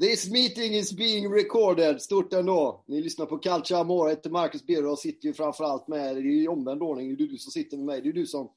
This 0.00 0.30
meeting 0.30 0.74
is 0.74 0.96
being 0.96 1.32
recorded. 1.32 2.02
Stort 2.02 2.32
ändå. 2.32 2.84
Ni 2.86 3.00
lyssnar 3.00 3.26
på 3.26 3.38
Calcio 3.38 3.76
Amore. 3.76 4.10
Jag 4.10 4.16
heter 4.16 4.30
Marcus 4.30 4.66
Birro 4.66 4.90
och 4.90 4.98
sitter 4.98 5.28
ju 5.28 5.34
framförallt 5.34 5.88
med, 5.88 6.16
i 6.18 6.48
omvänd 6.48 6.82
ordning, 6.82 7.16
det 7.16 7.24
är 7.24 7.28
du 7.28 7.38
som 7.38 7.52
sitter 7.52 7.76
med 7.76 7.86
mig. 7.86 8.00
Det 8.00 8.08
är 8.08 8.12
du 8.12 8.26
som, 8.26 8.50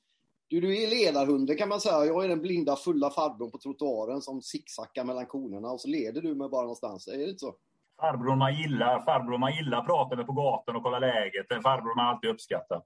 du, 0.47 0.61
du 0.61 0.83
är 0.83 0.89
ledarhunden 0.89 1.57
kan 1.57 1.69
man 1.69 1.81
säga. 1.81 2.05
Jag 2.05 2.23
är 2.23 2.27
den 2.27 2.41
blinda 2.41 2.75
fulla 2.75 3.09
farbrorn 3.09 3.51
på 3.51 3.57
trottoaren 3.57 4.21
som 4.21 4.41
zigzaggar 4.41 5.03
mellan 5.03 5.25
konerna 5.25 5.67
och 5.71 5.81
så 5.81 5.87
leder 5.87 6.21
du 6.21 6.35
mig 6.35 6.49
bara 6.49 6.61
någonstans. 6.61 7.07
Är 7.07 7.17
det 7.17 7.23
inte 7.23 7.39
så? 7.39 7.55
Farbror 8.01 8.35
man 8.35 8.55
gillar, 8.55 9.05
farbror 9.05 9.37
man 9.37 9.55
gillar 9.55 9.81
pratar 9.81 10.17
med 10.17 10.27
på 10.27 10.33
gatan 10.33 10.75
och 10.75 10.83
kollar 10.83 10.99
läget. 10.99 11.51
En 11.51 11.61
farbror 11.61 11.95
man 11.95 12.05
alltid 12.07 12.29
uppskattar. 12.29 12.81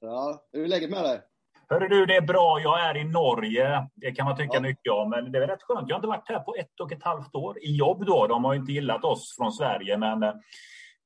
Ja, 0.00 0.46
hur 0.52 0.64
är 0.64 0.68
läget 0.68 0.90
med 0.90 1.04
dig? 1.04 1.20
Hörru 1.68 1.88
du, 1.88 2.06
det 2.06 2.16
är 2.16 2.20
bra. 2.20 2.60
Jag 2.60 2.80
är 2.80 2.96
i 2.96 3.04
Norge. 3.04 3.88
Det 3.94 4.12
kan 4.12 4.26
man 4.26 4.36
tycka 4.36 4.60
mycket 4.60 4.92
om, 4.92 5.10
men 5.10 5.32
det 5.32 5.38
är 5.38 5.46
rätt 5.46 5.62
skönt. 5.62 5.88
Jag 5.88 5.94
har 5.96 5.98
inte 5.98 6.08
varit 6.08 6.28
här 6.28 6.40
på 6.40 6.54
ett 6.54 6.80
och 6.80 6.92
ett 6.92 7.02
halvt 7.02 7.34
år. 7.34 7.58
I 7.58 7.76
jobb 7.76 8.06
då. 8.06 8.26
De 8.26 8.44
har 8.44 8.54
inte 8.54 8.72
gillat 8.72 9.04
oss 9.04 9.36
från 9.38 9.52
Sverige, 9.52 9.98
men 9.98 10.22
eh, 10.22 10.32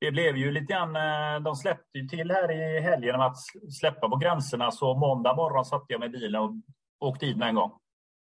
det 0.01 0.11
blev 0.11 0.37
ju 0.37 0.53
lite 0.53 0.73
grann... 0.73 0.97
eh, 0.97 1.41
De 1.43 1.57
släppte 1.57 1.99
ju 1.99 2.09
till 2.09 2.31
här 2.31 2.53
i 2.53 2.81
helgen 2.81 3.15
om 3.15 3.21
att 3.21 3.37
släppa 3.81 4.09
på 4.09 4.17
gränserna, 4.17 4.71
så 4.71 4.95
måndag 4.95 5.35
morgon 5.35 5.65
satte 5.65 5.87
jag 5.89 6.01
mig 6.01 6.09
i 6.09 6.13
bilen 6.13 6.41
och 6.41 6.53
åkte 7.01 7.37
med 7.37 7.49
en 7.49 7.55
gång. 7.55 7.73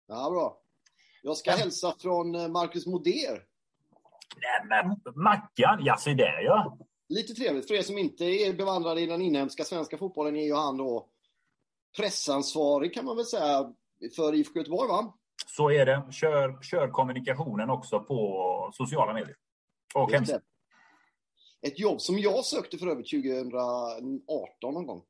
Ja, 0.08 0.30
bra. 0.30 0.58
Jag 1.24 1.38
ska 1.38 1.52
hälsa 1.52 1.94
från 2.02 2.36
eh, 2.36 2.48
Marcus 2.48 2.88
Moder. 2.88 3.44
Nej, 4.42 4.84
men 4.86 5.14
Mackan, 5.24 5.80
ja 5.82 5.98
se 5.98 6.14
där 6.14 6.42
ja. 6.42 6.78
Lite 7.10 7.34
trevligt. 7.34 7.68
För 7.68 7.74
er 7.76 7.82
som 7.82 7.98
inte 7.98 8.26
är 8.26 8.54
bevandrade 8.54 9.02
i 9.02 9.06
den 9.06 9.22
inhemska 9.22 9.64
svenska 9.64 9.98
fotbollen 9.98 10.36
är 10.36 10.46
ju 10.46 10.56
han 10.56 10.78
då 10.78 11.08
pressansvarig 11.98 12.94
kan 12.94 13.06
man 13.06 13.16
väl 13.16 13.26
säga 13.26 13.74
för 14.16 14.36
IFK 14.36 14.60
Göteborg 14.60 14.90
va? 14.90 15.14
Så 15.48 15.72
är 15.72 15.86
det. 15.86 16.08
Kör, 16.12 16.62
kör 16.62 16.88
kommunikationen 16.88 17.70
också 17.70 18.00
på 18.00 18.70
sociala 18.74 19.14
medier. 19.14 19.36
Och 19.96 20.12
hemsidan. 20.12 20.42
Ett 21.62 21.80
jobb 21.80 22.02
som 22.02 22.20
jag 22.20 22.46
sökte 22.46 22.78
för 22.78 22.88
övrigt 22.88 23.10
2018 23.10 24.74
någon 24.74 24.88
gång. 24.88 25.04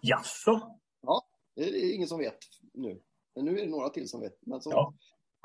Jaså? 0.00 0.78
Ja, 1.02 1.22
det 1.56 1.62
är 1.62 1.94
ingen 1.94 2.08
som 2.08 2.18
vet 2.18 2.38
nu. 2.74 3.00
Men 3.34 3.44
nu 3.44 3.58
är 3.58 3.64
det 3.64 3.70
några 3.70 3.88
till 3.88 4.08
som 4.08 4.20
vet. 4.20 4.38
Men, 4.46 4.60
så... 4.60 4.70
Ja. 4.70 4.94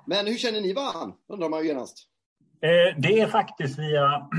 Men 0.07 0.27
hur 0.27 0.37
känner 0.37 0.61
ni 0.61 0.73
varandra? 0.73 1.17
Undrar 1.27 1.49
man 1.49 1.61
ju 1.61 1.67
genast. 1.67 2.09
Eh, 2.61 3.01
det 3.01 3.19
är 3.19 3.27
faktiskt 3.27 3.79
via 3.79 4.29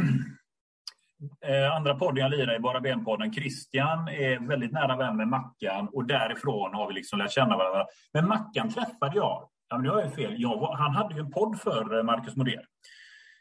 eh, 1.47 1.77
andra 1.77 1.95
podden 1.95 2.23
jag 2.23 2.31
lirar 2.31 2.57
i, 2.57 2.59
Bara 2.59 2.81
Ben-podden. 2.81 3.33
Christian 3.33 4.09
är 4.09 4.49
väldigt 4.49 4.73
nära 4.73 4.97
vän 4.97 5.17
med 5.17 5.29
Mackan 5.29 5.89
och 5.93 6.05
därifrån 6.07 6.75
har 6.75 6.89
vi 6.89 6.95
liksom 6.95 7.19
lärt 7.19 7.33
känna 7.33 7.57
varandra. 7.57 7.87
Men 8.13 8.29
Mackan 8.29 8.71
träffade 8.71 9.17
jag. 9.17 9.49
Ja, 9.69 9.77
men 9.77 9.83
nu 9.83 9.91
har 9.91 10.01
jag 10.01 10.15
fel. 10.15 10.35
Jag 10.39 10.61
var, 10.61 10.77
han 10.77 10.95
hade 10.95 11.15
ju 11.15 11.21
en 11.21 11.31
podd 11.31 11.61
för 11.61 11.99
eh, 11.99 12.03
Marcus 12.03 12.37
Moder. 12.37 12.65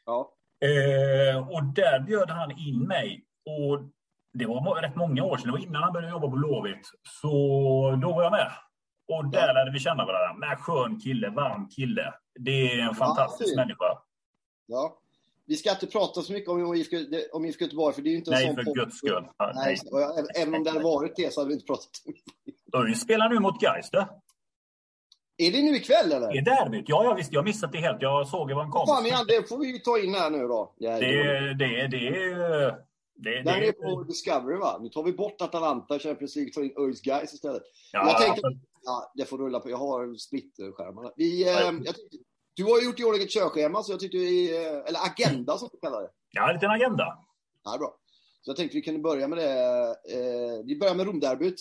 Ja. 0.05 0.33
Eh, 0.65 1.49
och 1.49 1.63
där 1.63 1.99
bjöd 1.99 2.29
han 2.29 2.51
in 2.51 2.87
mig. 2.87 3.25
Och 3.45 3.79
det 4.33 4.45
var 4.45 4.81
rätt 4.81 4.95
många 4.95 5.23
år 5.23 5.37
sedan. 5.37 5.47
Det 5.47 5.51
var 5.51 5.65
innan 5.65 5.83
han 5.83 5.93
började 5.93 6.11
jobba 6.11 6.27
på 6.27 6.35
Blåvitt. 6.35 6.89
Så 7.21 7.29
då 8.01 8.13
var 8.13 8.23
jag 8.23 8.31
med. 8.31 8.51
Och 9.07 9.25
där 9.25 9.53
lärde 9.53 9.71
vi 9.71 9.79
känna 9.79 10.05
varandra. 10.05 10.47
Men 10.47 10.57
skön 10.57 10.99
kille, 10.99 11.29
varm 11.29 11.69
kille. 11.69 12.13
Det 12.39 12.79
är 12.79 12.87
en 12.87 12.95
fantastisk 12.95 13.49
fint. 13.49 13.55
människa. 13.55 13.85
ja. 14.65 14.99
Vi 15.49 15.55
ska 15.55 15.71
inte 15.71 15.87
prata 15.87 16.21
så 16.21 16.33
mycket 16.33 16.49
om 16.49 16.75
IFK, 16.75 16.97
om 17.33 17.45
IFK 17.45 17.63
Göteborg, 17.65 17.95
för 17.95 18.01
det 18.01 18.09
är 18.09 18.11
ju 18.11 18.17
inte 18.17 18.31
en 18.31 18.35
Nej, 18.35 18.45
sån 18.45 18.55
för 18.55 18.73
guds 18.73 18.97
skull. 18.97 19.27
Ja, 19.37 19.51
Nej, 19.55 19.77
och 19.91 20.01
jag, 20.01 20.37
även 20.41 20.55
om 20.55 20.63
det 20.63 20.69
hade 20.71 20.83
varit 20.83 21.15
det 21.15 21.33
så 21.33 21.39
hade 21.41 21.47
vi 21.47 21.53
inte 21.53 21.65
pratat 21.65 21.89
om 22.73 22.85
det. 22.89 22.95
Spelar 22.95 23.29
nu 23.29 23.39
mot 23.39 23.61
Gais. 23.61 23.89
Är 25.37 25.51
det 25.51 25.61
nu 25.61 25.75
ikväll 25.75 26.11
eller? 26.11 26.31
Det 26.33 26.37
är 26.37 26.45
derbyt. 26.45 26.85
Ja, 26.87 27.03
jag 27.03 27.15
visst. 27.15 27.33
Jag 27.33 27.45
missat 27.45 27.71
det 27.71 27.77
helt. 27.77 28.01
Jag 28.01 28.27
såg 28.27 28.47
det 28.47 28.55
var 28.55 28.63
en 28.63 28.69
Vad 28.69 28.87
fan, 28.87 28.95
kompis. 28.95 29.11
Jan, 29.13 29.25
det 29.27 29.49
får 29.49 29.57
vi 29.57 29.67
ju 29.71 29.77
ta 29.79 29.99
in 29.99 30.13
här 30.13 30.29
nu 30.29 30.47
då. 30.47 30.73
Ja, 30.77 30.99
Det, 30.99 31.05
är- 31.05 31.53
det, 31.53 31.87
det, 31.87 32.07
är- 32.07 32.71
det, 33.15 33.43
Den 33.43 33.45
det, 33.45 33.67
är 33.67 33.71
på 33.71 34.03
Discovery 34.03 34.57
va? 34.57 34.77
Nu 34.81 34.89
tar 34.89 35.03
vi 35.03 35.11
bort 35.13 35.41
Atalanta, 35.41 35.99
Champions 35.99 36.35
League, 36.35 36.53
tar 36.53 36.61
in 36.63 36.73
ÖIS 36.77 37.01
Guys 37.01 37.33
istället. 37.33 37.63
Ja, 37.91 38.07
jag 38.07 38.21
tänkte, 38.21 38.41
ja, 38.83 39.11
det 39.15 39.25
får 39.25 39.37
rulla 39.37 39.59
på. 39.59 39.69
Jag 39.69 39.77
har 39.77 40.15
splitterskärmarna. 40.15 41.11
Vi, 41.15 41.43
Ja, 41.45 41.49
eh, 41.51 41.65
ja. 41.65 41.73
jag 41.85 41.95
tyckte, 41.95 42.17
du 42.59 42.65
har 42.65 42.81
gjort 42.81 42.99
i 42.99 43.03
ordning 43.03 43.23
ett 43.23 43.31
körschema, 43.31 43.83
så 43.83 43.91
jag 43.91 43.99
tyckte 43.99 44.17
vi, 44.17 44.57
eh, 44.57 44.87
eller 44.87 44.99
agenda 45.09 45.57
som 45.57 45.69
vi 45.71 45.79
kallar 45.79 46.01
det. 46.01 46.39
Har 46.39 46.49
en 46.49 46.55
liten 46.55 46.71
agenda. 46.71 47.17
Ja, 47.63 47.77
bra. 47.77 47.95
Så 48.41 48.49
jag 48.49 48.57
tänkte 48.57 48.77
vi 48.77 48.81
kunde 48.81 48.99
börja 48.99 49.27
med 49.27 49.37
det. 49.37 49.51
Eh, 50.15 50.65
vi 50.65 50.79
börjar 50.79 50.95
med 50.95 51.05
Romderbyt. 51.05 51.59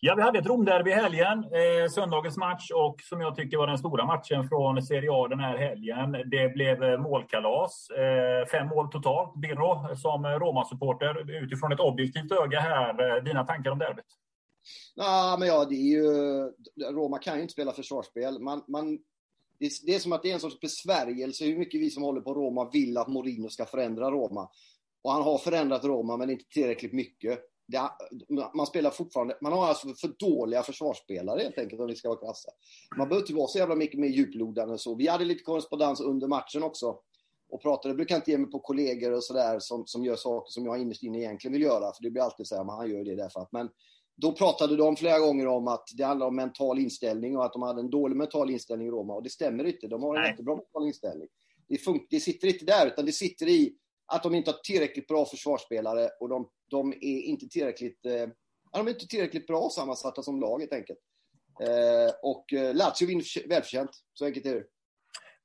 Ja, 0.00 0.14
vi 0.14 0.22
hade 0.22 0.38
ett 0.38 0.46
Romderby 0.46 0.90
i 0.90 0.94
helgen, 0.94 1.38
eh, 1.38 1.90
söndagens 1.90 2.36
match 2.36 2.70
och 2.70 2.96
som 3.00 3.20
jag 3.20 3.36
tycker 3.36 3.56
var 3.56 3.66
den 3.66 3.78
stora 3.78 4.06
matchen 4.06 4.48
från 4.48 4.82
Serie 4.82 5.10
A 5.12 5.28
den 5.28 5.40
här 5.40 5.56
helgen. 5.56 6.12
Det 6.12 6.54
blev 6.54 6.82
eh, 6.82 6.98
målkalas, 6.98 7.90
eh, 7.90 8.46
fem 8.46 8.68
mål 8.68 8.90
totalt. 8.90 9.34
Birro, 9.36 9.96
som 9.96 10.26
Roma-supporter, 10.26 11.42
utifrån 11.44 11.72
ett 11.72 11.80
objektivt 11.80 12.32
öga 12.32 12.60
här, 12.60 13.16
eh, 13.16 13.22
dina 13.24 13.44
tankar 13.44 13.70
om 13.70 13.78
derbyt? 13.78 14.04
Ja, 14.94 15.36
men 15.38 15.48
ja, 15.48 15.64
det 15.64 15.74
är 15.74 15.90
ju... 15.96 16.04
Roma 16.90 17.18
kan 17.18 17.36
ju 17.36 17.42
inte 17.42 17.52
spela 17.52 17.72
försvarsspel. 17.72 18.38
Man, 18.40 18.64
man, 18.68 18.98
det, 19.62 19.70
det 19.86 19.94
är 19.94 19.98
som 19.98 20.12
att 20.12 20.22
det 20.22 20.30
är 20.30 20.34
en 20.34 20.40
sorts 20.40 20.60
besvärjelse 20.60 21.44
hur 21.44 21.58
mycket 21.58 21.80
vi 21.80 21.90
som 21.90 22.02
håller 22.02 22.20
på 22.20 22.34
Roma 22.34 22.70
vill 22.70 22.96
att 22.96 23.08
Mourinho 23.08 23.48
ska 23.48 23.66
förändra 23.66 24.10
Roma. 24.10 24.48
Och 25.02 25.12
han 25.12 25.22
har 25.22 25.38
förändrat 25.38 25.84
Roma, 25.84 26.16
men 26.16 26.30
inte 26.30 26.44
tillräckligt 26.44 26.92
mycket. 26.92 27.40
Det, 27.66 27.90
man 28.54 28.66
spelar 28.66 28.90
fortfarande... 28.90 29.38
Man 29.40 29.52
har 29.52 29.66
alltså 29.66 29.88
för 29.94 30.08
dåliga 30.18 30.62
försvarsspelare 30.62 31.42
helt 31.42 31.58
enkelt, 31.58 31.80
om 31.80 31.86
vi 31.86 31.96
ska 31.96 32.08
vara 32.08 32.18
krassa. 32.18 32.50
Man 32.96 33.08
behöver 33.08 33.24
inte 33.24 33.34
vara 33.34 33.46
så 33.46 33.58
jävla 33.58 33.74
mycket 33.74 34.00
mer 34.00 34.08
djuplodande 34.08 34.78
så. 34.78 34.94
Vi 34.94 35.08
hade 35.08 35.24
lite 35.24 35.44
korrespondens 35.44 36.00
under 36.00 36.28
matchen 36.28 36.62
också. 36.62 36.98
Och 37.50 37.62
pratade, 37.62 37.88
jag 37.88 37.96
brukar 37.96 38.16
inte 38.16 38.30
ge 38.30 38.38
mig 38.38 38.50
på 38.50 38.58
kollegor 38.58 39.12
och 39.12 39.24
sådär 39.24 39.58
som, 39.58 39.86
som 39.86 40.04
gör 40.04 40.16
saker 40.16 40.50
som 40.50 40.64
jag 40.64 40.80
innerst 40.80 41.02
inne 41.02 41.18
egentligen 41.18 41.52
vill 41.52 41.62
göra. 41.62 41.92
För 41.92 42.02
det 42.02 42.10
blir 42.10 42.22
alltid 42.22 42.46
så 42.46 42.56
här, 42.56 42.64
man 42.64 42.78
han 42.78 42.90
gör 42.90 43.04
det 43.04 43.16
därför 43.16 43.40
att. 43.40 43.52
Men 43.52 43.68
då 44.16 44.32
pratade 44.32 44.76
de 44.76 44.96
flera 44.96 45.18
gånger 45.18 45.46
om 45.46 45.68
att 45.68 45.84
det 45.96 46.02
handlar 46.04 46.26
om 46.26 46.36
mental 46.36 46.78
inställning 46.78 47.36
och 47.36 47.44
att 47.44 47.52
de 47.52 47.62
hade 47.62 47.80
en 47.80 47.90
dålig 47.90 48.16
mental 48.16 48.50
inställning 48.50 48.88
i 48.88 48.90
Roma. 48.90 49.14
Och 49.14 49.22
det 49.22 49.30
stämmer 49.30 49.64
inte. 49.64 49.86
De 49.88 50.02
har 50.02 50.14
en 50.16 50.22
Nej. 50.22 50.30
jättebra 50.30 50.56
mental 50.56 50.86
inställning. 50.86 51.28
Det, 51.68 51.76
fun- 51.76 52.06
det 52.10 52.20
sitter 52.20 52.48
inte 52.48 52.64
där, 52.64 52.86
utan 52.86 53.06
det 53.06 53.12
sitter 53.12 53.48
i 53.48 53.74
att 54.06 54.22
de 54.22 54.34
inte 54.34 54.50
har 54.50 54.58
tillräckligt 54.58 55.06
bra 55.06 55.24
försvarsspelare 55.26 56.08
och 56.20 56.28
de, 56.28 56.48
de 56.70 56.92
är 56.92 57.20
inte 57.22 57.48
tillräckligt, 57.48 58.06
eh, 58.06 58.28
de 58.72 58.86
är 58.86 58.90
inte 58.90 59.06
tillräckligt 59.06 59.46
bra 59.46 59.68
sammansatta 59.70 60.22
som 60.22 60.40
lag 60.40 60.60
helt 60.60 60.72
enkelt. 60.72 60.98
Eh, 61.62 62.14
och 62.22 62.52
eh, 62.52 62.74
Lazio 62.74 63.06
vinner 63.06 63.22
för- 63.24 63.48
välförtjänt. 63.48 63.90
Så 64.14 64.24
enkelt 64.24 64.46
är 64.46 64.54
det. 64.54 64.64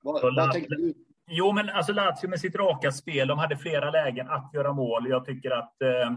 Vad, 0.01 0.21
vad 0.35 0.51
tänker 0.53 0.69
du? 0.69 0.93
Jo, 1.29 1.51
men 1.51 1.69
alltså 1.69 1.93
Lazio 1.93 2.27
med 2.27 2.39
sitt 2.39 2.55
raka 2.55 2.91
spel, 2.91 3.27
de 3.27 3.39
hade 3.39 3.57
flera 3.57 3.91
lägen 3.91 4.29
att 4.29 4.53
göra 4.53 4.73
mål. 4.73 5.09
Jag 5.09 5.25
tycker 5.25 5.51
att 5.51 5.81
eh, 5.81 6.11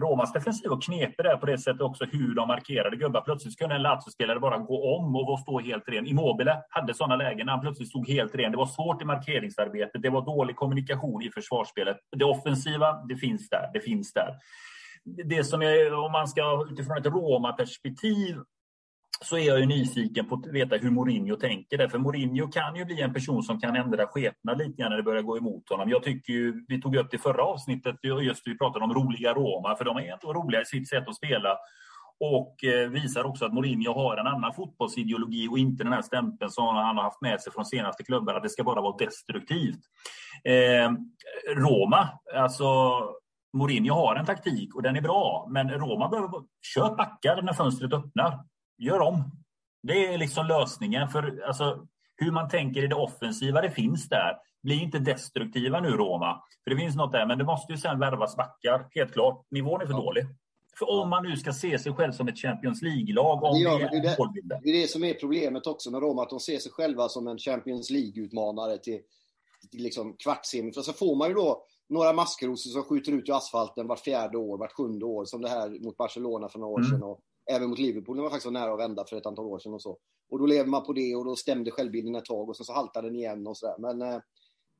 Romas 0.00 0.32
defensiv 0.32 0.70
var 0.70 0.80
knepig 0.80 1.24
där 1.24 1.36
på 1.36 1.46
det 1.46 1.58
sättet 1.58 1.80
också, 1.80 2.04
hur 2.04 2.34
de 2.34 2.48
markerade 2.48 2.96
gubbar. 2.96 3.20
Plötsligt 3.20 3.58
kunde 3.58 3.74
en 3.74 3.82
Lazio-spelare 3.82 4.40
bara 4.40 4.58
gå 4.58 4.96
om 4.96 5.16
och 5.16 5.40
stå 5.40 5.60
helt 5.60 5.88
ren. 5.88 6.06
Immobile 6.06 6.56
hade 6.68 6.94
sådana 6.94 7.16
lägen 7.16 7.46
när 7.46 7.52
han 7.52 7.62
plötsligt 7.62 7.88
stod 7.88 8.08
helt 8.08 8.34
ren. 8.34 8.52
Det 8.52 8.58
var 8.58 8.66
svårt 8.66 9.02
i 9.02 9.04
markeringsarbetet, 9.04 10.02
det 10.02 10.10
var 10.10 10.22
dålig 10.22 10.56
kommunikation 10.56 11.22
i 11.22 11.30
försvarsspelet. 11.30 11.96
Det 12.16 12.24
offensiva, 12.24 12.92
det 13.08 13.16
finns 13.16 13.48
där. 13.48 13.70
Det 13.72 13.80
finns 13.80 14.12
där. 14.12 14.34
Det 15.04 15.44
som 15.44 15.62
är, 15.62 15.94
om 15.94 16.12
man 16.12 16.28
ska 16.28 16.66
utifrån 16.70 16.98
ett 16.98 17.06
Roma-perspektiv 17.06 18.36
så 19.22 19.36
är 19.36 19.46
jag 19.46 19.60
ju 19.60 19.66
nyfiken 19.66 20.28
på 20.28 20.34
att 20.34 20.46
veta 20.46 20.76
hur 20.76 20.90
Mourinho 20.90 21.36
tänker. 21.36 21.78
Där. 21.78 21.88
För 21.88 21.98
Mourinho 21.98 22.48
kan 22.48 22.76
ju 22.76 22.84
bli 22.84 23.00
en 23.00 23.14
person 23.14 23.42
som 23.42 23.60
kan 23.60 23.76
ändra 23.76 24.06
skepnad 24.06 24.58
lite 24.58 24.82
grann 24.82 24.90
när 24.90 24.96
det 24.96 25.02
börjar 25.02 25.22
gå 25.22 25.36
emot 25.36 25.68
honom. 25.70 25.90
Jag 25.90 26.02
tycker 26.02 26.32
ju, 26.32 26.64
vi 26.68 26.80
tog 26.80 26.96
upp 26.96 27.10
det 27.10 27.16
i 27.16 27.20
förra 27.20 27.42
avsnittet, 27.44 27.96
just 28.22 28.46
vi 28.46 28.58
pratade 28.58 28.84
om 28.84 28.94
roliga 28.94 29.34
Roma, 29.34 29.76
för 29.76 29.84
de 29.84 29.96
är 29.96 30.12
ändå 30.12 30.32
roliga 30.32 30.60
i 30.60 30.64
sitt 30.64 30.88
sätt 30.88 31.08
att 31.08 31.16
spela. 31.16 31.56
Och 32.20 32.64
eh, 32.64 32.88
visar 32.88 33.24
också 33.24 33.44
att 33.44 33.52
Mourinho 33.54 33.92
har 33.92 34.16
en 34.16 34.26
annan 34.26 34.54
fotbollsideologi 34.54 35.48
och 35.48 35.58
inte 35.58 35.84
den 35.84 35.92
här 35.92 36.02
stämpeln 36.02 36.50
som 36.50 36.64
han 36.64 36.96
har 36.96 37.04
haft 37.04 37.20
med 37.20 37.40
sig 37.40 37.52
från 37.52 37.64
senaste 37.64 38.04
klubbarna, 38.04 38.36
att 38.36 38.42
det 38.42 38.48
ska 38.48 38.64
bara 38.64 38.80
vara 38.80 38.96
destruktivt. 38.96 39.80
Eh, 40.44 40.90
Roma, 41.56 42.08
alltså 42.34 43.00
Mourinho 43.52 43.94
har 43.94 44.16
en 44.16 44.26
taktik 44.26 44.74
och 44.74 44.82
den 44.82 44.96
är 44.96 45.00
bra, 45.00 45.46
men 45.50 45.70
Roma 45.70 46.08
behöver 46.08 46.40
köpa 46.74 46.94
backar 46.94 47.42
när 47.42 47.52
fönstret 47.52 47.92
öppnar 47.92 48.38
gör 48.78 49.00
om. 49.00 49.24
Det 49.82 50.06
är 50.06 50.18
liksom 50.18 50.46
lösningen. 50.46 51.08
För 51.08 51.42
alltså, 51.46 51.86
hur 52.16 52.32
man 52.32 52.48
tänker 52.48 52.84
i 52.84 52.86
det 52.86 52.94
offensiva, 52.94 53.60
det 53.60 53.70
finns 53.70 54.08
där. 54.08 54.36
Bli 54.62 54.82
inte 54.82 54.98
destruktiva 54.98 55.80
nu, 55.80 55.88
Roma. 55.88 56.42
För 56.64 56.70
det 56.70 56.76
finns 56.76 56.96
något 56.96 57.12
där, 57.12 57.26
men 57.26 57.38
det 57.38 57.44
måste 57.44 57.72
ju 57.72 57.78
sen 57.78 57.98
värvas 57.98 58.36
backar. 58.36 58.86
Helt 58.90 59.12
klart. 59.12 59.46
Nivån 59.50 59.80
är 59.80 59.86
för 59.86 59.92
ja. 59.92 60.00
dålig. 60.00 60.26
För 60.78 60.90
om 60.90 61.10
man 61.10 61.22
nu 61.22 61.36
ska 61.36 61.52
se 61.52 61.78
sig 61.78 61.92
själv 61.92 62.12
som 62.12 62.28
ett 62.28 62.38
Champions 62.38 62.82
League-lag, 62.82 63.44
om 63.44 63.54
det, 63.54 63.64
det, 63.64 63.74
är 63.74 63.90
det, 63.90 64.58
det 64.62 64.70
är 64.70 64.82
det 64.82 64.90
som 64.90 65.04
är 65.04 65.14
problemet 65.14 65.66
också 65.66 65.90
med 65.90 66.00
Roma, 66.00 66.22
att 66.22 66.30
de 66.30 66.40
ser 66.40 66.58
sig 66.58 66.72
själva 66.72 67.08
som 67.08 67.28
en 67.28 67.38
Champions 67.38 67.90
League-utmanare 67.90 68.78
till, 68.78 69.00
till 69.70 69.82
liksom 69.82 70.16
kvartssemi. 70.18 70.72
För 70.72 70.80
så 70.80 70.92
får 70.92 71.16
man 71.16 71.28
ju 71.28 71.34
då 71.34 71.64
några 71.88 72.12
maskrosor 72.12 72.70
som 72.70 72.82
skjuter 72.82 73.12
ut 73.12 73.28
i 73.28 73.32
asfalten 73.32 73.86
vart 73.86 74.00
fjärde 74.00 74.38
år, 74.38 74.58
vart 74.58 74.72
sjunde 74.72 75.04
år, 75.04 75.24
som 75.24 75.42
det 75.42 75.48
här 75.48 75.84
mot 75.84 75.96
Barcelona 75.96 76.48
för 76.48 76.58
några 76.58 76.72
år 76.72 76.80
mm. 76.80 76.90
sedan. 76.90 77.02
Och 77.02 77.20
Även 77.50 77.70
mot 77.70 77.78
Liverpool 77.78 78.16
när 78.16 78.22
man 78.22 78.30
faktiskt 78.30 78.46
var 78.46 78.52
nära 78.52 78.72
att 78.72 78.78
vända 78.78 79.04
för 79.04 79.16
ett 79.16 79.26
antal 79.26 79.46
år 79.46 79.58
sedan 79.58 79.74
och 79.74 79.82
så. 79.82 79.98
Och 80.30 80.38
då 80.38 80.46
lever 80.46 80.70
man 80.70 80.84
på 80.84 80.92
det 80.92 81.16
och 81.16 81.24
då 81.24 81.36
stämde 81.36 81.70
självbilden 81.70 82.14
ett 82.14 82.24
tag 82.24 82.48
och 82.48 82.56
sen 82.56 82.66
så 82.66 82.72
haltade 82.72 83.08
den 83.08 83.16
igen 83.16 83.46
och 83.46 83.56
sådär. 83.56 83.76
Men 83.78 84.02
eh, 84.02 84.20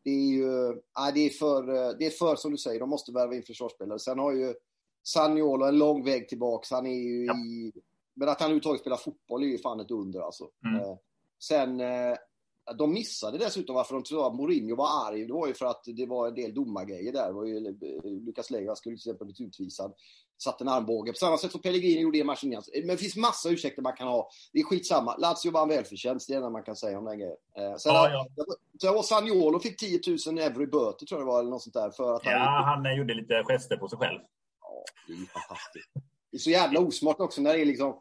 det 0.05 0.11
är 0.11 0.31
ju, 0.31 0.69
äh, 0.69 1.15
det 1.15 1.21
är 1.21 1.31
för, 1.31 1.69
eh, 1.69 1.97
det 1.99 2.07
är 2.07 2.11
för 2.11 2.37
som 2.37 2.51
du 2.51 2.59
säger, 2.59 2.81
de 2.81 2.89
måste 2.89 3.13
värva 3.13 3.35
in 3.35 3.43
försvarsspelare. 3.43 3.99
Sen 3.99 4.19
har 4.19 4.33
ju 4.33 4.55
Saniolo 5.03 5.65
en 5.65 5.79
lång 5.79 6.05
väg 6.05 6.29
tillbaks. 6.29 6.71
Han 6.71 6.87
är 6.87 6.95
ju 6.95 7.25
ja. 7.25 7.35
i, 7.35 7.73
men 8.15 8.29
att 8.29 8.41
han 8.41 8.47
överhuvudtaget 8.47 8.81
spelar 8.81 8.97
fotboll 8.97 9.43
är 9.43 9.47
ju 9.47 9.59
fan 9.59 9.81
ett 9.81 9.91
under 9.91 10.21
alltså. 10.21 10.49
Mm. 10.65 10.81
Eh, 10.81 10.97
sen 11.39 11.81
eh, 11.81 12.17
de 12.79 12.93
missade 12.93 13.39
dessutom 13.39 13.75
varför 13.75 13.95
de 13.95 14.03
trodde 14.03 14.27
att 14.27 14.35
Mourinho 14.35 14.77
var 14.77 15.09
arg. 15.09 15.27
Det 15.27 15.33
var 15.33 15.47
ju 15.47 15.55
för 15.55 15.67
att 15.67 15.85
det 15.85 16.07
var 16.07 16.29
en 16.29 16.35
del 16.35 16.55
domargrejer 16.55 17.13
där. 17.13 17.27
Det 17.27 17.33
var 17.33 17.45
ju, 17.45 17.61
Lukas 18.27 18.51
Leiva 18.51 18.77
skulle 18.77 18.97
till 18.97 19.11
exempel 19.11 19.27
bli 19.27 19.47
utvisad. 19.47 19.95
Satt 20.43 20.61
en 20.61 20.69
armbåge. 20.69 21.13
På 21.13 21.17
samma 21.17 21.39
sätt 21.39 21.53
som 21.53 21.61
Pellegrini 21.61 22.01
gjorde 22.01 22.19
i 22.19 22.25
matchen 22.25 22.53
innan. 22.53 22.63
Men 22.75 22.89
det 22.89 22.97
finns 22.97 23.17
massa 23.17 23.49
ursäkter 23.49 23.83
man 23.83 23.97
kan 23.97 24.09
ha. 24.09 24.31
Det 24.53 24.59
är 24.59 24.65
skitsamma. 24.65 25.17
Lazio 25.17 25.51
vann 25.51 25.69
välförtjänst. 25.69 26.29
Det 26.29 26.35
är 26.35 26.41
det 26.41 26.51
man 26.51 26.63
kan 26.63 26.77
säga 26.77 26.99
om 26.99 27.05
den 27.05 27.19
grejen. 27.19 27.37
Eh, 27.57 27.77
sen 27.77 27.95
ja, 27.95 28.27
ja. 28.81 29.03
Sagnolo 29.03 29.61
fick 29.61 29.77
10 29.77 30.01
000 30.27 30.39
euro 30.39 30.63
i 30.63 30.67
böter 30.67 31.07
tror 31.07 31.21
jag 31.21 31.29
det 31.29 31.33
var. 31.33 31.41
Eller 31.41 31.51
något 31.51 31.63
sånt 31.63 31.75
där, 31.75 31.91
för 31.91 32.15
att 32.15 32.23
ja, 32.25 32.39
han, 32.39 32.85
han 32.87 32.97
gjorde 32.97 33.15
lite 33.15 33.45
gester 33.49 33.77
på 33.77 33.89
sig 33.89 33.99
själv. 33.99 34.21
Ja, 34.61 34.85
det 35.07 35.13
är 35.13 35.17
fantastiskt. 35.17 35.91
Det 36.31 36.37
är 36.37 36.39
så 36.39 36.51
jävla 36.51 36.81
osmart 36.81 37.21
också 37.21 37.41
när 37.41 37.53
det 37.53 37.61
är 37.61 37.67
liksom... 37.67 38.01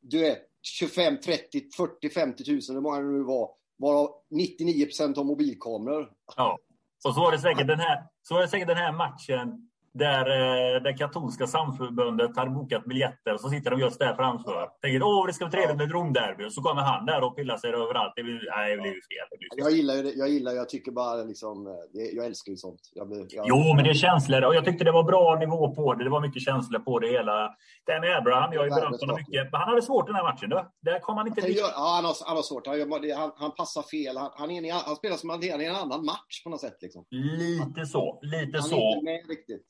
Du 0.00 0.26
är 0.26 0.36
25, 0.62 1.20
30, 1.20 1.70
40, 1.76 2.10
50 2.10 2.52
000, 2.52 2.60
hur 2.68 2.80
många 2.80 2.98
det 2.98 3.04
nu 3.04 3.22
var 3.22 3.50
varav 3.76 4.14
99 4.30 4.84
procent 4.84 5.16
har 5.16 5.24
mobilkameror. 5.24 6.12
Ja, 6.36 6.58
och 7.04 7.14
så 7.14 7.20
var 7.20 7.32
det 7.32 7.38
säkert 7.38 7.66
den 7.66 7.80
här, 7.80 8.02
så 8.22 8.34
var 8.34 8.40
det 8.40 8.48
säkert 8.48 8.68
den 8.68 8.76
här 8.76 8.92
matchen 8.92 9.68
där 9.94 10.26
eh, 10.74 10.82
det 10.82 10.92
katolska 10.92 11.46
samförbundet 11.46 12.36
hade 12.36 12.50
bokat 12.50 12.84
biljetter 12.84 13.36
så 13.36 13.48
sitter 13.48 13.70
de 13.70 13.80
just 13.80 13.98
där 13.98 14.14
framför. 14.14 14.68
Tänker 14.82 15.02
åh 15.02 15.26
det 15.26 15.32
ska 15.32 15.46
bli 15.46 15.52
trevligt 15.52 15.76
med 15.76 15.86
ett 15.86 15.92
Romderby. 15.92 16.44
Och 16.44 16.52
så 16.52 16.62
kommer 16.62 16.82
han 16.82 17.06
där 17.06 17.24
och 17.24 17.36
pillar 17.36 17.56
sig 17.56 17.70
överallt. 17.70 18.12
Det 18.16 18.22
blir, 18.22 18.50
nej, 18.56 18.76
det 18.76 18.82
blir 18.82 18.90
fel. 18.92 19.26
Det 19.30 19.38
blir 19.38 19.48
fel. 19.48 19.64
Jag 19.64 19.72
gillar 19.72 19.94
ju 19.94 20.12
jag 20.16 20.28
gillar, 20.28 20.52
jag 20.52 20.68
tycker 20.68 20.92
bara 20.92 21.22
liksom, 21.22 21.66
eh, 21.66 21.72
jag 22.16 22.26
älskar 22.26 22.50
ju 22.50 22.56
sånt. 22.56 22.80
Jag 22.94 23.26
jag... 23.30 23.44
Jo, 23.48 23.74
men 23.74 23.84
det 23.84 23.90
är 23.90 23.94
känslor 23.94 24.44
och 24.44 24.54
jag 24.54 24.64
tyckte 24.64 24.84
det 24.84 24.92
var 24.92 25.04
bra 25.04 25.36
nivå 25.40 25.74
på 25.74 25.94
det. 25.94 26.04
Det 26.04 26.10
var 26.10 26.20
mycket 26.20 26.42
känslor 26.42 26.78
på 26.78 26.98
det 26.98 27.08
hela. 27.08 27.56
Den 27.86 28.04
Abraham, 28.18 28.52
jag 28.52 28.60
har 28.60 28.66
ju 28.66 28.74
berömt 28.74 29.00
honom 29.00 29.16
mycket. 29.16 29.52
Men 29.52 29.60
han 29.60 29.68
hade 29.68 29.82
svårt 29.82 30.06
den 30.06 30.14
här 30.14 30.22
matchen. 30.22 30.50
Då. 30.50 30.72
Där 30.80 30.98
kom 31.00 31.16
han 31.16 31.26
inte 31.26 31.40
han 31.40 31.52
gör, 31.52 31.70
Ja, 31.74 31.92
han 31.96 32.04
har, 32.04 32.16
han 32.26 32.36
har 32.36 32.42
svårt. 32.42 32.66
Han, 32.66 32.80
han, 33.16 33.30
han 33.36 33.54
passar 33.54 33.82
fel. 33.82 34.16
Han, 34.16 34.30
han, 34.34 34.50
är, 34.50 34.72
han 34.72 34.96
spelar 34.96 35.16
som 35.16 35.30
han 35.30 35.42
är 35.42 35.60
i 35.60 35.66
en 35.66 35.74
annan 35.74 36.04
match 36.04 36.42
på 36.44 36.50
något 36.50 36.60
sätt. 36.60 36.76
Liksom. 36.80 37.04
Lite 37.10 37.86
så. 37.86 38.18
Lite 38.22 38.62
så. 38.62 39.02
riktigt. 39.28 39.66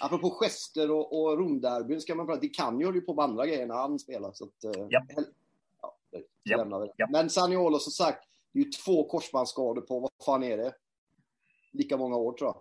Apropå 0.00 0.30
gester 0.30 0.90
och, 0.90 1.20
och 1.20 1.38
Romderbyn 1.38 2.00
ska 2.00 2.14
man 2.14 2.26
prata 2.26 2.40
Det 2.40 2.48
kan 2.48 2.80
ju 2.80 3.00
på 3.00 3.14
med 3.14 3.24
andra 3.24 3.46
grejer 3.46 3.66
när 3.66 3.74
han 3.74 3.98
spelar. 3.98 4.32
Så 4.32 4.44
att, 4.44 4.64
eh, 4.64 4.86
ja. 4.88 5.02
ja, 5.82 5.96
det. 6.80 6.92
Ja. 6.96 7.08
Men 7.10 7.30
Saniolo 7.30 7.78
som 7.78 7.92
sagt, 7.92 8.28
det 8.52 8.60
är 8.60 8.64
ju 8.64 8.70
två 8.70 9.08
korsbandsskador 9.08 9.82
på, 9.82 10.00
vad 10.00 10.10
fan 10.26 10.42
är 10.42 10.56
det? 10.56 10.72
Lika 11.72 11.96
många 11.96 12.16
år 12.16 12.32
tror 12.32 12.48
jag. 12.48 12.56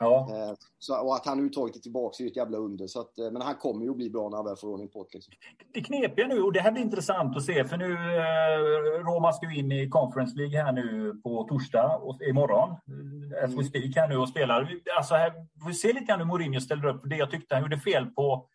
Ja. 0.00 0.28
Eh, 0.30 0.54
så, 0.78 1.06
och 1.06 1.14
att 1.14 1.26
han 1.26 1.32
överhuvudtaget 1.32 1.76
är 1.76 1.80
tillbaka 1.80 2.16
är 2.18 2.24
ju 2.24 2.30
ett 2.30 2.36
jävla 2.36 2.58
under. 2.58 2.86
Så 2.86 3.00
att, 3.00 3.18
eh, 3.18 3.30
men 3.30 3.42
han 3.42 3.54
kommer 3.54 3.84
ju 3.84 3.90
att 3.90 3.96
bli 3.96 4.10
bra 4.10 4.28
när 4.28 4.36
han 4.36 4.46
väl 4.46 4.56
får 4.56 4.68
ordning 4.68 4.88
på 4.88 5.02
det. 5.02 5.14
Liksom. 5.14 5.34
Det 5.74 5.80
knepiga 5.80 6.26
nu, 6.26 6.42
och 6.42 6.52
det 6.52 6.60
här 6.60 6.72
blir 6.72 6.82
intressant 6.82 7.36
att 7.36 7.44
se, 7.44 7.64
för 7.64 7.76
nu 7.76 7.92
eh, 7.92 9.04
Roma 9.04 9.32
ska 9.32 9.50
ju 9.50 9.58
in 9.58 9.72
i 9.72 9.88
Conference 9.88 10.36
League 10.36 10.62
här 10.62 10.72
nu 10.72 11.14
på 11.22 11.44
torsdag 11.44 12.00
och 12.02 12.22
imorgon. 12.22 12.70
As 13.44 13.50
we 13.50 13.52
mm. 13.52 13.64
speak 13.64 13.96
här 13.96 14.08
nu 14.08 14.16
och 14.16 14.28
spelar. 14.28 14.74
Alltså 14.96 15.14
här, 15.14 15.32
vi 15.66 15.74
ser 15.74 15.92
lite 15.92 16.06
grann 16.06 16.18
hur 16.18 16.26
Mourinho 16.26 16.60
ställer 16.60 16.86
upp 16.86 17.00
det 17.04 17.16
jag 17.16 17.30
tyckte 17.30 17.54
han 17.54 17.62
gjorde 17.62 17.78
fel 17.78 18.06
på 18.06 18.48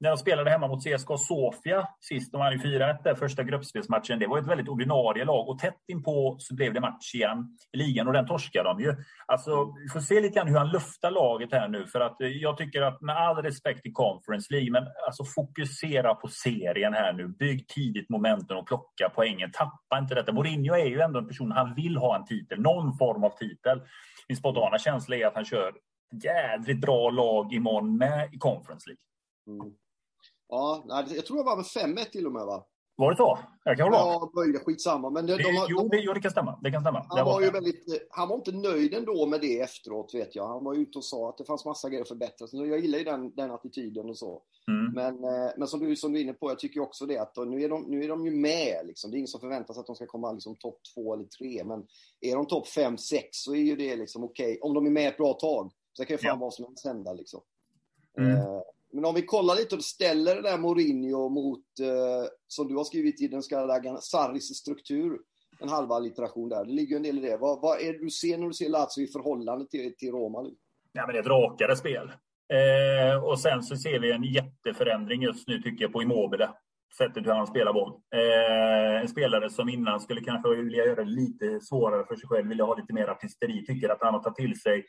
när 0.00 0.10
de 0.10 0.16
spelade 0.16 0.50
hemma 0.50 0.68
mot 0.68 0.84
CSKA 0.84 1.16
Sofia 1.16 1.88
sist, 2.00 2.32
de 2.32 2.38
vann 2.38 2.52
ju 2.52 2.58
4-1 2.58 3.02
där 3.04 3.14
första 3.14 3.42
gruppspelsmatchen. 3.42 4.18
Det 4.18 4.26
var 4.26 4.38
ett 4.38 4.46
väldigt 4.46 4.68
ordinarie 4.68 5.24
lag 5.24 5.48
och 5.48 5.58
tätt 5.58 5.84
inpå 5.88 6.36
så 6.38 6.54
blev 6.54 6.74
det 6.74 6.80
match 6.80 7.14
igen 7.14 7.56
i 7.72 7.76
ligan 7.76 8.06
och 8.06 8.12
den 8.12 8.26
torskade 8.26 8.68
de 8.68 8.80
ju. 8.80 8.94
Alltså, 9.26 9.74
vi 9.82 9.88
får 9.88 10.00
se 10.00 10.20
lite 10.20 10.34
grann 10.34 10.48
hur 10.48 10.58
han 10.58 10.68
luftar 10.68 11.10
laget 11.10 11.52
här 11.52 11.68
nu 11.68 11.86
för 11.86 12.00
att 12.00 12.20
eh, 12.20 12.28
jag 12.28 12.56
tycker 12.56 12.82
att 12.82 13.00
med 13.00 13.16
all 13.16 13.36
respekt 13.36 13.82
till 13.82 13.92
Conference 13.92 14.52
League, 14.54 14.70
men 14.70 14.82
alltså 15.06 15.24
fokusera 15.24 16.14
på 16.14 16.28
serien 16.28 16.94
här 16.94 17.12
nu. 17.12 17.28
Bygg 17.28 17.68
tidigt 17.68 18.08
momentum 18.08 18.56
och 18.56 18.66
plocka 18.66 19.10
poängen. 19.14 19.50
Tappa 19.52 19.98
inte 19.98 20.14
detta. 20.14 20.32
Mourinho 20.32 20.74
är 20.74 20.86
ju 20.86 21.00
ändå 21.00 21.18
en 21.18 21.28
person, 21.28 21.52
han 21.52 21.74
vill 21.74 21.96
ha 21.96 22.16
en 22.16 22.24
titel, 22.24 22.60
någon 22.60 22.96
form 22.96 23.24
av 23.24 23.30
titel. 23.30 23.82
Min 24.28 24.36
spontana 24.36 24.78
känsla 24.78 25.16
är 25.16 25.26
att 25.26 25.34
han 25.34 25.44
kör 25.44 25.72
jädrigt 26.22 26.80
bra 26.80 27.10
lag 27.10 27.52
imorgon 27.52 27.98
med 27.98 28.34
i 28.34 28.38
Conference 28.38 28.88
League. 28.88 29.00
Mm. 29.46 29.76
Ja, 30.50 30.84
jag 30.88 31.26
tror 31.26 31.36
det 31.36 31.42
var 31.42 31.56
med 31.56 31.96
5-1 31.96 32.04
till 32.04 32.26
och 32.26 32.32
med 32.32 32.46
va? 32.46 32.66
Var 33.00 33.10
det 33.10 33.16
så? 33.16 33.38
Jag 33.64 33.76
kan 33.76 33.92
hålla 33.92 33.98
Ja, 33.98 34.60
skitsamma. 34.64 35.10
Men 35.10 35.26
det, 35.26 35.36
det, 35.36 35.42
de 35.42 35.56
har, 35.56 35.66
jo, 35.70 35.88
det, 35.88 35.98
jo, 36.00 36.12
det 36.12 36.20
kan 36.20 36.30
stämma. 36.30 36.58
Det 36.62 36.70
kan 36.70 36.80
stämma. 36.80 37.06
Han 37.08 37.24
var, 37.24 37.32
var 37.32 37.40
ju 37.40 37.50
väldigt, 37.50 38.08
han 38.10 38.28
var 38.28 38.36
inte 38.36 38.52
nöjd 38.52 38.94
ändå 38.94 39.26
med 39.26 39.40
det 39.40 39.60
efteråt, 39.60 40.14
vet 40.14 40.34
jag. 40.34 40.48
Han 40.48 40.64
var 40.64 40.74
ute 40.74 40.98
och 40.98 41.04
sa 41.04 41.28
att 41.28 41.38
det 41.38 41.44
fanns 41.44 41.64
massa 41.64 41.88
grejer 41.88 42.02
att 42.02 42.08
förbättra. 42.08 42.46
Så 42.46 42.66
jag 42.66 42.78
gillar 42.78 42.98
ju 42.98 43.04
den, 43.04 43.34
den 43.34 43.50
attityden 43.50 44.08
och 44.08 44.18
så. 44.18 44.42
Mm. 44.68 44.92
Men, 44.92 45.24
eh, 45.24 45.50
men 45.56 45.68
som, 45.68 45.80
du, 45.80 45.96
som 45.96 46.12
du 46.12 46.18
är 46.18 46.22
inne 46.22 46.32
på, 46.32 46.50
jag 46.50 46.58
tycker 46.58 46.80
också 46.80 47.06
det 47.06 47.18
att 47.18 47.36
nu 47.36 47.62
är 47.62 47.68
de, 47.68 47.82
nu 47.82 48.04
är 48.04 48.08
de 48.08 48.24
ju 48.24 48.30
med. 48.30 48.86
Liksom. 48.86 49.10
Det 49.10 49.16
är 49.16 49.18
ingen 49.18 49.28
som 49.28 49.40
förväntar 49.40 49.74
sig 49.74 49.80
att 49.80 49.86
de 49.86 49.96
ska 49.96 50.06
komma 50.06 50.32
liksom, 50.32 50.56
topp 50.56 50.80
två 50.94 51.14
eller 51.14 51.24
tre. 51.24 51.64
Men 51.64 51.86
är 52.20 52.36
de 52.36 52.46
topp 52.46 52.68
fem, 52.68 52.98
sex 52.98 53.28
så 53.30 53.54
är 53.54 53.62
ju 53.62 53.76
det 53.76 53.96
liksom 53.96 54.24
okej. 54.24 54.46
Okay. 54.46 54.58
Om 54.60 54.74
de 54.74 54.86
är 54.86 54.90
med 54.90 55.08
ett 55.08 55.16
bra 55.16 55.32
tag. 55.32 55.72
Så 55.92 56.04
kan 56.04 56.14
ju 56.14 56.18
fan 56.18 56.28
ja. 56.28 56.36
vad 56.36 56.54
som 56.54 56.64
helst 56.64 56.86
hända. 56.86 57.12
Liksom. 57.12 57.40
Mm. 58.18 58.36
Eh, 58.36 58.60
men 58.92 59.04
om 59.04 59.14
vi 59.14 59.22
kollar 59.22 59.54
lite 59.54 59.76
och 59.76 59.84
ställer 59.84 60.34
det 60.34 60.42
där 60.42 60.58
Mourinho 60.58 61.28
mot, 61.28 61.64
eh, 61.80 62.28
som 62.48 62.68
du 62.68 62.76
har 62.76 62.84
skrivit 62.84 63.20
i 63.20 63.28
den 63.28 63.42
så 63.42 63.48
kallade 63.48 63.98
Sarris 64.00 64.56
struktur, 64.56 65.18
en 65.60 65.68
halva 65.68 65.94
allitteration 65.94 66.48
där. 66.48 66.64
Det 66.64 66.72
ligger 66.72 66.96
en 66.96 67.02
del 67.02 67.18
i 67.18 67.20
det. 67.20 67.36
Vad, 67.36 67.60
vad 67.60 67.80
är 67.80 67.92
det 67.92 67.98
du 67.98 68.10
ser 68.10 68.38
när 68.38 68.46
du 68.46 68.52
ser 68.52 68.68
Lazio 68.68 69.04
i 69.04 69.06
förhållande 69.06 69.66
till, 69.66 69.96
till 69.96 70.12
Roma 70.12 70.42
nu? 70.42 70.54
Ja, 70.92 71.06
men 71.06 71.14
det 71.14 71.18
är 71.18 71.22
ett 71.22 71.28
rakare 71.28 71.76
spel. 71.76 72.12
Eh, 72.52 73.24
och 73.24 73.40
sen 73.40 73.62
så 73.62 73.76
ser 73.76 74.00
vi 74.00 74.12
en 74.12 74.24
jätteförändring 74.24 75.22
just 75.22 75.48
nu 75.48 75.62
tycker 75.62 75.84
jag 75.84 75.92
på 75.92 76.02
Immobile. 76.02 76.50
sättet 76.98 77.26
hur 77.26 77.32
han 77.32 77.46
spelar 77.46 77.72
boll. 77.72 77.92
Eh, 78.14 79.00
en 79.00 79.08
spelare 79.08 79.50
som 79.50 79.68
innan 79.68 80.00
skulle 80.00 80.20
kanske 80.20 80.54
vilja 80.54 80.84
göra 80.84 81.04
det 81.04 81.10
lite 81.10 81.60
svårare 81.60 82.04
för 82.06 82.16
sig 82.16 82.28
själv, 82.28 82.48
vilja 82.48 82.64
ha 82.64 82.74
lite 82.74 82.92
mer 82.92 83.08
artisteri, 83.08 83.64
tycker 83.66 83.88
att 83.88 84.02
han 84.02 84.14
har 84.14 84.22
tagit 84.22 84.36
till 84.36 84.60
sig 84.60 84.86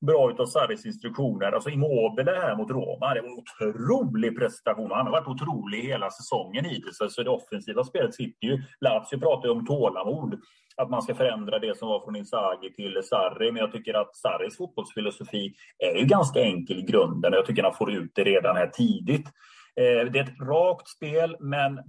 bra 0.00 0.30
utav 0.30 0.46
Sarris 0.46 0.86
instruktioner. 0.86 1.52
Alltså 1.52 1.70
Immobile 1.70 2.30
här 2.30 2.56
mot 2.56 2.70
Roma, 2.70 3.14
det 3.14 3.20
var 3.20 3.28
en 3.28 3.38
otrolig 3.38 4.38
prestation. 4.38 4.90
Han 4.90 5.06
har 5.06 5.12
varit 5.12 5.28
otrolig 5.28 5.82
hela 5.82 6.10
säsongen 6.10 6.64
hittills. 6.64 7.00
Alltså 7.00 7.22
det 7.22 7.30
offensiva 7.30 7.84
spelet 7.84 8.14
sitter 8.14 8.46
ju. 8.46 8.62
Lazio 8.80 9.20
pratar 9.20 9.48
ju 9.48 9.54
om 9.54 9.66
tålamod. 9.66 10.40
Att 10.76 10.90
man 10.90 11.02
ska 11.02 11.14
förändra 11.14 11.58
det 11.58 11.78
som 11.78 11.88
var 11.88 12.04
från 12.04 12.16
Inzaghi 12.16 12.72
till 12.72 13.00
Sarri. 13.04 13.52
Men 13.52 13.60
jag 13.60 13.72
tycker 13.72 13.94
att 13.94 14.16
Sarris 14.16 14.56
fotbollsfilosofi 14.56 15.54
är 15.78 15.98
ju 15.98 16.06
ganska 16.06 16.40
enkel 16.40 16.78
i 16.78 16.82
grunden. 16.82 17.32
Jag 17.32 17.46
tycker 17.46 17.62
att 17.62 17.68
han 17.68 17.78
får 17.78 17.92
ut 17.92 18.12
det 18.14 18.24
redan 18.24 18.56
här 18.56 18.66
tidigt. 18.66 19.26
Eh, 19.80 20.12
det 20.12 20.18
är 20.18 20.22
ett 20.22 20.40
rakt 20.40 20.88
spel, 20.88 21.36
men 21.40 21.80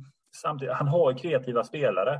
samtidigt, 0.41 0.73
han 0.75 0.87
har 0.87 1.17
kreativa 1.17 1.63
spelare. 1.63 2.19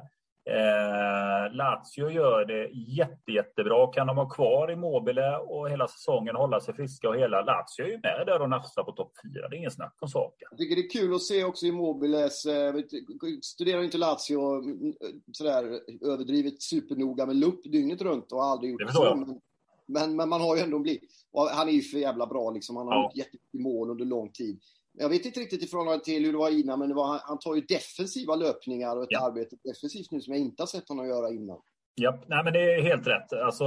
Eh, 0.50 1.56
Lazio 1.56 2.10
gör 2.10 2.46
det 2.46 2.70
jätte, 2.74 3.32
jättebra. 3.32 3.88
Kan 3.88 4.08
de 4.08 4.18
ha 4.18 4.30
kvar 4.30 4.72
Immobile 4.72 5.38
och 5.38 5.70
hela 5.70 5.88
säsongen 5.88 6.36
hålla 6.36 6.60
sig 6.60 6.74
friska 6.76 7.10
och 7.10 7.16
hela 7.16 7.42
Lazio 7.42 7.86
är 7.86 7.88
ju 7.88 8.00
med 8.04 8.24
där 8.26 8.42
och 8.42 8.50
nafsar 8.50 8.84
på 8.84 8.92
topp 8.92 9.12
fyra. 9.24 9.48
Det 9.48 9.56
är 9.56 9.58
ingen 9.58 9.72
snack 9.72 9.96
om 10.00 10.08
saken. 10.08 10.48
Jag 10.52 10.58
tycker 10.58 10.76
det 10.76 10.82
är 10.82 10.90
kul 10.90 11.16
att 11.16 11.22
se 11.22 11.44
också 11.44 11.66
Immobiles, 11.66 12.46
eh, 12.46 12.76
studerar 13.42 13.84
inte 13.84 13.98
Lazio 13.98 14.56
mm, 14.64 14.94
sådär 15.32 15.64
överdrivet 16.02 16.62
supernoga 16.62 17.26
med 17.26 17.36
lupp 17.36 17.64
dygnet 17.64 18.02
runt 18.02 18.32
och 18.32 18.44
aldrig 18.44 18.72
gjort 18.72 18.82
det. 18.88 18.94
Så, 18.94 19.16
men, 19.86 20.16
men, 20.16 20.30
man 20.30 20.42
har 20.42 20.56
ju 20.56 20.62
ändå 20.62 20.80
blivit, 20.80 21.04
och 21.32 21.48
han 21.48 21.68
är 21.68 21.72
ju 21.72 21.82
för 21.82 21.98
jävla 21.98 22.28
bra 22.28 22.52
liksom. 22.52 22.76
Han 22.76 22.88
har 22.88 22.94
ja. 22.94 23.04
gjort 23.04 23.16
jättemycket 23.16 23.60
mål 23.60 23.90
under 23.90 24.06
lång 24.06 24.32
tid. 24.32 24.60
Jag 25.00 25.10
vet 25.10 25.26
inte 25.26 25.40
riktigt 25.40 25.64
i 25.64 25.68
förhållande 25.68 26.06
till 26.06 26.26
hur 26.26 26.32
det 26.32 26.38
var 26.38 26.60
innan, 26.60 26.80
men 26.80 26.96
var, 26.96 27.20
han 27.24 27.40
tar 27.40 27.56
ju 27.56 27.62
defensiva 27.62 28.36
löpningar 28.36 28.96
och 28.96 29.04
ett 29.04 29.10
ja. 29.12 29.28
arbete 29.28 29.56
defensivt 29.64 30.12
nu 30.12 30.22
som 30.22 30.34
jag 30.34 30.42
inte 30.42 30.62
har 30.62 30.68
sett 30.68 30.90
honom 30.90 31.08
göra 31.08 31.30
innan. 31.30 31.62
Ja, 31.96 32.24
nej, 32.28 32.44
men 32.44 32.54
det 32.54 32.74
är 32.74 32.82
helt 32.82 33.08
rätt. 33.08 33.34
Alltså, 33.34 33.66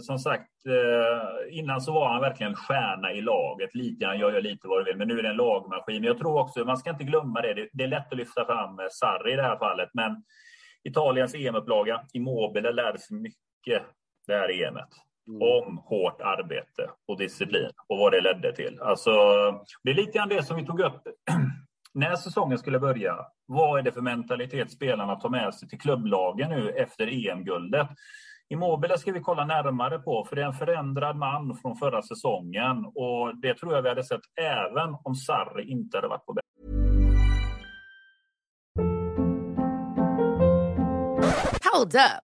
som 0.00 0.18
sagt, 0.18 0.66
eh, 0.66 1.58
innan 1.58 1.80
så 1.80 1.92
var 1.92 2.08
han 2.08 2.20
verkligen 2.20 2.54
stjärna 2.54 3.12
i 3.12 3.20
laget. 3.20 3.74
Lite, 3.74 4.06
han 4.06 4.18
gör 4.18 4.42
lite 4.42 4.68
vad 4.68 4.80
du 4.80 4.84
vill, 4.84 4.98
men 4.98 5.08
nu 5.08 5.18
är 5.18 5.22
det 5.22 5.28
en 5.28 5.36
lagmaskin. 5.36 6.04
Jag 6.04 6.18
tror 6.18 6.40
också, 6.40 6.64
man 6.64 6.76
ska 6.76 6.90
inte 6.90 7.04
glömma 7.04 7.40
det, 7.40 7.68
det 7.72 7.84
är 7.84 7.88
lätt 7.88 8.12
att 8.12 8.18
lyfta 8.18 8.44
fram 8.44 8.80
Sarri 8.90 9.32
i 9.32 9.36
det 9.36 9.42
här 9.42 9.58
fallet, 9.58 9.90
men 9.94 10.22
Italiens 10.84 11.34
EM-upplaga, 11.34 12.00
Immobile 12.12 12.72
lärde 12.72 12.98
sig 12.98 13.16
mycket 13.16 13.82
det 14.26 14.34
här 14.34 14.62
EMet. 14.62 14.88
Mm. 15.28 15.42
om 15.42 15.78
hårt 15.78 16.20
arbete 16.20 16.90
och 17.08 17.18
disciplin 17.18 17.70
och 17.88 17.98
vad 17.98 18.12
det 18.12 18.20
ledde 18.20 18.52
till. 18.56 18.80
Alltså, 18.80 19.10
det 19.82 19.90
är 19.90 19.94
lite 19.94 20.18
grann 20.18 20.28
det 20.28 20.42
som 20.42 20.56
vi 20.56 20.66
tog 20.66 20.80
upp 20.80 21.02
när 21.94 22.16
säsongen 22.16 22.58
skulle 22.58 22.78
börja. 22.78 23.16
Vad 23.46 23.78
är 23.78 23.82
det 23.82 23.92
för 23.92 24.00
mentalitet 24.00 24.70
spelarna 24.70 25.16
tar 25.16 25.28
med 25.28 25.54
sig 25.54 25.68
till 25.68 25.80
klubblagen 25.80 26.50
nu 26.50 26.70
efter 26.70 27.28
EM-guldet? 27.28 27.88
Immobile 28.48 28.98
ska 28.98 29.12
vi 29.12 29.20
kolla 29.20 29.44
närmare 29.44 29.98
på, 29.98 30.24
för 30.24 30.36
det 30.36 30.42
är 30.42 30.46
en 30.46 30.52
förändrad 30.52 31.16
man 31.16 31.56
från 31.62 31.76
förra 31.76 32.02
säsongen 32.02 32.86
och 32.94 33.36
det 33.36 33.54
tror 33.54 33.74
jag 33.74 33.82
vi 33.82 33.88
hade 33.88 34.04
sett 34.04 34.20
även 34.40 34.96
om 35.04 35.14
Sarri 35.14 35.70
inte 35.70 35.96
hade 35.96 36.08
varit 36.08 36.26
på 36.26 36.32
bänken. 36.32 36.52
Hold 41.72 41.94
up. 41.94 42.31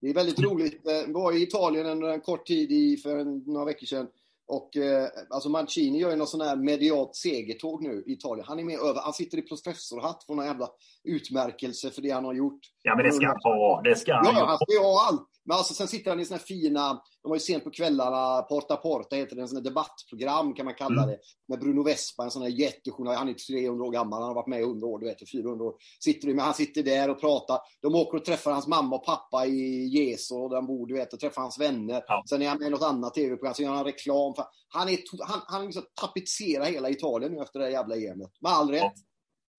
Det 0.00 0.10
är 0.10 0.14
väldigt 0.14 0.40
roligt. 0.40 0.80
Jag 0.84 1.08
eh, 1.08 1.14
var 1.14 1.32
i 1.32 1.42
Italien 1.42 1.86
en, 1.86 2.02
en 2.02 2.20
kort 2.20 2.46
tid 2.46 2.72
i, 2.72 2.96
för 2.96 3.24
några 3.52 3.64
veckor 3.64 3.86
sedan 3.86 4.06
och 4.50 4.76
eh, 4.76 5.08
alltså 5.30 5.48
Mancini 5.48 5.98
gör 5.98 6.10
ju 6.10 6.16
någon 6.16 6.26
sån 6.26 6.40
här 6.40 6.56
medialt 6.56 7.16
segertåg 7.16 7.82
nu 7.82 8.04
i 8.06 8.12
Italien. 8.12 8.44
Han 8.48 8.58
är 8.58 8.64
med 8.64 8.78
över, 8.78 9.00
han 9.00 9.12
sitter 9.12 9.38
i 9.38 9.42
professorhatt, 9.42 10.24
får 10.26 10.34
någon 10.34 10.44
jävla 10.44 10.68
utmärkelse 11.04 11.90
för 11.90 12.02
det 12.02 12.10
han 12.10 12.24
har 12.24 12.34
gjort. 12.34 12.60
Ja, 12.82 12.96
men 12.96 13.04
det 13.04 13.12
ska 13.12 13.26
han 13.26 13.36
ha. 13.42 13.80
Det 13.84 13.96
ska 13.96 14.14
han 14.14 14.24
Ja, 14.24 14.44
han 14.46 14.58
ska 14.58 14.82
ha 14.82 15.08
allt. 15.08 15.28
Men 15.50 15.58
alltså, 15.58 15.74
sen 15.74 15.88
sitter 15.88 16.10
han 16.10 16.20
i 16.20 16.24
såna 16.24 16.38
här 16.38 16.44
fina, 16.44 17.00
de 17.22 17.28
har 17.28 17.36
ju 17.36 17.40
sent 17.40 17.64
på 17.64 17.70
kvällarna, 17.70 18.42
Porta 18.42 18.76
Porta 18.76 19.16
heter 19.16 19.36
det, 19.36 19.42
en 19.42 19.48
sån 19.48 19.56
här 19.56 19.64
debattprogram 19.64 20.54
kan 20.54 20.64
man 20.64 20.74
kalla 20.74 21.02
mm. 21.02 21.08
det. 21.08 21.18
Med 21.48 21.60
Bruno 21.60 21.82
Vespa, 21.82 22.24
en 22.24 22.30
sån 22.30 22.42
här 22.42 22.48
jättejournalist, 22.48 23.18
han 23.18 23.28
är 23.28 23.62
300 23.62 23.84
år 23.84 23.92
gammal, 23.92 24.20
han 24.20 24.28
har 24.28 24.34
varit 24.34 24.46
med 24.46 24.60
i 24.60 24.62
100 24.62 24.86
år, 24.86 24.98
du 24.98 25.06
vet, 25.06 25.30
400 25.30 25.64
år. 25.64 25.74
Sitter 26.00 26.28
men 26.28 26.38
han 26.38 26.54
sitter 26.54 26.82
där 26.82 27.10
och 27.10 27.20
pratar. 27.20 27.58
De 27.82 27.94
åker 27.94 28.18
och 28.18 28.24
träffar 28.24 28.52
hans 28.52 28.66
mamma 28.66 28.96
och 28.96 29.04
pappa 29.04 29.46
i 29.46 29.86
Jesu, 29.86 30.34
där 30.34 30.56
de 30.56 30.66
bor, 30.66 30.86
du 30.86 30.94
vet, 30.94 31.12
och 31.12 31.20
träffar 31.20 31.42
hans 31.42 31.60
vänner. 31.60 32.02
Ja. 32.06 32.22
Sen 32.28 32.42
är 32.42 32.48
han 32.48 32.58
med 32.58 32.66
i 32.66 32.70
något 32.70 32.82
annat 32.82 33.14
tv-program, 33.14 33.54
så 33.54 33.62
gör 33.62 33.72
han 33.72 33.84
reklam. 33.84 34.34
För, 34.34 34.44
han, 34.68 34.88
är, 34.88 34.98
han, 35.26 35.40
han 35.46 35.64
liksom 35.64 35.82
tapetserar 36.00 36.64
hela 36.64 36.90
Italien 36.90 37.32
nu 37.32 37.42
efter 37.42 37.58
det 37.60 37.70
jävla 37.70 37.96
EMet. 37.96 38.30
Med 38.40 38.52
all 38.52 38.70
rätt. 38.70 38.92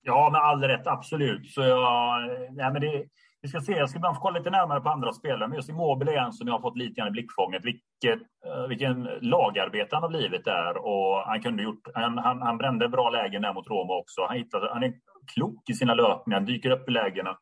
Ja, 0.01 0.29
med 0.31 0.41
all 0.41 0.62
rätt, 0.62 0.88
absolut. 0.88 1.51
Så 1.51 1.62
jag, 1.62 2.27
nej, 2.51 2.71
men 2.74 2.81
det, 2.81 3.05
vi 3.41 3.50
ska 3.50 3.62
se, 3.62 3.71
jag 3.71 3.89
ska 3.89 4.00
bara 4.00 4.13
få 4.13 4.21
kolla 4.21 4.38
lite 4.39 4.50
närmare 4.50 4.81
på 4.81 4.89
andra 4.89 5.13
spelare. 5.13 5.48
Men 5.48 5.55
just 5.55 5.69
Immobile 5.69 6.12
är 6.12 6.17
en 6.17 6.33
som 6.33 6.48
jag 6.48 6.53
har 6.53 6.62
fått 6.62 6.77
lite 6.77 6.93
grann 6.93 7.07
i 7.07 7.12
blickfånget. 7.12 7.65
Vilket, 7.65 8.27
uh, 8.48 8.67
vilken 8.69 9.03
lagarbete 9.21 9.95
han 9.95 10.03
har 10.03 10.10
blivit 10.10 10.45
där. 10.45 10.77
Och 10.77 11.17
han, 11.25 11.41
kunde 11.41 11.63
gjort, 11.63 11.88
han, 11.93 12.17
han, 12.17 12.41
han 12.41 12.57
brände 12.57 12.89
bra 12.89 13.10
lägen 13.10 13.41
där 13.41 13.53
mot 13.53 13.67
Roma 13.67 13.98
också. 13.98 14.21
Han, 14.27 14.38
hittade, 14.38 14.74
han 14.74 14.83
är 14.83 14.93
klok 15.33 15.69
i 15.69 15.74
sina 15.74 15.93
löpningar, 15.93 16.41
dyker 16.41 16.69
upp 16.69 16.89
i 16.89 16.91
lägena. 16.91 17.38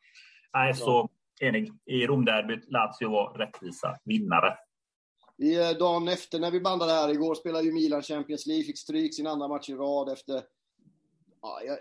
Nej, 0.54 0.74
så 0.74 1.10
enig. 1.42 1.72
I 1.86 2.08
Romderbyt, 2.08 2.72
Lazio 2.72 3.12
var 3.12 3.34
rättvisa 3.34 3.98
vinnare. 4.06 4.58
I, 5.38 5.60
eh, 5.60 5.70
dagen 5.70 6.08
efter 6.08 6.40
när 6.40 6.52
vi 6.52 6.62
bandade 6.62 6.92
här 6.92 7.10
igår 7.10 7.36
spelade 7.36 7.64
ju 7.64 7.74
Milan 7.74 8.02
Champions 8.02 8.46
League, 8.46 8.64
fick 8.64 8.80
stryk 8.80 9.16
sin 9.16 9.28
andra 9.28 9.48
match 9.48 9.70
i 9.70 9.74
rad 9.74 10.10
efter... 10.10 10.42
Ja, 11.42 11.62
jag, 11.66 11.78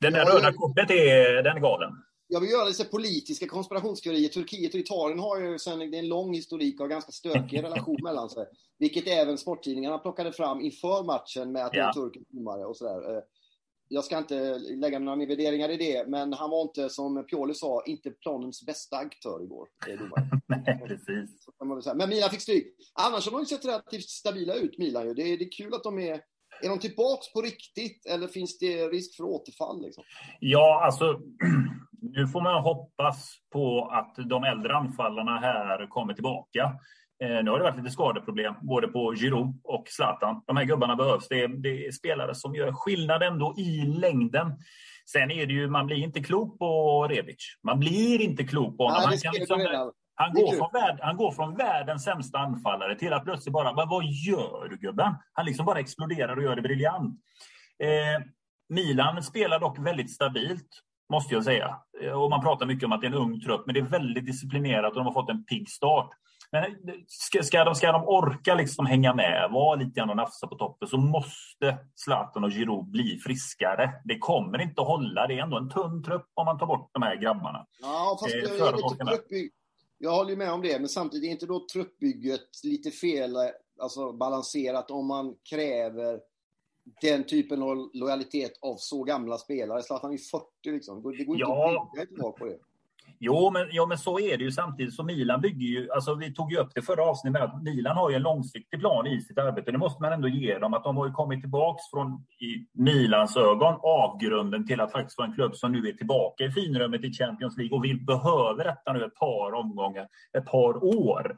den 0.00 0.12
där 0.12 0.24
röda 0.24 0.52
kortet 0.52 0.90
är, 0.90 1.42
den 1.42 1.56
är 1.56 1.60
galen 1.60 1.90
jag 2.28 2.40
vill 2.40 2.50
göra 2.50 2.64
lite 2.64 2.84
politiska 2.84 3.46
konspirationsteorier. 3.46 4.28
Turkiet 4.28 4.74
och 4.74 4.80
Italien 4.80 5.18
har 5.18 5.40
ju 5.40 5.58
sedan 5.58 5.78
det 5.78 5.84
är 5.84 5.98
en 5.98 6.08
lång 6.08 6.34
historik 6.34 6.80
av 6.80 6.88
ganska 6.88 7.12
stökig 7.12 7.62
relation 7.62 7.98
mellan 8.02 8.30
sig. 8.30 8.46
Vilket 8.78 9.08
även 9.08 9.38
sporttidningarna 9.38 9.98
plockade 9.98 10.32
fram 10.32 10.60
inför 10.60 11.04
matchen 11.04 11.52
med 11.52 11.64
att 11.64 11.74
ja. 11.74 11.82
det 11.82 11.88
är 11.88 11.92
turkisk 11.92 12.26
domare 12.30 12.64
och 12.64 12.76
sådär. 12.76 13.16
Eh, 13.16 13.22
jag 13.88 14.04
ska 14.04 14.18
inte 14.18 14.58
lägga 14.58 14.98
några 14.98 15.16
mer 15.16 15.26
värderingar 15.26 15.68
i 15.68 15.76
det, 15.76 16.08
men 16.08 16.32
han 16.32 16.50
var 16.50 16.62
inte, 16.62 16.90
som 16.90 17.26
Pioli 17.26 17.54
sa, 17.54 17.82
inte 17.86 18.10
planens 18.10 18.66
bästa 18.66 18.96
aktör 18.96 19.42
igår. 19.42 19.68
Nej, 20.46 20.82
precis. 20.88 21.30
Men 21.94 22.08
Milan 22.08 22.30
fick 22.30 22.40
stryk. 22.40 22.66
Annars 22.94 23.30
har 23.30 23.38
de 23.38 23.46
sett 23.46 23.64
relativt 23.64 24.08
stabila 24.08 24.54
ut, 24.54 24.78
Milan. 24.78 25.14
Det 25.14 25.22
är, 25.22 25.38
det 25.38 25.44
är 25.44 25.52
kul 25.52 25.74
att 25.74 25.82
de 25.82 25.98
är... 25.98 26.20
Är 26.62 26.68
de 26.68 26.78
tillbaks 26.78 27.32
på 27.32 27.42
riktigt 27.42 28.06
eller 28.06 28.28
finns 28.28 28.58
det 28.58 28.88
risk 28.88 29.16
för 29.16 29.24
återfall? 29.24 29.82
Liksom? 29.82 30.04
Ja, 30.40 30.84
alltså 30.84 31.20
nu 32.00 32.26
får 32.26 32.40
man 32.40 32.62
hoppas 32.62 33.34
på 33.52 33.88
att 33.92 34.14
de 34.28 34.44
äldre 34.44 34.76
anfallarna 34.76 35.38
här 35.38 35.86
kommer 35.86 36.14
tillbaka. 36.14 36.72
Eh, 37.22 37.44
nu 37.44 37.50
har 37.50 37.58
det 37.58 37.64
varit 37.64 37.76
lite 37.76 37.90
skadeproblem 37.90 38.54
både 38.60 38.88
på 38.88 39.14
Giroud 39.14 39.60
och 39.64 39.84
Zlatan. 39.88 40.42
De 40.46 40.56
här 40.56 40.64
gubbarna 40.64 40.96
behövs. 40.96 41.28
Det 41.28 41.42
är, 41.42 41.48
det 41.48 41.86
är, 41.86 41.92
spelare 41.92 42.34
som 42.34 42.54
gör 42.54 42.72
skillnad 42.72 43.22
ändå 43.22 43.54
i 43.58 43.82
längden. 43.86 44.52
Sen 45.12 45.30
är 45.30 45.46
det 45.46 45.52
ju, 45.52 45.68
man 45.68 45.86
blir 45.86 45.96
inte 45.96 46.20
klok 46.20 46.58
på 46.58 47.02
Rebic. 47.10 47.58
Man 47.64 47.78
blir 47.78 48.20
inte 48.20 48.44
klok 48.44 48.76
på 48.76 48.84
honom. 48.84 49.00
Nej, 49.00 49.08
han, 49.08 49.18
kan 49.18 49.34
liksom, 49.34 49.92
han, 50.14 50.34
går 50.34 50.52
från 50.56 50.70
värld, 50.72 50.98
han 51.02 51.16
går 51.16 51.32
från 51.32 51.56
världens 51.56 52.04
sämsta 52.04 52.38
anfallare 52.38 52.98
till 52.98 53.12
att 53.12 53.24
plötsligt 53.24 53.52
bara, 53.52 53.72
men 53.72 53.88
vad 53.88 54.04
gör 54.04 54.68
du 54.68 54.76
gubben? 54.76 55.14
Han 55.32 55.46
liksom 55.46 55.66
bara 55.66 55.78
exploderar 55.78 56.36
och 56.36 56.42
gör 56.42 56.56
det 56.56 56.62
briljant. 56.62 57.20
Eh, 57.82 58.24
Milan 58.68 59.22
spelar 59.22 59.60
dock 59.60 59.78
väldigt 59.78 60.14
stabilt, 60.14 60.68
måste 61.12 61.34
jag 61.34 61.44
säga. 61.44 61.76
Eh, 62.02 62.22
och 62.22 62.30
man 62.30 62.42
pratar 62.42 62.66
mycket 62.66 62.84
om 62.84 62.92
att 62.92 63.00
det 63.00 63.06
är 63.06 63.10
en 63.10 63.14
ung 63.14 63.40
trupp, 63.40 63.62
men 63.66 63.74
det 63.74 63.80
är 63.80 63.84
väldigt 63.84 64.26
disciplinerat 64.26 64.90
och 64.90 64.96
de 64.96 65.06
har 65.06 65.12
fått 65.12 65.30
en 65.30 65.44
pigg 65.44 65.70
start. 65.70 66.10
Men 66.52 66.64
ska, 67.08 67.42
ska, 67.42 67.64
de, 67.64 67.74
ska 67.74 67.92
de 67.92 68.04
orka 68.04 68.54
liksom 68.54 68.86
hänga 68.86 69.14
med, 69.14 69.48
vara 69.52 69.76
lite 69.76 70.00
grann 70.00 70.10
och 70.10 70.16
nafsa 70.16 70.46
på 70.46 70.54
toppen, 70.54 70.88
så 70.88 70.96
måste 70.96 71.78
Zlatan 71.94 72.44
och 72.44 72.50
Giroud 72.50 72.84
bli 72.84 73.18
friskare. 73.18 73.92
Det 74.04 74.18
kommer 74.18 74.62
inte 74.62 74.80
att 74.80 74.86
hålla. 74.86 75.26
Det 75.26 75.34
är 75.34 75.42
ändå 75.42 75.56
en 75.56 75.70
tunn 75.70 76.02
trupp 76.02 76.26
om 76.34 76.44
man 76.44 76.58
tar 76.58 76.66
bort 76.66 76.90
de 76.92 77.02
här 77.02 77.16
grabbarna. 77.16 77.66
Ja, 77.82 78.18
fast 78.20 78.34
eh, 78.34 78.40
jag, 78.40 78.68
är 78.68 79.48
jag 79.98 80.10
håller 80.10 80.36
med 80.36 80.52
om 80.52 80.62
det, 80.62 80.78
men 80.78 80.88
samtidigt 80.88 81.28
är 81.28 81.32
inte 81.32 81.46
då 81.46 81.66
truppbygget 81.72 82.64
lite 82.64 82.90
fel, 82.90 83.36
alltså 83.80 84.12
balanserat 84.12 84.90
om 84.90 85.06
man 85.06 85.34
kräver 85.50 86.20
den 87.00 87.24
typen 87.24 87.62
av 87.62 87.90
lojalitet 87.92 88.52
av 88.62 88.76
så 88.78 89.04
gamla 89.04 89.38
spelare. 89.38 89.82
Zlatan 89.82 90.12
är 90.12 90.18
40 90.18 90.44
liksom. 90.64 90.96
Det 90.96 91.24
går 91.24 91.36
inte 91.36 91.40
ja. 91.40 91.82
att 91.82 91.92
bygga 91.92 92.06
tillbaka 92.06 92.38
på 92.38 92.44
det. 92.44 92.58
Jo 93.18 93.50
men, 93.50 93.68
ja, 93.70 93.86
men 93.86 93.98
så 93.98 94.20
är 94.20 94.38
det 94.38 94.44
ju 94.44 94.52
samtidigt 94.52 94.94
som 94.94 95.06
Milan 95.06 95.40
bygger 95.40 95.66
ju, 95.66 95.90
alltså 95.90 96.14
vi 96.14 96.34
tog 96.34 96.52
ju 96.52 96.58
upp 96.58 96.70
det 96.74 96.82
förra 96.82 97.04
avsnittet 97.04 97.42
att 97.42 97.62
Milan 97.62 97.96
har 97.96 98.10
ju 98.10 98.16
en 98.16 98.22
långsiktig 98.22 98.80
plan 98.80 99.06
i 99.06 99.20
sitt 99.20 99.38
arbete. 99.38 99.72
Det 99.72 99.78
måste 99.78 100.02
man 100.02 100.12
ändå 100.12 100.28
ge 100.28 100.58
dem, 100.58 100.74
att 100.74 100.84
de 100.84 100.96
har 100.96 101.06
ju 101.06 101.12
kommit 101.12 101.40
tillbaks 101.40 101.90
från, 101.90 102.24
i 102.40 102.66
Milans 102.72 103.36
ögon, 103.36 103.74
avgrunden 103.82 104.66
till 104.66 104.80
att 104.80 104.92
faktiskt 104.92 105.18
vara 105.18 105.28
en 105.28 105.34
klubb 105.34 105.56
som 105.56 105.72
nu 105.72 105.88
är 105.88 105.92
tillbaka 105.92 106.44
i 106.44 106.50
finrummet 106.50 107.04
i 107.04 107.12
Champions 107.12 107.56
League 107.56 107.76
och 107.76 107.84
vi 107.84 107.94
behöver 107.94 108.64
detta 108.64 108.92
nu 108.92 109.04
ett 109.04 109.14
par 109.14 109.52
omgångar, 109.52 110.08
ett 110.38 110.46
par 110.46 110.84
år. 110.84 111.36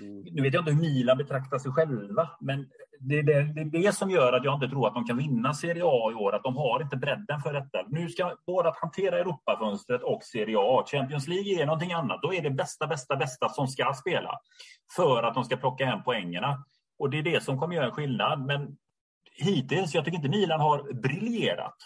Mm. 0.00 0.24
Nu 0.32 0.42
vet 0.42 0.54
jag 0.54 0.60
inte 0.60 0.72
hur 0.72 0.80
Milan 0.80 1.18
betraktar 1.18 1.58
sig 1.58 1.72
själva, 1.72 2.30
men 2.40 2.66
det 3.00 3.18
är 3.18 3.22
det, 3.22 3.42
det 3.42 3.60
är 3.60 3.82
det, 3.82 3.92
som 3.92 4.10
gör 4.10 4.32
att 4.32 4.44
jag 4.44 4.54
inte 4.54 4.68
tror 4.68 4.88
att 4.88 4.94
de 4.94 5.04
kan 5.04 5.16
vinna 5.16 5.54
Serie 5.54 5.82
A 5.84 6.10
i 6.12 6.14
år. 6.14 6.34
Att 6.34 6.42
de 6.42 6.56
har 6.56 6.82
inte 6.82 6.96
bredden 6.96 7.40
för 7.40 7.52
detta. 7.52 7.84
Nu 7.88 8.08
ska 8.08 8.36
både 8.46 8.68
att 8.68 8.78
hantera 8.78 9.18
Europafönstret 9.18 10.02
och 10.02 10.22
Serie 10.22 10.56
A. 10.58 10.84
Champions 10.86 11.28
League 11.28 11.62
är 11.62 11.66
någonting 11.66 11.92
annat. 11.92 12.22
Då 12.22 12.34
är 12.34 12.42
det 12.42 12.50
bästa, 12.50 12.86
bästa, 12.86 13.16
bästa 13.16 13.48
som 13.48 13.68
ska 13.68 13.94
spela 13.94 14.38
för 14.96 15.22
att 15.22 15.34
de 15.34 15.44
ska 15.44 15.56
plocka 15.56 15.86
hem 15.86 16.02
poängerna. 16.02 16.64
Och 16.98 17.10
det 17.10 17.18
är 17.18 17.22
det 17.22 17.42
som 17.42 17.58
kommer 17.58 17.76
göra 17.76 17.86
en 17.86 17.92
skillnad. 17.92 18.46
Men 18.46 18.76
hittills, 19.34 19.94
jag 19.94 20.04
tycker 20.04 20.16
inte 20.16 20.28
Milan 20.28 20.60
har 20.60 20.92
briljerat. 20.92 21.76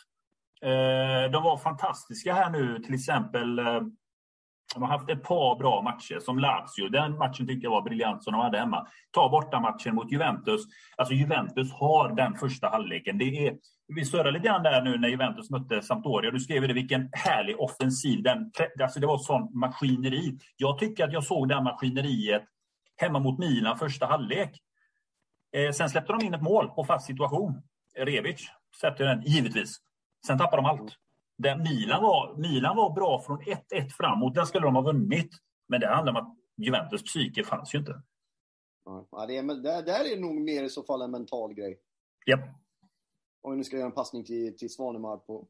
Eh, 0.63 1.31
de 1.33 1.43
var 1.43 1.57
fantastiska 1.57 2.35
här 2.35 2.51
nu, 2.51 2.79
till 2.79 2.95
exempel 2.95 3.59
eh, 3.59 3.81
de 4.75 4.83
har 4.83 4.91
haft 4.91 5.11
ett 5.11 5.23
par 5.23 5.59
bra 5.59 5.83
matcher, 5.83 6.19
som 6.21 6.39
Lazio. 6.39 6.89
Den 6.91 7.19
matchen 7.19 7.47
tyckte 7.47 7.67
jag 7.67 7.71
var 7.71 7.83
briljant 7.83 8.25
som 8.25 8.33
de 8.33 8.43
hade 8.43 8.59
hemma. 8.59 8.87
Ta 9.11 9.29
borta 9.29 9.61
matchen 9.61 9.95
mot 9.95 10.13
Juventus. 10.13 10.61
Alltså 10.97 11.15
Juventus 11.15 11.73
har 11.73 12.17
den 12.17 12.35
första 12.35 12.69
halvleken. 12.69 13.19
Det 13.19 13.25
är, 13.25 13.57
vi 13.89 14.05
surrade 14.05 14.31
lite 14.31 14.47
grann 14.47 14.63
där 14.63 14.83
nu 14.83 14.99
när 14.99 15.09
Juventus 15.09 15.51
mötte 15.51 15.83
Sampdoria. 15.83 16.31
Du 16.31 16.41
skrev 16.41 16.69
det, 16.69 16.75
vilken 16.75 17.11
härlig 17.13 17.61
offensiv. 17.61 18.23
Den, 18.23 18.51
alltså 18.83 19.01
det 19.01 19.07
var 19.07 19.19
sån 19.19 19.59
maskineri. 19.59 20.39
Jag 20.57 20.79
tycker 20.79 21.05
att 21.05 21.13
jag 21.13 21.25
såg 21.25 21.49
det 21.49 21.63
maskineriet 21.63 22.43
hemma 22.97 23.19
mot 23.19 23.39
Milan 23.39 23.79
första 23.79 24.07
halvlek. 24.07 24.61
Eh, 25.57 25.73
sen 25.73 25.91
släppte 25.91 26.13
de 26.13 26.27
in 26.27 26.35
ett 26.35 26.43
mål 26.43 26.69
på 26.69 26.85
fast 26.85 27.07
situation. 27.07 27.63
Revic 27.99 28.49
sätter 28.81 29.05
den, 29.05 29.23
givetvis. 29.23 29.77
Sen 30.27 30.39
tappar 30.39 30.57
de 30.57 30.67
allt. 30.67 30.97
Där 31.39 31.57
Milan, 31.57 32.03
var, 32.03 32.37
Milan 32.37 32.77
var 32.77 32.95
bra 32.95 33.23
från 33.27 33.41
1-1 33.41 33.89
framåt. 33.89 34.35
Där 34.35 34.45
skulle 34.45 34.67
de 34.67 34.75
ha 34.75 34.83
vunnit. 34.83 35.31
Men 35.69 35.81
det 35.81 35.87
handlar 35.87 36.13
om 36.13 36.17
att 36.17 36.37
Juventus 36.57 37.03
psyke 37.03 37.45
fanns 37.45 37.75
ju 37.75 37.79
inte. 37.79 38.03
Ja, 38.85 39.27
det 39.27 39.37
är, 39.37 39.43
där, 39.43 39.83
där 39.83 40.05
är 40.05 40.17
det 40.17 40.21
nog 40.21 40.41
mer 40.41 40.65
i 40.65 40.69
så 40.69 40.83
fall 40.83 41.03
en 41.03 41.11
mental 41.11 41.55
grej. 41.55 41.79
Japp. 42.27 42.41
Om 43.43 43.51
vi 43.51 43.57
nu 43.57 43.65
ska 43.65 43.77
göra 43.77 43.87
en 43.87 43.93
passning 43.93 44.25
till, 44.25 44.57
till 44.57 44.71
Svanemar 44.71 45.17
på, 45.17 45.47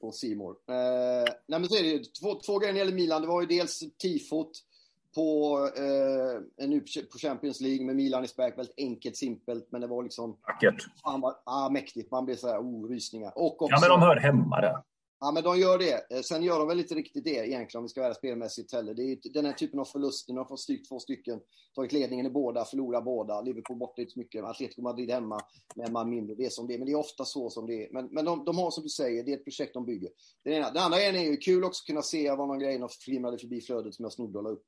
på 0.00 0.12
Simor. 0.12 0.50
Eh, 0.50 1.32
nej 1.46 1.60
men 1.60 1.68
så 1.68 1.76
är 1.76 1.82
det 1.82 1.88
ju. 1.88 1.98
Två, 1.98 2.34
två 2.34 2.58
grejer 2.58 2.72
när 2.72 2.80
det 2.80 2.84
gäller 2.84 2.96
Milan. 2.96 3.22
Det 3.22 3.28
var 3.28 3.40
ju 3.40 3.46
dels 3.46 3.78
tifot 3.98 4.50
på, 5.14 5.58
eh, 5.76 6.68
nu 6.68 6.80
på 7.12 7.18
Champions 7.18 7.60
League 7.60 7.86
med 7.86 7.96
Milan 7.96 8.24
i 8.24 8.28
spärk. 8.28 8.58
Väldigt 8.58 8.78
enkelt, 8.78 9.16
simpelt, 9.16 9.72
men 9.72 9.80
det 9.80 9.86
var 9.86 10.02
liksom... 10.02 10.38
Vackert. 10.46 10.82
Fan 11.02 11.20
vad, 11.20 11.34
ah, 11.44 11.68
mäktigt. 11.68 12.10
Man 12.10 12.24
blir 12.24 12.36
så 12.36 12.48
här, 12.48 12.58
oh, 12.58 12.88
rysningar. 12.88 13.32
Och 13.38 13.62
också, 13.62 13.74
ja, 13.74 13.80
men 13.80 13.90
de 13.90 14.02
hör 14.02 14.16
hemma 14.16 14.60
där. 14.60 14.82
Ja, 15.24 15.32
men 15.32 15.42
de 15.42 15.58
gör 15.58 15.78
det. 15.78 16.16
Eh, 16.16 16.22
sen 16.22 16.42
gör 16.42 16.58
de 16.58 16.68
väl 16.68 16.80
inte 16.80 16.94
riktigt 16.94 17.24
det 17.24 17.30
egentligen 17.30 17.78
om 17.80 17.84
vi 17.84 17.88
ska 17.88 18.02
vara 18.02 18.14
spelmässigt 18.14 18.72
heller. 18.72 18.94
Det 18.94 19.02
är 19.02 19.32
den 19.32 19.44
här 19.44 19.52
typen 19.52 19.80
av 19.80 19.84
förluster. 19.84 20.32
De 20.32 20.38
har 20.38 20.44
fått 20.44 20.60
styrt 20.60 20.88
två 20.88 20.98
stycken, 20.98 21.40
tagit 21.74 21.92
ledningen 21.92 22.26
i 22.26 22.30
båda, 22.30 22.64
förlorat 22.64 23.04
båda. 23.04 23.40
Liverpool 23.40 23.78
borta 23.78 24.02
inte 24.02 24.12
så 24.12 24.18
mycket, 24.18 24.44
Atletico 24.44 24.82
Madrid 24.82 25.10
hemma 25.10 25.40
med 25.74 25.86
en 25.86 25.92
man 25.92 26.10
mindre. 26.10 26.34
Det 26.34 26.44
är 26.44 26.50
som 26.50 26.66
det 26.66 26.78
Men 26.78 26.86
det 26.86 26.92
är 26.92 26.96
ofta 26.98 27.24
så 27.24 27.50
som 27.50 27.66
det 27.66 27.84
är. 27.84 27.92
Men, 27.92 28.06
men 28.06 28.24
de, 28.24 28.44
de 28.44 28.58
har 28.58 28.70
som 28.70 28.82
du 28.82 28.88
säger, 28.88 29.24
det 29.24 29.32
är 29.32 29.36
ett 29.36 29.44
projekt 29.44 29.74
de 29.74 29.86
bygger. 29.86 30.10
Den, 30.44 30.54
ena. 30.54 30.70
den 30.70 30.82
andra 30.82 30.98
grejen 30.98 31.16
är 31.16 31.30
ju 31.30 31.36
kul 31.36 31.64
också 31.64 31.82
att 31.82 31.86
kunna 31.86 32.02
se 32.02 32.30
vad 32.30 32.48
någon 32.48 32.58
grej 32.58 32.80
flimrade 33.04 33.38
förbi 33.38 33.60
flödet 33.60 33.94
som 33.94 34.02
jag 34.02 34.12
snodde 34.12 34.38
och 34.38 34.44
la 34.44 34.50
upp. 34.50 34.64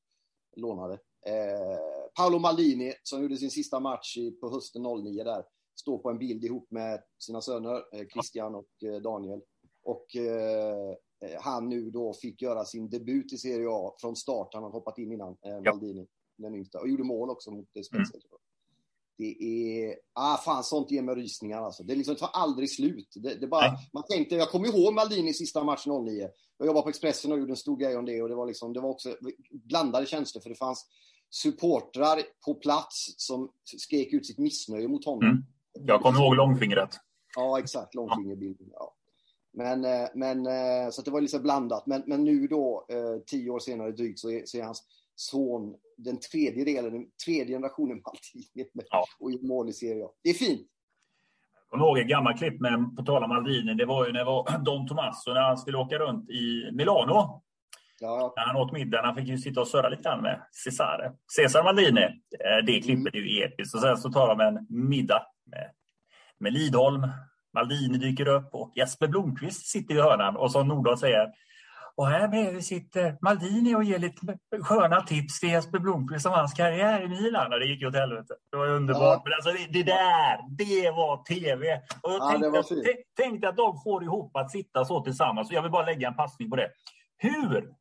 Lånade. 0.56 0.94
Eh, 1.26 2.10
Paolo 2.14 2.38
Maldini 2.38 2.94
som 3.02 3.22
gjorde 3.22 3.36
sin 3.36 3.50
sista 3.50 3.80
match 3.80 4.16
på 4.40 4.50
hösten 4.50 4.82
09 4.82 5.24
där. 5.24 5.44
Står 5.80 5.98
på 5.98 6.10
en 6.10 6.18
bild 6.18 6.44
ihop 6.44 6.70
med 6.70 7.02
sina 7.18 7.40
söner 7.40 7.76
eh, 7.92 8.06
Christian 8.12 8.54
och 8.54 8.84
eh, 8.84 9.00
Daniel. 9.00 9.40
Och 9.84 10.16
eh, 10.16 10.94
han 11.40 11.68
nu 11.68 11.90
då 11.90 12.14
fick 12.14 12.42
göra 12.42 12.64
sin 12.64 12.90
debut 12.90 13.32
i 13.32 13.38
Serie 13.38 13.68
A 13.70 13.94
från 14.00 14.16
start. 14.16 14.54
Han 14.54 14.62
har 14.62 14.70
hoppat 14.70 14.98
in 14.98 15.12
innan 15.12 15.36
eh, 15.46 15.72
Maldini, 15.72 16.06
den 16.36 16.54
yngsta. 16.54 16.80
Och 16.80 16.88
gjorde 16.88 17.04
mål 17.04 17.30
också 17.30 17.50
mot 17.50 17.68
Spezia. 17.68 17.98
Mm. 17.98 18.10
Det 19.18 19.44
är... 19.44 19.96
Ah, 20.12 20.36
fan, 20.36 20.64
sånt 20.64 20.90
ger 20.90 21.02
mig 21.02 21.14
rysningar 21.14 21.62
alltså. 21.62 21.82
Det, 21.82 21.94
liksom, 21.94 22.14
det 22.14 22.20
tar 22.20 22.30
aldrig 22.32 22.70
slut. 22.70 23.12
Det, 23.16 23.34
det 23.34 23.46
bara, 23.46 23.78
man 23.92 24.02
tänkte, 24.02 24.34
jag 24.34 24.50
kommer 24.50 24.68
ihåg 24.68 24.94
Maldini 24.94 25.34
sista 25.34 25.64
match 25.64 25.86
09. 25.86 26.28
Jag 26.58 26.66
jobbade 26.66 26.82
på 26.82 26.88
Expressen 26.88 27.32
och 27.32 27.38
gjorde 27.38 27.52
en 27.52 27.56
stor 27.56 27.76
grej 27.76 27.96
om 27.96 28.04
det. 28.04 28.22
Och 28.22 28.28
det 28.28 28.34
var, 28.34 28.46
liksom, 28.46 28.72
det 28.72 28.80
var 28.80 28.88
också 28.88 29.16
blandade 29.50 30.06
känslor, 30.06 30.42
för 30.42 30.48
det 30.48 30.56
fanns 30.56 30.86
supportrar 31.30 32.22
på 32.44 32.54
plats 32.54 33.14
som 33.16 33.50
skrek 33.78 34.12
ut 34.12 34.26
sitt 34.26 34.38
missnöje 34.38 34.88
mot 34.88 35.04
honom. 35.04 35.30
Mm. 35.30 35.44
Jag 35.86 36.02
kommer 36.02 36.20
ihåg 36.20 36.34
långfingret. 36.34 36.90
Ja, 37.36 37.58
exakt. 37.58 37.94
Långfingerbilden. 37.94 38.66
Ja. 38.72 38.93
Men, 39.56 39.84
eh, 39.84 40.08
men, 40.14 40.46
eh, 40.46 40.90
så 40.90 41.02
det 41.02 41.10
var 41.10 41.20
lite 41.20 41.40
blandat. 41.40 41.86
Men, 41.86 42.02
men 42.06 42.24
nu 42.24 42.46
då, 42.46 42.86
eh, 42.88 43.22
tio 43.26 43.50
år 43.50 43.58
senare 43.58 43.92
drygt, 43.92 44.18
så 44.18 44.30
är, 44.30 44.42
så 44.44 44.58
är 44.58 44.62
hans 44.62 44.82
son 45.14 45.74
den 45.96 46.20
tredje 46.20 46.64
delen, 46.64 46.92
den 46.92 47.06
tredje 47.24 47.56
generationen 47.56 48.02
Maldini 48.06 48.70
ja. 48.90 49.04
och 49.20 49.32
gör 49.32 49.46
mål 49.48 49.68
i 49.68 49.72
Serie 49.72 50.04
A. 50.04 50.08
Det 50.22 50.30
är 50.30 50.34
fint. 50.34 50.60
Jag 51.70 51.80
kommer 51.80 51.84
ihåg 51.84 51.98
ett 51.98 52.08
gammalt 52.08 52.38
klipp 52.38 52.60
med, 52.60 52.96
på 52.96 53.02
tal 53.02 53.22
om 53.22 53.28
Maldini. 53.28 53.74
Det 53.74 53.86
var 53.86 54.06
ju 54.06 54.12
när 54.12 54.24
var 54.24 54.58
Don 54.64 54.88
Tomasso 54.88 55.32
när 55.32 55.40
han 55.40 55.58
skulle 55.58 55.78
åka 55.78 55.98
runt 55.98 56.30
i 56.30 56.70
Milano. 56.72 57.42
Ja. 58.00 58.32
När 58.36 58.44
han 58.44 58.56
åt 58.56 58.72
middag. 58.72 59.02
Han 59.02 59.16
fick 59.16 59.28
ju 59.28 59.38
sitta 59.38 59.60
och 59.60 59.68
surra 59.68 59.88
lite 59.88 60.02
grann 60.02 60.22
med 60.22 60.46
Cesare. 60.64 61.12
Cesar 61.36 61.64
Maldini. 61.64 62.22
Det 62.66 62.80
klippet 62.80 63.14
är 63.14 63.18
ju 63.18 63.44
episkt. 63.44 63.74
Och 63.74 63.80
sen 63.80 63.96
så 63.96 64.12
tar 64.12 64.28
de 64.28 64.40
en 64.40 64.66
middag 64.88 65.22
med, 65.44 65.70
med 66.38 66.52
Lidholm, 66.52 67.08
Maldini 67.54 67.98
dyker 67.98 68.28
upp 68.28 68.54
och 68.54 68.72
Jesper 68.74 69.08
Blomqvist 69.08 69.66
sitter 69.66 69.94
i 69.94 70.00
hörnan 70.00 70.36
och 70.36 70.52
som 70.52 70.68
Nordahl 70.68 70.98
säger 70.98 71.28
och 71.96 72.06
här 72.06 72.28
bredvid 72.28 72.64
sitter 72.64 73.16
Maldini 73.22 73.74
och 73.74 73.84
ger 73.84 73.98
lite 73.98 74.38
sköna 74.62 75.00
tips 75.00 75.40
till 75.40 75.48
Jesper 75.48 75.78
Blomqvist 75.78 76.26
om 76.26 76.32
hans 76.32 76.52
karriär 76.54 77.02
i 77.02 77.08
Milan. 77.08 77.52
Och 77.52 77.58
det 77.58 77.66
gick 77.66 77.80
ju 77.80 77.88
åt 77.88 77.94
helvete. 77.94 78.34
Det 78.50 78.56
var 78.56 78.68
underbart. 78.68 79.02
Ja. 79.02 79.22
Men 79.24 79.32
alltså 79.32 79.50
det, 79.50 79.78
det, 79.78 79.82
där, 79.82 80.38
det 80.48 80.90
var 80.90 81.24
tv. 81.24 81.80
Och 82.02 82.10
jag 82.10 82.20
ja, 82.20 82.52
tänkte, 82.52 82.94
tänkte 83.16 83.48
att 83.48 83.56
de 83.56 83.80
får 83.82 84.04
ihop 84.04 84.36
att 84.36 84.50
sitta 84.50 84.84
så 84.84 85.00
tillsammans. 85.00 85.48
Och 85.48 85.54
jag 85.54 85.62
vill 85.62 85.70
bara 85.70 85.86
lägga 85.86 86.08
en 86.08 86.14
passning 86.14 86.50
på 86.50 86.56
det. 86.56 86.70
Hur? 87.16 87.74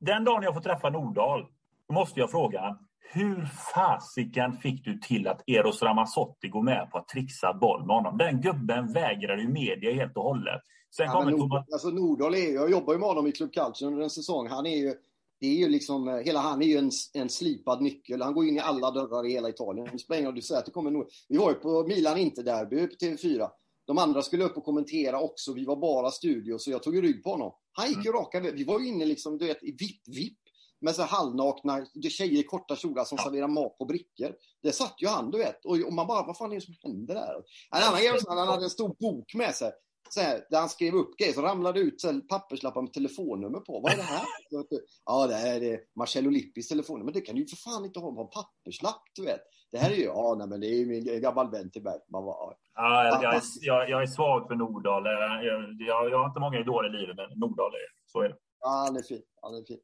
Den 0.00 0.24
dagen 0.24 0.42
jag 0.42 0.54
får 0.54 0.60
träffa 0.60 0.90
Nordahl, 0.90 1.46
då 1.88 1.94
måste 1.94 2.20
jag 2.20 2.30
fråga 2.30 2.60
honom. 2.60 2.89
Hur 3.12 3.48
fasiken 3.74 4.52
fick 4.52 4.84
du 4.84 4.98
till 4.98 5.28
att 5.28 5.48
Eros 5.48 5.82
Ramazzotti 5.82 6.48
går 6.48 6.62
med 6.62 6.90
på 6.90 6.98
att 6.98 7.08
trixa 7.08 7.54
boll 7.60 7.86
med 7.86 7.96
honom? 7.96 8.18
Den 8.18 8.40
gubben 8.40 8.92
vägrar 8.92 9.36
ju 9.36 9.48
media 9.48 9.92
helt 9.92 10.16
och 10.16 10.22
hållet. 10.22 10.60
Sen 10.96 11.06
ja, 11.06 11.12
kommer 11.12 11.30
Nord, 11.30 11.40
Thomas... 11.40 11.72
alltså 11.72 11.88
Nordahl 11.88 12.34
är, 12.34 12.54
jag 12.54 12.70
jobbar 12.70 12.92
ju 12.92 12.98
med 12.98 13.08
honom 13.08 13.26
i 13.26 13.32
Club 13.32 13.52
Culture 13.52 13.88
under 13.90 14.02
en 14.02 14.10
säsong. 14.10 14.48
Han 14.48 14.66
är 14.66 14.76
ju, 14.76 14.94
det 15.40 15.46
är 15.46 15.54
ju 15.54 15.68
liksom, 15.68 16.08
eh, 16.08 16.14
hela 16.14 16.40
han 16.40 16.62
är 16.62 16.66
ju 16.66 16.76
en, 16.76 16.90
en 17.14 17.28
slipad 17.28 17.82
nyckel. 17.82 18.22
Han 18.22 18.34
går 18.34 18.46
in 18.46 18.56
i 18.56 18.60
alla 18.60 18.90
dörrar 18.90 19.26
i 19.26 19.32
hela 19.32 19.48
Italien. 19.48 19.88
Det 19.92 19.98
spelar 19.98 20.20
ingen 20.20 20.34
du 20.34 20.42
säger 20.42 20.58
att 20.58 20.66
det 20.66 20.72
kommer 20.72 20.90
Nord... 20.90 21.06
Vi 21.28 21.36
var 21.36 21.50
ju 21.50 21.54
på 21.54 21.86
Milan 21.86 22.18
Inter-derby 22.18 22.86
på 22.86 23.06
TV4. 23.06 23.48
De 23.86 23.98
andra 23.98 24.22
skulle 24.22 24.44
upp 24.44 24.56
och 24.56 24.64
kommentera 24.64 25.20
också. 25.20 25.52
Vi 25.52 25.64
var 25.64 25.76
bara 25.76 26.10
studio, 26.10 26.58
så 26.58 26.70
jag 26.70 26.82
tog 26.82 27.02
rygg 27.02 27.22
på 27.22 27.30
honom. 27.30 27.52
Han 27.72 27.88
gick 27.88 28.04
ju 28.04 28.10
mm. 28.10 28.20
raka 28.20 28.40
Vi 28.40 28.64
var 28.64 28.80
ju 28.80 28.88
inne 28.88 29.04
liksom, 29.04 29.38
du 29.38 29.46
vet, 29.46 29.62
i 29.62 29.72
vipp-vipp 29.72 30.38
med 30.80 30.94
så 30.94 31.02
halvnakna 31.02 31.86
tjejer 32.10 32.40
i 32.40 32.42
korta 32.42 32.76
kjolar 32.76 33.04
som 33.04 33.16
ja. 33.18 33.24
serverar 33.24 33.48
mat 33.48 33.78
på 33.78 33.84
brickor. 33.84 34.34
Det 34.62 34.72
satt 34.72 34.94
ju 35.02 35.06
han, 35.06 35.30
du 35.30 35.38
vet. 35.38 35.64
Och, 35.64 35.76
och 35.86 35.92
man 35.92 36.06
bara, 36.06 36.26
vad 36.26 36.36
fan 36.36 36.50
är 36.50 36.54
det 36.54 36.60
som 36.60 36.74
händer 36.82 37.14
där? 37.14 37.34
En 37.76 37.82
annan 37.82 38.00
grej 38.00 38.20
han 38.28 38.48
hade 38.48 38.64
en 38.64 38.70
stor 38.70 38.96
bok 39.00 39.34
med 39.34 39.54
sig. 39.54 39.72
Så 40.08 40.20
här, 40.20 40.46
där 40.50 40.60
han 40.60 40.68
skrev 40.68 40.94
upp 40.94 41.16
grejer, 41.16 41.32
så 41.32 41.42
ramlade 41.42 41.80
ut 41.80 42.00
så 42.00 42.20
papperslappar 42.20 42.82
med 42.82 42.92
telefonnummer 42.92 43.60
på. 43.60 43.80
Vad 43.80 43.92
är 43.92 43.96
det 43.96 44.02
här? 44.02 44.24
ja, 45.04 45.26
det 45.26 45.34
här 45.34 45.62
är 45.62 45.80
Marcello 45.98 46.30
Lippis 46.30 46.68
telefonnummer. 46.68 47.04
Men 47.04 47.14
det 47.14 47.20
kan 47.20 47.34
du 47.34 47.40
ju 47.40 47.46
för 47.46 47.56
fan 47.56 47.84
inte 47.84 48.00
ha 48.00 48.14
på 48.14 48.20
en 48.20 48.28
papperslapp, 48.28 49.02
du 49.14 49.24
vet. 49.24 49.40
Det 49.72 49.78
här 49.78 49.90
är 49.90 49.94
ju, 49.94 50.04
ja, 50.04 50.34
nej, 50.38 50.48
men 50.48 50.60
det 50.60 50.66
är 50.66 50.76
ju 50.76 50.86
min 50.86 51.20
gammal 51.22 51.50
vän 51.50 51.70
till 51.70 51.82
mig. 51.82 51.98
Man 52.12 52.24
bara, 52.24 52.54
ja, 52.74 53.04
jag, 53.04 53.22
jag, 53.22 53.34
är, 53.34 53.42
jag, 53.60 53.90
jag 53.90 54.02
är 54.02 54.06
svag 54.06 54.48
för 54.48 54.54
Nordahl. 54.54 55.04
Jag, 55.06 55.72
jag, 55.78 56.10
jag 56.10 56.18
har 56.18 56.26
inte 56.26 56.40
många 56.40 56.60
idoler 56.60 56.88
i 56.88 57.00
livet, 57.00 57.16
men 57.16 57.38
Nordahl 57.38 57.74
är 57.74 58.10
så 58.12 58.20
är 58.20 58.28
det. 58.28 58.36
Ja, 58.60 58.84
han 58.86 58.96
är 58.96 59.02
fin. 59.02 59.22
Han 59.42 59.54
är 59.54 59.64
fin. 59.64 59.80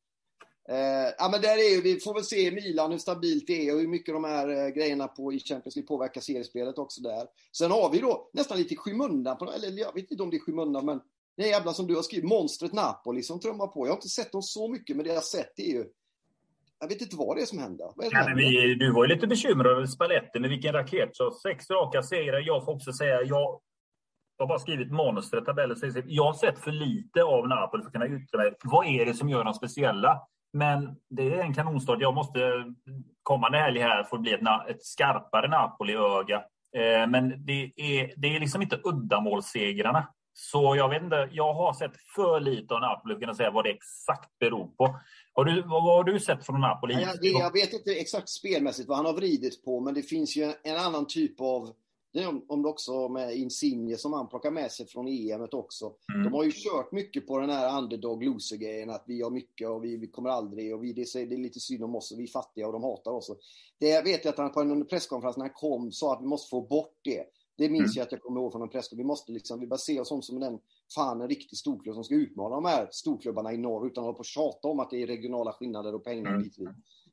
Eh, 0.69 1.13
ja, 1.19 1.29
men 1.31 1.41
där 1.41 1.57
är 1.57 1.75
ju, 1.75 1.81
vi 1.81 2.01
får 2.01 2.15
väl 2.15 2.25
se 2.25 2.47
i 2.47 2.51
Milan 2.51 2.91
hur 2.91 2.99
stabilt 2.99 3.47
det 3.47 3.69
är 3.69 3.75
och 3.75 3.81
hur 3.81 3.89
mycket 3.89 4.15
de 4.15 4.25
här 4.25 4.49
eh, 4.49 4.69
grejerna 4.69 5.09
på, 5.09 5.33
i 5.33 5.41
Champions 5.41 5.77
League 5.77 5.89
påverkar 5.89 6.21
seriespelet 6.21 6.79
också 6.79 7.01
där. 7.01 7.27
Sen 7.53 7.71
har 7.71 7.91
vi 7.91 7.99
då 7.99 8.31
nästan 8.33 8.59
lite 8.59 8.77
skymundan, 8.77 9.37
på, 9.37 9.53
eller 9.53 9.69
jag 9.69 9.95
vet 9.95 10.11
inte 10.11 10.23
om 10.23 10.31
det 10.31 10.37
är 10.37 10.41
skymundan, 10.41 10.87
men 10.87 11.01
det 11.37 11.49
jävla 11.49 11.73
som 11.73 11.87
du 11.87 11.95
har 11.95 12.03
skrivit, 12.03 12.29
monstret 12.29 12.73
Napoli 12.73 13.23
som 13.23 13.41
trummar 13.41 13.67
på. 13.67 13.87
Jag 13.87 13.91
har 13.91 13.97
inte 13.97 14.09
sett 14.09 14.33
dem 14.33 14.43
så 14.43 14.69
mycket, 14.69 14.97
men 14.97 15.05
det 15.05 15.11
jag 15.11 15.17
har 15.17 15.23
sett 15.23 15.59
är 15.59 15.73
ju 15.73 15.85
jag 16.81 16.89
vet 16.89 17.01
inte 17.01 17.17
vad 17.17 17.37
det 17.37 17.43
är 17.43 17.47
som 17.47 17.59
händer. 17.59 17.85
Är 17.85 18.09
ja, 18.11 18.33
vi, 18.37 18.75
du 18.75 18.93
var 18.93 19.05
ju 19.07 19.15
lite 19.15 19.27
bekymrad 19.27 19.73
över 19.73 19.87
Spalletti, 19.87 20.41
men 20.41 20.51
vilken 20.51 20.73
raket. 20.73 21.11
Så 21.13 21.31
sex 21.31 21.71
raka 21.71 22.03
segrar. 22.03 22.41
Jag 22.47 22.65
får 22.65 22.73
också 22.75 22.93
säga, 22.93 23.23
jag 23.23 23.61
har 24.39 24.47
bara 24.47 24.59
skrivit 24.59 24.93
monstret, 24.93 25.45
tabellen. 25.45 25.77
Jag 26.07 26.25
har 26.25 26.35
sett 26.35 26.59
för 26.59 26.73
lite 26.73 27.23
av 27.23 27.49
Napoli 27.49 27.83
för 27.83 27.87
att 27.87 27.93
kunna 27.93 28.07
yttra 28.07 28.39
mig. 28.39 28.53
Vad 28.65 28.87
är 28.87 29.07
det 29.07 29.15
som 29.15 29.29
gör 29.29 29.45
dem 29.45 29.55
speciella? 29.55 30.21
Men 30.53 30.97
det 31.11 31.35
är 31.35 31.39
en 31.39 31.55
kanonstart. 31.55 32.01
Jag 32.01 32.15
måste 32.15 32.41
kommande 33.23 33.59
helg 33.59 33.81
här 33.81 34.05
få 34.05 34.19
bli 34.19 34.33
ett, 34.33 34.41
ett 34.69 34.85
skarpare 34.85 35.49
Napoli-öga. 35.49 36.37
Eh, 36.77 37.07
men 37.09 37.45
det 37.47 37.73
är, 37.77 38.15
det 38.17 38.37
är 38.37 38.41
liksom 38.41 38.63
inte 38.63 38.81
uddamålssegrarna. 38.85 40.09
Så 40.33 40.77
jag 40.77 40.89
vet 40.89 41.03
inte, 41.03 41.29
jag 41.33 41.55
har 41.55 41.73
sett 41.73 41.93
för 42.15 42.41
lite 42.41 42.75
av 42.75 42.81
Napoli 42.81 43.15
för 43.15 43.17
att 43.17 43.21
kunna 43.21 43.35
säga 43.35 43.51
vad 43.51 43.65
det 43.65 43.71
exakt 43.71 44.39
beror 44.39 44.67
på. 44.67 45.01
Har 45.33 45.45
du, 45.45 45.63
vad, 45.63 45.85
vad 45.85 45.97
har 45.97 46.05
du 46.05 46.21
sett 46.21 46.47
från 46.47 46.61
Napoli? 46.61 46.95
Jag, 46.95 47.17
jag 47.21 47.53
vet 47.53 47.73
inte 47.73 47.91
exakt 47.91 48.29
spelmässigt 48.29 48.89
vad 48.89 48.97
han 48.97 49.07
har 49.07 49.13
vridit 49.13 49.65
på, 49.65 49.81
men 49.81 49.95
det 49.95 50.03
finns 50.03 50.37
ju 50.37 50.43
en, 50.43 50.55
en 50.63 50.77
annan 50.77 51.07
typ 51.07 51.41
av 51.41 51.71
det 52.13 52.23
är 52.23 52.43
om, 52.49 52.63
det 52.63 52.69
också 52.69 53.09
med 53.09 53.37
Insigne 53.37 53.97
som 53.97 54.13
han 54.13 54.29
plockar 54.29 54.51
med 54.51 54.73
sig 54.73 54.87
från 54.87 55.09
EM 55.09 55.49
också. 55.53 55.93
Mm. 56.15 56.25
De 56.25 56.33
har 56.33 56.45
ju 56.45 56.53
kört 56.55 56.93
mycket 56.93 57.27
på 57.27 57.39
den 57.39 57.51
här 57.51 57.79
underdog 57.79 58.25
loser-grejen, 58.25 58.91
att 58.91 59.05
vi 59.07 59.23
har 59.23 59.31
mycket 59.31 59.69
och 59.69 59.85
vi, 59.85 59.97
vi 59.97 60.07
kommer 60.07 60.31
aldrig 60.31 60.75
och 60.75 60.85
vi, 60.85 60.93
det, 60.93 61.13
det 61.13 61.35
är 61.35 61.39
lite 61.39 61.61
synd 61.61 61.85
om 61.85 61.95
oss 61.95 62.13
och 62.13 62.19
vi 62.19 62.23
är 62.23 62.29
fattiga 62.29 62.67
och 62.67 62.73
de 62.73 62.83
hatar 62.83 63.11
oss. 63.13 63.31
Det 63.79 64.05
vet 64.05 64.25
jag 64.25 64.33
att 64.33 64.39
han 64.39 64.53
på 64.53 64.61
en 64.61 64.87
presskonferens 64.87 65.37
när 65.37 65.45
han 65.45 65.55
kom 65.55 65.93
sa 65.93 66.15
att 66.15 66.23
vi 66.23 66.27
måste 66.27 66.51
få 66.51 66.61
bort 66.61 66.99
det. 67.03 67.25
Det 67.59 67.69
minns 67.69 67.85
mm. 67.85 67.93
jag 67.95 68.03
att 68.03 68.13
jag 68.13 68.23
kommer 68.23 68.41
ihåg 68.41 68.53
från 68.53 68.63
en 68.63 68.69
presskonferens. 68.69 69.01
Vi 69.01 69.09
måste 69.09 69.33
liksom, 69.33 69.61
vi 69.61 69.67
bara 69.67 69.79
se 69.79 70.01
oss 70.01 70.11
om 70.11 70.23
som 70.23 70.41
den, 70.41 70.59
fan 70.95 71.21
en 71.21 71.29
riktig 71.29 71.59
storklubb 71.59 71.95
som 71.95 72.05
ska 72.05 72.15
utmana 72.15 72.55
de 72.55 72.65
här 72.65 72.89
storklubbarna 72.91 73.53
i 73.53 73.57
norr 73.57 73.87
utan 73.87 74.03
att 74.03 74.07
hålla 74.07 74.17
på 74.17 74.19
och 74.19 74.25
tjata 74.25 74.69
om 74.69 74.81
att 74.81 74.91
det 74.91 75.03
är 75.03 75.07
regionala 75.07 75.53
skillnader 75.53 75.95
och 75.95 76.05
pengar 76.05 76.35
mm. 76.35 76.51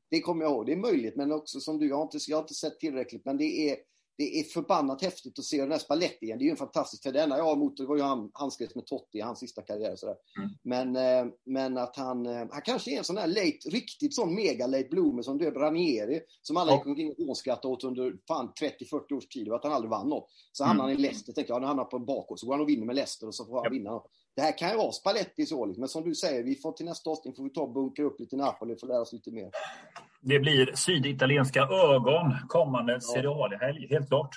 Det 0.10 0.22
kommer 0.22 0.44
jag 0.44 0.52
ihåg. 0.52 0.66
Det 0.66 0.72
är 0.72 0.78
möjligt, 0.78 1.16
men 1.16 1.32
också 1.32 1.60
som 1.60 1.80
du, 1.80 1.88
jag 1.88 1.96
har 1.96 2.04
inte, 2.04 2.18
jag 2.28 2.38
har 2.38 2.42
inte 2.42 2.54
sett 2.54 2.80
tillräckligt, 2.80 3.26
men 3.26 3.38
det 3.38 3.70
är 3.70 3.78
det 4.18 4.40
är 4.40 4.44
förbannat 4.44 5.02
häftigt 5.02 5.40
att 5.40 5.46
se 5.46 5.62
den 5.62 5.72
här 5.72 5.80
Spalletti 5.80 6.26
igen. 6.26 6.38
Det 6.38 6.44
är 6.44 6.46
ju 6.46 6.52
en 6.52 6.58
fantastisk, 6.58 7.04
för 7.04 7.12
det 7.12 7.22
enda 7.22 7.38
jag 7.38 7.44
har 7.44 7.54
emot 7.54 7.78
det 7.78 7.86
var 7.86 7.96
ju 7.96 8.02
han 8.02 8.32
handskrets 8.34 8.76
med 8.76 8.86
Totti 8.86 9.18
i 9.18 9.22
hans 9.22 9.40
sista 9.40 9.62
karriär. 9.62 9.96
Sådär. 9.96 10.16
Mm. 10.38 10.50
Men, 10.64 10.96
eh, 10.96 11.34
men 11.46 11.78
att 11.78 11.96
han, 11.96 12.26
eh, 12.26 12.48
han 12.52 12.62
kanske 12.62 12.92
är 12.92 12.98
en 12.98 13.04
sån 13.04 13.18
här 13.18 13.28
late, 13.28 13.70
riktigt 13.70 14.16
sån 14.16 14.36
mega 14.36 14.68
late 14.68 14.88
bloomer 14.90 15.22
som 15.22 15.38
du 15.38 15.52
Ranieri, 15.52 16.22
som 16.42 16.58
alla 16.58 16.74
gick 16.74 16.86
omkring 16.86 17.10
och 17.10 17.26
hånskrattade 17.26 17.74
åt 17.74 17.84
under 17.84 18.16
fan 18.28 18.54
30-40 18.60 19.14
års 19.14 19.28
tid 19.28 19.50
och 19.50 19.56
att 19.56 19.64
han 19.64 19.74
aldrig 19.74 19.90
vann 19.90 20.10
något. 20.10 20.30
Så 20.52 20.64
hamnar 20.64 20.84
mm. 20.84 20.96
han 20.96 21.00
i 21.00 21.02
Leicester, 21.02 21.34
tänkte 21.34 21.54
jag, 21.54 21.60
han 21.60 21.68
hamnar 21.68 21.86
på 21.86 22.00
bakåt, 22.00 22.40
så 22.40 22.46
går 22.46 22.54
han 22.54 22.62
och 22.62 22.70
vinner 22.70 22.86
med 22.86 22.96
Leicester 22.96 23.28
och 23.28 23.36
så 23.36 23.46
får 23.46 23.64
han 23.64 23.74
vinna 23.74 23.92
något. 23.92 24.12
Det 24.36 24.42
här 24.42 24.58
kan 24.58 24.70
ju 24.70 24.78
vara 24.78 24.92
Spalletti 24.92 25.46
så, 25.46 25.66
liksom. 25.66 25.82
men 25.82 25.90
som 25.90 26.04
du 26.04 26.16
säger, 26.16 26.44
vi 26.44 26.56
får 26.56 26.72
till 26.72 26.86
nästa 26.86 27.10
avsnitt 27.10 27.36
får 27.38 27.44
vi 27.44 27.50
ta 27.50 27.62
och 27.62 27.74
bunkra 27.74 28.06
upp 28.06 28.20
lite 28.20 28.36
Napoli 28.36 28.76
och 28.82 28.88
lära 28.88 29.02
oss 29.02 29.14
lite 29.14 29.32
mer. 29.32 29.52
Det 30.26 30.40
blir 30.40 30.76
syditalienska 30.76 31.62
ögon 31.62 32.36
kommande 32.48 32.94
ja. 32.94 33.00
serialhelg, 33.00 33.88
helt 33.90 34.08
klart. 34.08 34.30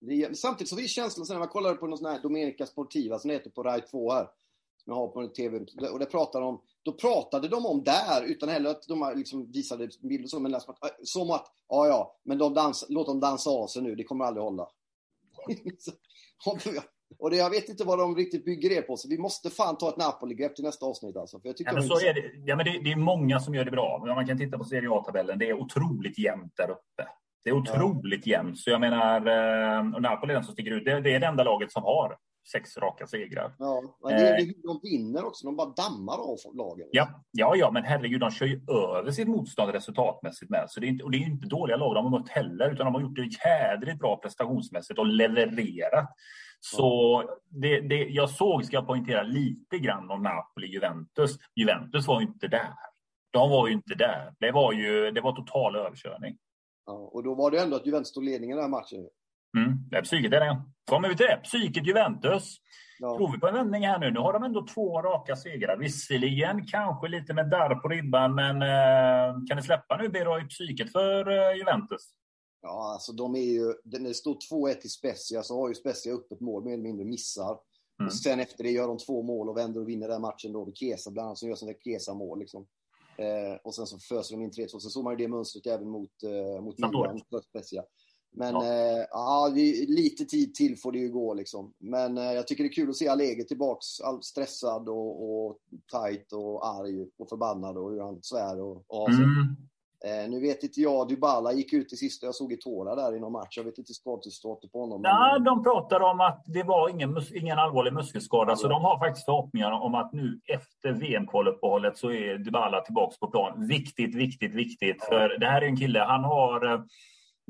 Det, 0.00 0.38
samtidigt 0.38 0.68
så 0.68 0.76
vi 0.76 0.88
känslan 0.88 1.26
sen 1.26 1.34
när 1.34 1.38
man 1.38 1.48
kollade 1.48 1.74
på 1.74 1.86
någon 1.86 1.98
sån 1.98 2.06
här 2.06 2.22
Domenica 2.22 2.66
Sportiva 2.66 3.18
som 3.18 3.30
heter 3.30 3.50
på 3.50 3.62
Rai 3.62 3.80
2 3.80 4.12
här, 4.12 4.28
som 4.84 4.92
jag 4.92 4.94
har 4.94 5.08
på 5.08 5.26
TV, 5.26 5.58
och 5.92 5.98
det 5.98 6.06
pratade 6.06 6.44
om, 6.44 6.60
då 6.82 6.92
pratade 6.92 7.48
de 7.48 7.66
om 7.66 7.84
där, 7.84 8.24
utan 8.24 8.48
heller 8.48 8.70
att 8.70 8.82
de 8.82 9.12
liksom 9.16 9.52
visade 9.52 9.88
bilder 10.02 10.28
så, 10.28 10.40
men 10.40 10.60
som 10.60 10.74
att, 10.80 11.08
som 11.08 11.30
att 11.30 11.46
ja 11.68 11.86
ja, 11.86 12.16
men 12.22 12.38
de 12.38 12.54
dans, 12.54 12.86
låt 12.88 13.06
dem 13.06 13.20
dansa 13.20 13.50
av 13.50 13.66
sig 13.66 13.82
nu, 13.82 13.94
det 13.94 14.04
kommer 14.04 14.24
aldrig 14.24 14.44
hålla. 14.44 14.68
Och 17.18 17.30
det, 17.30 17.36
jag 17.36 17.50
vet 17.50 17.68
inte 17.68 17.84
vad 17.84 17.98
de 17.98 18.16
riktigt 18.16 18.44
bygger 18.44 18.68
det 18.68 18.82
på, 18.82 18.96
så 18.96 19.08
vi 19.08 19.18
måste 19.18 19.50
fan 19.50 19.78
ta 19.78 19.88
ett 19.88 19.96
Napoli-grepp 19.96 20.56
till 20.56 20.64
nästa 20.64 20.86
avsnitt. 20.86 21.16
Alltså, 21.16 21.40
för 21.40 21.48
jag 21.48 21.56
tycker 21.56 21.70
ja, 21.70 21.74
men 21.74 21.88
så 21.88 22.00
är 22.00 22.14
det, 22.14 22.22
ja, 22.44 22.56
men 22.56 22.64
det, 22.64 22.80
det, 22.84 22.92
är 22.92 22.96
många 22.96 23.40
som 23.40 23.54
gör 23.54 23.64
det 23.64 23.70
bra. 23.70 24.02
Men 24.04 24.14
man 24.14 24.26
kan 24.26 24.38
titta 24.38 24.58
på 24.58 24.64
Serie 24.64 24.90
A-tabellen, 24.90 25.38
det 25.38 25.48
är 25.48 25.60
otroligt 25.60 26.18
jämnt 26.18 26.52
där 26.56 26.70
uppe. 26.70 27.08
Det 27.44 27.50
är 27.50 27.54
otroligt 27.54 28.26
ja. 28.26 28.36
jämnt. 28.36 28.58
Så 28.58 28.70
jag 28.70 28.80
menar, 28.80 29.16
eh, 29.26 29.94
och 29.94 30.02
Napoli 30.02 30.32
är 30.32 30.34
den 30.34 30.44
som 30.44 30.52
sticker 30.52 30.70
ut. 30.70 30.84
Det, 30.84 31.00
det, 31.00 31.14
är 31.14 31.20
det 31.20 31.26
enda 31.26 31.44
laget 31.44 31.72
som 31.72 31.82
har 31.82 32.16
sex 32.52 32.76
raka 32.76 33.06
segrar. 33.06 33.54
Ja, 33.58 33.82
men 34.02 34.12
det 34.12 34.28
är, 34.28 34.40
eh, 34.40 34.46
de 34.62 34.80
vinner 34.82 35.26
också. 35.26 35.46
De 35.46 35.56
bara 35.56 35.68
dammar 35.68 36.14
av 36.14 36.38
lagen. 36.54 36.88
Ja, 36.90 37.24
ja, 37.32 37.56
ja, 37.56 37.70
men 37.70 37.84
herregud, 37.84 38.20
de 38.20 38.30
kör 38.30 38.46
ju 38.46 38.60
över 38.68 39.10
sitt 39.10 39.28
motstånd 39.28 39.72
resultatmässigt 39.72 40.50
med. 40.50 40.64
Så 40.68 40.80
det 40.80 40.86
är 40.86 40.88
inte, 40.88 41.04
och 41.04 41.10
det 41.10 41.18
är 41.18 41.26
inte 41.26 41.46
dåliga 41.46 41.76
lag 41.76 41.94
de 41.94 42.04
har 42.04 42.18
mött 42.20 42.28
heller, 42.28 42.70
utan 42.70 42.86
de 42.86 42.94
har 42.94 43.02
gjort 43.02 43.16
det 43.16 43.48
jädrigt 43.48 43.98
bra 43.98 44.16
prestationsmässigt 44.16 44.98
och 44.98 45.06
levererat. 45.06 46.08
Så 46.60 47.22
det, 47.48 47.80
det, 47.80 47.96
jag 47.96 48.30
såg, 48.30 48.64
ska 48.64 48.76
jag 48.76 48.86
poängtera, 48.86 49.22
lite 49.22 49.78
grann 49.78 50.10
om 50.10 50.22
Napoli-Juventus. 50.22 51.38
Juventus 51.56 52.06
var 52.06 52.20
ju 52.20 52.26
inte 52.26 52.48
där. 52.48 52.74
De 53.30 53.50
var 53.50 53.68
ju 53.68 53.72
inte 53.72 53.94
där. 53.94 54.34
Det 54.38 54.50
var 54.50 54.72
ju 54.72 55.10
det 55.10 55.20
var 55.20 55.32
total 55.32 55.76
överkörning. 55.76 56.36
Ja, 56.86 56.92
och 56.92 57.24
då 57.24 57.34
var 57.34 57.50
det 57.50 57.60
ändå 57.60 57.76
att 57.76 57.86
Juventus 57.86 58.12
tog 58.12 58.24
ledningen 58.24 58.56
den 58.56 58.64
här 58.64 58.70
matchen. 58.70 59.08
Mm, 59.56 59.78
det 59.90 59.96
är 59.96 60.02
psyket 60.02 60.32
är 60.32 60.40
det. 60.40 60.62
Kommer 60.90 61.08
vi 61.08 61.16
till 61.16 61.26
det. 61.26 61.40
Psyket 61.44 61.86
Juventus. 61.86 62.56
Ja. 62.98 63.16
Tror 63.16 63.32
vi 63.32 63.38
på 63.38 63.48
en 63.48 63.54
vändning 63.54 63.86
här 63.86 63.98
nu? 63.98 64.10
Nu 64.10 64.20
har 64.20 64.32
de 64.32 64.42
ändå 64.42 64.66
två 64.66 65.02
raka 65.02 65.36
segrar. 65.36 65.76
Visserligen 65.76 66.66
kanske 66.66 67.08
lite 67.08 67.34
med 67.34 67.50
darr 67.50 67.74
på 67.74 67.88
ribban, 67.88 68.34
men 68.34 68.62
eh, 68.62 69.46
kan 69.48 69.56
ni 69.56 69.62
släppa 69.62 69.96
nu 69.96 70.08
Bero 70.08 70.40
i 70.40 70.44
psyket 70.44 70.92
för 70.92 71.30
eh, 71.30 71.56
Juventus? 71.56 72.12
Ja, 72.62 72.92
alltså 72.92 73.12
de 73.12 73.34
är 73.36 73.52
ju, 73.52 73.74
det 73.84 74.14
står 74.14 74.38
2-1 74.52 74.74
till 74.74 74.90
Spezia 74.90 75.42
så 75.42 75.60
har 75.60 75.68
ju 75.68 75.74
Spezia 75.74 76.14
öppet 76.14 76.40
mål, 76.40 76.64
mer 76.64 76.72
eller 76.72 76.82
mindre 76.82 77.04
missar. 77.04 77.58
Mm. 78.00 78.06
Och 78.06 78.14
sen 78.14 78.40
efter 78.40 78.64
det 78.64 78.70
gör 78.70 78.88
de 78.88 78.98
två 78.98 79.22
mål 79.22 79.48
och 79.48 79.56
vänder 79.56 79.80
och 79.80 79.88
vinner 79.88 80.08
den 80.08 80.22
matchen 80.22 80.52
då 80.52 80.64
vid 80.64 80.76
Kesa 80.76 81.10
bland 81.10 81.26
annat, 81.26 81.38
som 81.38 81.48
gör 81.48 81.56
sådana 81.56 81.72
där 81.72 81.92
Kesa-mål. 81.92 82.38
Liksom. 82.38 82.66
Eh, 83.16 83.56
och 83.64 83.74
sen 83.74 83.86
så 83.86 83.98
föser 83.98 84.36
de 84.36 84.42
in 84.42 84.50
3-2. 84.50 84.78
Sen 84.78 84.80
såg 84.80 85.04
man 85.04 85.12
ju 85.12 85.16
det 85.16 85.28
mönstret 85.28 85.66
även 85.66 85.88
mot, 85.88 86.22
eh, 86.22 86.62
mot 86.62 86.78
Milan, 86.78 87.20
Spezia. 87.48 87.84
Men 88.30 88.54
ja. 88.54 88.64
Eh, 88.64 89.06
ja, 89.10 89.52
lite 89.88 90.24
tid 90.24 90.54
till 90.54 90.78
får 90.78 90.92
det 90.92 90.98
ju 90.98 91.12
gå 91.12 91.34
liksom. 91.34 91.72
Men 91.78 92.18
eh, 92.18 92.32
jag 92.32 92.46
tycker 92.48 92.64
det 92.64 92.68
är 92.68 92.72
kul 92.72 92.90
att 92.90 92.96
se 92.96 93.08
Allegri 93.08 93.44
tillbaks, 93.44 94.00
all 94.00 94.22
stressad 94.22 94.88
och, 94.88 95.46
och 95.46 95.58
tight 95.92 96.32
och 96.32 96.66
arg 96.66 97.06
och 97.18 97.28
förbannad 97.28 97.76
och 97.76 97.90
hur 97.90 98.00
han 98.00 98.22
svär 98.22 98.60
och, 98.60 98.84
och 98.86 99.10
mm. 99.10 99.56
Eh, 100.04 100.30
nu 100.30 100.40
vet 100.40 100.62
inte 100.62 100.80
jag, 100.80 101.08
Dybala 101.08 101.52
gick 101.52 101.72
ut 101.72 101.92
i 101.92 101.96
sista 101.96 102.26
jag 102.26 102.34
såg 102.34 102.52
i 102.52 102.56
Tora 102.56 102.94
där 102.94 103.16
i 103.16 103.20
någon 103.20 103.32
match. 103.32 103.56
Jag 103.56 103.64
vet 103.64 103.78
inte 103.78 103.94
statusstatus 103.94 104.72
på 104.72 104.80
honom. 104.80 105.00
Ja, 105.04 105.32
men... 105.32 105.44
de 105.44 105.62
pratar 105.62 106.00
om 106.00 106.20
att 106.20 106.44
det 106.46 106.62
var 106.62 106.88
ingen, 106.88 107.16
ingen 107.34 107.58
allvarlig 107.58 107.92
muskelskada, 107.92 108.52
ja. 108.52 108.56
så 108.56 108.68
de 108.68 108.82
har 108.82 108.98
faktiskt 108.98 109.24
förhoppningar 109.24 109.70
om 109.70 109.94
att 109.94 110.12
nu 110.12 110.40
efter 110.46 110.92
VM-kvaluppehållet 110.92 111.98
så 111.98 112.12
är 112.12 112.38
Dybala 112.38 112.80
tillbaka 112.80 113.16
på 113.20 113.30
plan. 113.30 113.66
Viktigt, 113.66 114.14
viktigt, 114.14 114.54
viktigt. 114.54 114.96
Ja. 115.00 115.06
För 115.08 115.38
det 115.38 115.46
här 115.46 115.62
är 115.62 115.66
en 115.66 115.76
kille, 115.76 116.00
han 116.00 116.24
har 116.24 116.72
eh, 116.72 116.80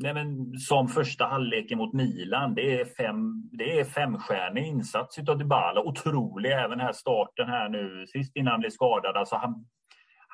Nej, 0.01 0.15
men 0.15 0.59
som 0.59 0.89
första 0.89 1.25
halvleken 1.25 1.79
mot 1.79 1.93
Milan, 1.93 2.55
det 2.55 2.81
är, 2.81 2.85
fem, 2.85 3.49
det 3.53 3.81
är 3.81 3.85
femstjärnig 3.85 4.67
insats 4.67 5.19
av 5.19 5.39
Dybala. 5.39 5.81
Otrolig, 5.81 6.53
även 6.53 6.81
här 6.81 6.93
starten 6.93 7.49
här 7.49 7.69
nu 7.69 8.07
sist 8.07 8.37
innan 8.37 8.51
han 8.51 8.61
blev 8.61 8.71
skadad. 8.71 9.17
Alltså 9.17 9.37
han, 9.37 9.67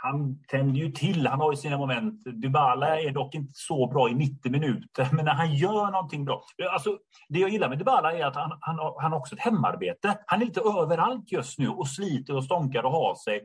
han 0.05 0.45
tänder 0.49 0.81
ju 0.81 0.91
till. 0.91 1.27
Han 1.27 1.41
har 1.41 1.53
ju 1.53 1.57
sina 1.57 1.79
moment. 1.79 2.25
Dybala 2.25 3.01
är 3.01 3.11
dock 3.11 3.35
inte 3.35 3.53
så 3.55 3.87
bra 3.87 4.09
i 4.09 4.15
90 4.15 4.53
minuter, 4.53 5.09
men 5.13 5.25
när 5.25 5.33
han 5.33 5.55
gör 5.55 5.91
någonting 5.91 6.25
bra. 6.25 6.43
Alltså, 6.73 6.99
det 7.29 7.39
jag 7.39 7.51
gillar 7.51 7.69
med 7.69 7.79
Dybala 7.79 8.13
är 8.13 8.25
att 8.25 8.37
han, 8.37 8.59
han, 8.61 8.79
han 8.99 9.13
har 9.13 9.19
också 9.19 9.35
ett 9.35 9.41
hemarbete. 9.41 10.19
Han 10.27 10.43
är 10.43 10.47
lite 10.47 10.61
överallt 10.61 11.33
just 11.33 11.59
nu 11.59 11.69
och 11.69 11.89
sliter 11.89 12.37
och 12.37 12.45
stånkar 12.45 12.83
och 12.83 12.93
har 12.93 13.15
sig. 13.15 13.37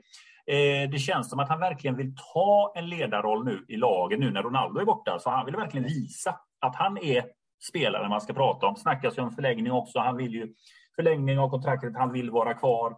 Eh, 0.48 0.90
det 0.90 1.00
känns 1.00 1.30
som 1.30 1.40
att 1.40 1.50
han 1.50 1.60
verkligen 1.60 1.96
vill 1.96 2.16
ta 2.34 2.74
en 2.76 2.90
ledarroll 2.90 3.46
nu 3.46 3.66
i 3.68 3.78
laget 3.78 4.20
nu 4.20 4.32
när 4.32 4.44
Ronaldo 4.44 4.80
är 4.80 4.86
borta. 4.86 5.20
Så 5.20 5.30
han 5.30 5.46
vill 5.46 5.56
verkligen 5.56 5.88
visa 5.88 6.36
att 6.62 6.76
han 6.76 6.98
är 6.98 7.24
spelaren 7.70 8.10
man 8.10 8.22
ska 8.22 8.34
prata 8.34 8.68
om. 8.68 8.76
Snackas 8.76 9.18
ju 9.18 9.22
om 9.22 9.32
förlängning 9.32 9.72
också. 9.72 10.00
Han 10.00 10.18
vill 10.18 10.34
ju 10.34 10.54
förlängning 11.00 11.40
av 11.40 11.50
kontraktet. 11.50 11.96
Han 11.96 12.12
vill 12.12 12.32
vara 12.32 12.54
kvar. 12.54 12.98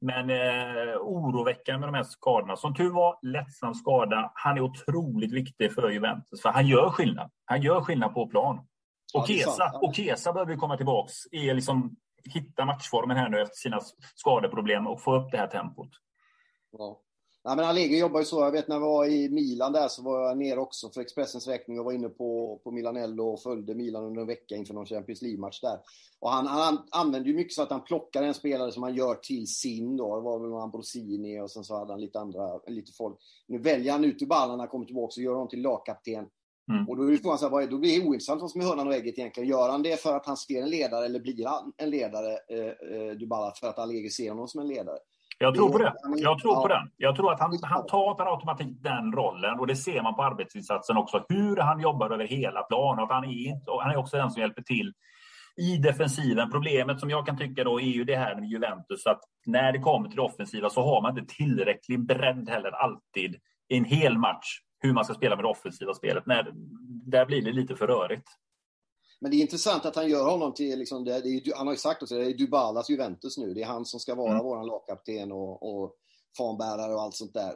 Men 0.00 0.30
eh, 0.30 0.96
oroväckande 1.00 1.80
med 1.80 1.88
de 1.88 1.94
här 1.94 2.04
skadorna. 2.04 2.56
Som 2.56 2.74
tur 2.74 2.90
var, 2.90 3.18
lättsam 3.22 3.74
skada. 3.74 4.32
Han 4.34 4.56
är 4.56 4.60
otroligt 4.60 5.32
viktig 5.32 5.74
för 5.74 5.90
Juventus, 5.90 6.42
för 6.42 6.48
han 6.48 6.66
gör 6.66 6.90
skillnad. 6.90 7.30
Han 7.44 7.62
gör 7.62 7.80
skillnad 7.80 8.14
på 8.14 8.26
plan. 8.26 8.66
Och 9.14 9.26
Kesa, 9.26 9.72
och 9.74 9.94
Kesa 9.94 10.32
behöver 10.32 10.56
komma 10.56 10.76
tillbaks, 10.76 11.14
är 11.32 11.54
liksom, 11.54 11.96
hitta 12.34 12.64
matchformen 12.64 13.16
här 13.16 13.28
nu 13.28 13.40
efter 13.40 13.56
sina 13.56 13.80
skadeproblem 14.14 14.86
och 14.86 15.02
få 15.02 15.14
upp 15.14 15.30
det 15.30 15.38
här 15.38 15.46
tempot. 15.46 15.90
Ja. 16.72 17.00
Ja, 17.42 17.54
men 17.54 17.64
Allegri 17.64 17.98
jobbar 17.98 18.20
ju 18.20 18.26
så. 18.26 18.40
Jag 18.40 18.52
vet 18.52 18.68
när 18.68 18.76
jag 18.76 18.80
var 18.80 19.06
i 19.06 19.28
Milan 19.28 19.72
där 19.72 19.88
så 19.88 20.02
var 20.02 20.28
jag 20.28 20.38
nere 20.38 20.60
också 20.60 20.90
för 20.90 21.00
Expressens 21.00 21.46
räkning 21.46 21.78
och 21.78 21.84
var 21.84 21.92
inne 21.92 22.08
på, 22.08 22.60
på 22.64 22.70
Milanello 22.70 23.28
och 23.28 23.42
följde 23.42 23.74
Milan 23.74 24.04
under 24.04 24.20
en 24.20 24.26
vecka 24.26 24.56
inför 24.56 24.74
någon 24.74 24.86
Champions 24.86 25.22
League-match 25.22 25.60
där. 25.60 25.78
Och 26.20 26.30
han, 26.30 26.46
han 26.46 26.78
använde 26.90 27.28
ju 27.28 27.36
mycket 27.36 27.52
så 27.52 27.62
att 27.62 27.70
han 27.70 27.84
plockar 27.84 28.22
en 28.22 28.34
spelare 28.34 28.72
som 28.72 28.82
han 28.82 28.94
gör 28.94 29.14
till 29.14 29.46
sin 29.46 29.96
då. 29.96 30.16
Det 30.16 30.22
var 30.22 30.38
väl 30.38 30.50
någon 30.50 30.62
Ambrosini 30.62 31.40
och 31.40 31.50
sen 31.50 31.64
så 31.64 31.78
hade 31.78 31.92
han 31.92 32.00
lite 32.00 32.20
andra, 32.20 32.58
lite 32.66 32.92
folk. 32.92 33.18
Nu 33.48 33.58
väljer 33.58 33.92
han 33.92 34.04
ut 34.04 34.22
ur 34.22 34.26
ballen 34.26 34.56
när 34.56 34.58
han 34.58 34.68
kommer 34.68 34.86
tillbaka 34.86 35.12
och 35.16 35.22
gör 35.22 35.32
honom 35.32 35.48
till 35.48 35.62
lagkapten. 35.62 36.26
Mm. 36.70 36.88
Och 36.88 36.96
då 36.96 37.12
är 37.12 37.16
frågan 37.16 37.38
så 37.38 37.58
här, 37.58 37.66
då 37.66 37.78
blir 37.78 38.00
det 38.00 38.08
ointressant 38.08 38.40
vad 38.40 38.50
som 38.50 38.60
är 38.60 38.64
hörnan 38.64 38.88
och 38.88 38.94
ägget 38.94 39.18
egentligen. 39.18 39.48
Gör 39.48 39.68
han 39.68 39.82
det 39.82 40.00
för 40.00 40.16
att 40.16 40.26
han 40.26 40.36
ser 40.36 40.62
en 40.62 40.70
ledare 40.70 41.04
eller 41.04 41.20
blir 41.20 41.46
han 41.46 41.72
en 41.76 41.90
ledare, 41.90 42.38
eh, 42.48 42.98
eh, 42.98 43.10
Dybala, 43.10 43.52
för 43.60 43.66
att 43.66 43.78
Allegri 43.78 44.10
ser 44.10 44.30
honom 44.30 44.48
som 44.48 44.60
en 44.60 44.68
ledare? 44.68 44.98
Jag 45.38 45.54
tror 45.54 45.72
på 45.72 45.78
det. 45.78 45.94
Jag 46.16 46.38
tror 46.38 46.62
på 46.62 46.68
den. 46.68 46.90
Jag 46.96 47.16
tror 47.16 47.32
att 47.32 47.40
han, 47.40 47.58
han 47.62 47.86
tar 47.86 48.14
per 48.14 48.32
automatik 48.32 48.82
den 48.82 49.12
rollen 49.12 49.58
och 49.60 49.66
det 49.66 49.76
ser 49.76 50.02
man 50.02 50.14
på 50.14 50.22
arbetsinsatsen 50.22 50.96
också. 50.96 51.24
Hur 51.28 51.56
han 51.56 51.80
jobbar 51.80 52.10
över 52.10 52.26
hela 52.26 52.62
planen. 52.62 53.04
Att 53.04 53.10
han, 53.10 53.24
är 53.24 53.80
han 53.82 53.90
är 53.90 53.96
också 53.96 54.16
den 54.16 54.30
som 54.30 54.40
hjälper 54.40 54.62
till 54.62 54.92
i 55.56 55.76
defensiven. 55.76 56.50
Problemet 56.50 57.00
som 57.00 57.10
jag 57.10 57.26
kan 57.26 57.38
tycka 57.38 57.64
då 57.64 57.80
är 57.80 57.84
ju 57.84 58.04
det 58.04 58.16
här 58.16 58.34
med 58.34 58.48
Juventus 58.48 59.06
att 59.06 59.20
när 59.46 59.72
det 59.72 59.78
kommer 59.78 60.08
till 60.08 60.16
det 60.16 60.22
offensiva 60.22 60.70
så 60.70 60.82
har 60.82 61.02
man 61.02 61.18
inte 61.18 61.34
tillräcklig 61.34 62.06
bredd 62.06 62.48
heller 62.48 62.70
alltid 62.70 63.36
i 63.68 63.76
en 63.76 63.84
hel 63.84 64.18
match 64.18 64.60
hur 64.80 64.92
man 64.92 65.04
ska 65.04 65.14
spela 65.14 65.36
med 65.36 65.44
det 65.44 65.48
offensiva 65.48 65.94
spelet. 65.94 66.26
När, 66.26 66.50
där 67.06 67.26
blir 67.26 67.42
det 67.42 67.52
lite 67.52 67.76
för 67.76 67.86
rörigt. 67.86 68.28
Men 69.20 69.30
det 69.30 69.36
är 69.36 69.40
intressant 69.40 69.84
att 69.84 69.96
han 69.96 70.08
gör 70.08 70.30
honom 70.30 70.54
till, 70.54 70.78
liksom, 70.78 71.04
det, 71.04 71.20
det 71.20 71.28
är, 71.28 71.56
han 71.56 71.66
har 71.66 71.74
ju 71.74 71.78
sagt 71.78 72.02
också, 72.02 72.14
det 72.14 72.26
är 72.26 72.38
Dubalas 72.38 72.90
Juventus 72.90 73.38
nu. 73.38 73.54
Det 73.54 73.62
är 73.62 73.66
han 73.66 73.84
som 73.84 74.00
ska 74.00 74.14
vara 74.14 74.32
mm. 74.32 74.44
vår 74.44 74.64
lagkapten 74.66 75.32
och, 75.32 75.82
och 75.82 75.92
fanbärare 76.38 76.94
och 76.94 77.02
allt 77.02 77.14
sånt 77.14 77.34
där. 77.34 77.52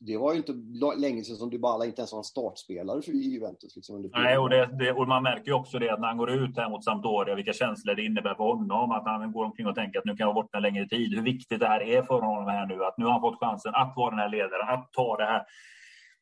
Det 0.00 0.16
var 0.16 0.32
ju 0.32 0.38
inte 0.38 0.54
länge 0.96 1.24
sedan 1.24 1.36
som 1.36 1.50
Dybala 1.50 1.84
inte 1.84 2.00
ens 2.00 2.12
var 2.12 2.18
en 2.18 2.24
startspelare 2.24 3.02
för 3.02 3.12
Juventus. 3.12 3.76
Liksom, 3.76 4.10
Nej, 4.12 4.38
och, 4.38 4.50
det, 4.50 4.66
det, 4.78 4.92
och 4.92 5.08
man 5.08 5.22
märker 5.22 5.46
ju 5.46 5.52
också 5.52 5.78
det 5.78 5.92
att 5.92 6.00
när 6.00 6.08
han 6.08 6.16
går 6.16 6.30
ut 6.30 6.56
här 6.56 6.70
mot 6.70 6.84
Sampdoria, 6.84 7.34
vilka 7.34 7.52
känslor 7.52 7.94
det 7.94 8.04
innebär 8.04 8.34
för 8.34 8.44
honom. 8.44 8.90
Att 8.90 9.04
han 9.04 9.32
går 9.32 9.44
omkring 9.44 9.66
och 9.66 9.74
tänker 9.74 9.98
att 9.98 10.04
nu 10.04 10.16
kan 10.16 10.26
jag 10.26 10.34
vara 10.34 10.42
borta 10.42 10.60
längre 10.60 10.88
tid. 10.88 11.14
Hur 11.14 11.22
viktigt 11.22 11.60
det 11.60 11.66
här 11.66 11.82
är 11.82 12.02
för 12.02 12.20
honom 12.20 12.46
här 12.46 12.66
nu. 12.66 12.84
Att 12.84 12.98
nu 12.98 13.04
har 13.04 13.12
han 13.12 13.20
fått 13.20 13.40
chansen 13.40 13.74
att 13.74 13.92
vara 13.96 14.10
den 14.10 14.18
här 14.18 14.28
ledaren, 14.28 14.68
att 14.68 14.92
ta 14.92 15.16
det 15.16 15.24
här 15.24 15.42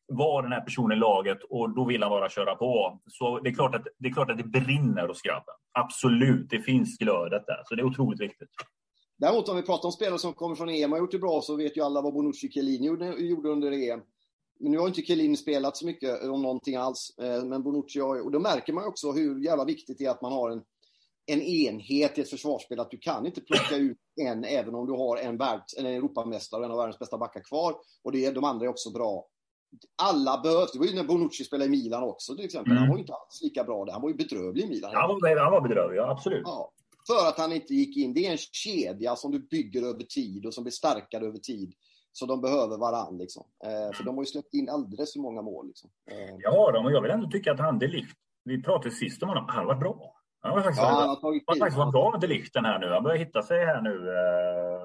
var 0.09 0.43
den 0.43 0.51
här 0.51 0.61
personen 0.61 0.97
i 0.97 0.99
laget 0.99 1.37
och 1.49 1.75
då 1.75 1.85
vill 1.85 2.03
han 2.03 2.09
bara 2.09 2.29
köra 2.29 2.55
på. 2.55 2.99
Så 3.07 3.39
det 3.39 3.49
är 3.49 3.53
klart 3.53 3.75
att 3.75 3.87
det, 3.97 4.07
är 4.07 4.13
klart 4.13 4.31
att 4.31 4.37
det 4.37 4.43
brinner 4.43 5.07
hos 5.07 5.21
grabben. 5.21 5.55
Absolut, 5.71 6.49
det 6.49 6.61
finns 6.61 6.97
glödet 6.97 7.43
där. 7.47 7.61
Så 7.65 7.75
det 7.75 7.81
är 7.81 7.85
otroligt 7.85 8.21
viktigt. 8.21 8.49
Däremot 9.17 9.49
om 9.49 9.55
vi 9.55 9.61
pratar 9.61 9.85
om 9.85 9.91
spelare 9.91 10.19
som 10.19 10.33
kommer 10.33 10.55
från 10.55 10.69
EM 10.69 10.91
och 10.91 10.97
har 10.97 11.03
gjort 11.03 11.11
det 11.11 11.19
bra 11.19 11.41
så 11.41 11.55
vet 11.55 11.77
ju 11.77 11.81
alla 11.81 12.01
vad 12.01 12.13
Bonucci 12.13 12.51
Chiellini 12.51 12.87
gjorde, 12.87 13.49
under 13.49 13.71
EM. 13.71 14.01
Men 14.59 14.71
nu 14.71 14.77
har 14.77 14.87
inte 14.87 15.01
Chiellini 15.01 15.37
spelat 15.37 15.77
så 15.77 15.85
mycket 15.85 16.23
om 16.23 16.41
någonting 16.41 16.75
alls. 16.75 17.17
Eh, 17.21 17.43
men 17.43 17.63
Bonucci 17.63 17.99
har 17.99 18.15
ju, 18.15 18.21
Och 18.21 18.31
då 18.31 18.39
märker 18.39 18.73
man 18.73 18.87
också 18.87 19.11
hur 19.11 19.39
jävla 19.45 19.65
viktigt 19.65 19.97
det 19.97 20.05
är 20.05 20.09
att 20.09 20.21
man 20.21 20.31
har 20.31 20.49
en, 20.49 20.61
en 21.25 21.41
enhet 21.41 22.17
i 22.17 22.21
ett 22.21 22.29
försvarsspel. 22.29 22.79
Att 22.79 22.91
du 22.91 22.97
kan 22.97 23.25
inte 23.25 23.41
plocka 23.41 23.75
ut 23.75 23.97
en 24.21 24.43
även 24.43 24.75
om 24.75 24.87
du 24.87 24.93
har 24.93 25.17
en, 25.17 25.37
världs, 25.37 25.77
en 25.77 25.85
Europamästare 25.85 26.59
och 26.59 26.65
en 26.65 26.71
av 26.71 26.77
världens 26.77 26.99
bästa 26.99 27.17
backar 27.17 27.43
kvar. 27.43 27.75
Och 28.03 28.11
det, 28.11 28.31
de 28.31 28.43
andra 28.43 28.65
är 28.65 28.69
också 28.69 28.91
bra 28.91 29.25
alla 30.01 30.41
behövde. 30.41 30.67
Det 30.73 30.79
var 30.79 30.85
ju 30.85 30.95
när 30.95 31.03
Bonucci 31.03 31.43
spelade 31.43 31.65
i 31.65 31.69
Milan 31.69 32.03
också 32.03 32.35
till 32.35 32.45
exempel. 32.45 32.71
Mm. 32.71 32.81
Han 32.81 32.89
var 32.89 32.95
ju 32.95 33.01
inte 33.01 33.13
alls 33.13 33.39
lika 33.43 33.63
bra 33.63 33.85
där. 33.85 33.93
Han 33.93 34.01
var 34.01 34.09
ju 34.09 34.15
bedrövlig 34.15 34.63
i 34.63 34.67
Milan. 34.67 34.91
Han 34.93 35.09
var, 35.09 35.43
han 35.43 35.51
var 35.51 35.61
bedrövlig, 35.61 35.97
ja, 35.97 36.11
absolut. 36.11 36.41
Ja, 36.45 36.71
för 37.07 37.29
att 37.29 37.39
han 37.39 37.51
inte 37.51 37.73
gick 37.73 37.97
in. 37.97 38.13
Det 38.13 38.25
är 38.25 38.31
en 38.31 38.37
kedja 38.37 39.15
som 39.15 39.31
du 39.31 39.39
bygger 39.39 39.81
över 39.83 40.03
tid 40.03 40.45
och 40.45 40.53
som 40.53 40.63
blir 40.63 40.71
starkare 40.71 41.25
över 41.25 41.37
tid. 41.37 41.73
Så 42.11 42.25
de 42.25 42.41
behöver 42.41 42.77
varann. 42.77 43.17
Liksom. 43.17 43.43
Eh, 43.63 43.95
för 43.97 44.03
de 44.03 44.15
har 44.15 44.23
ju 44.23 44.27
släppt 44.27 44.53
in 44.53 44.69
alldeles 44.69 45.13
för 45.13 45.19
många 45.19 45.41
mål. 45.41 45.67
Liksom. 45.67 45.89
Eh. 46.11 46.35
Ja, 46.39 46.71
de, 46.71 46.85
och 46.85 46.91
jag 46.91 47.01
vill 47.01 47.11
ändå 47.11 47.29
tycka 47.29 47.51
att 47.51 47.59
han, 47.59 47.79
Delikt, 47.79 48.17
vi 48.43 48.63
pratade 48.63 48.91
sist 48.91 49.23
om 49.23 49.29
honom, 49.29 49.45
han 49.47 49.65
var 49.65 49.75
bra. 49.75 50.15
Han 50.41 50.55
var 50.55 50.61
faktiskt, 50.61 50.81
ja, 50.81 50.89
han 50.89 51.09
har 51.09 51.15
tagit 51.15 51.43
han 51.47 51.57
faktiskt 51.57 51.77
varit 51.77 51.91
bra 51.91 52.11
med 52.11 52.21
Delikten 52.21 52.65
här 52.65 52.79
nu. 52.79 52.87
Han 52.87 53.03
börjar 53.03 53.17
hitta 53.17 53.41
sig 53.41 53.65
här 53.65 53.81
nu. 53.81 53.95
Eh, 54.17 54.78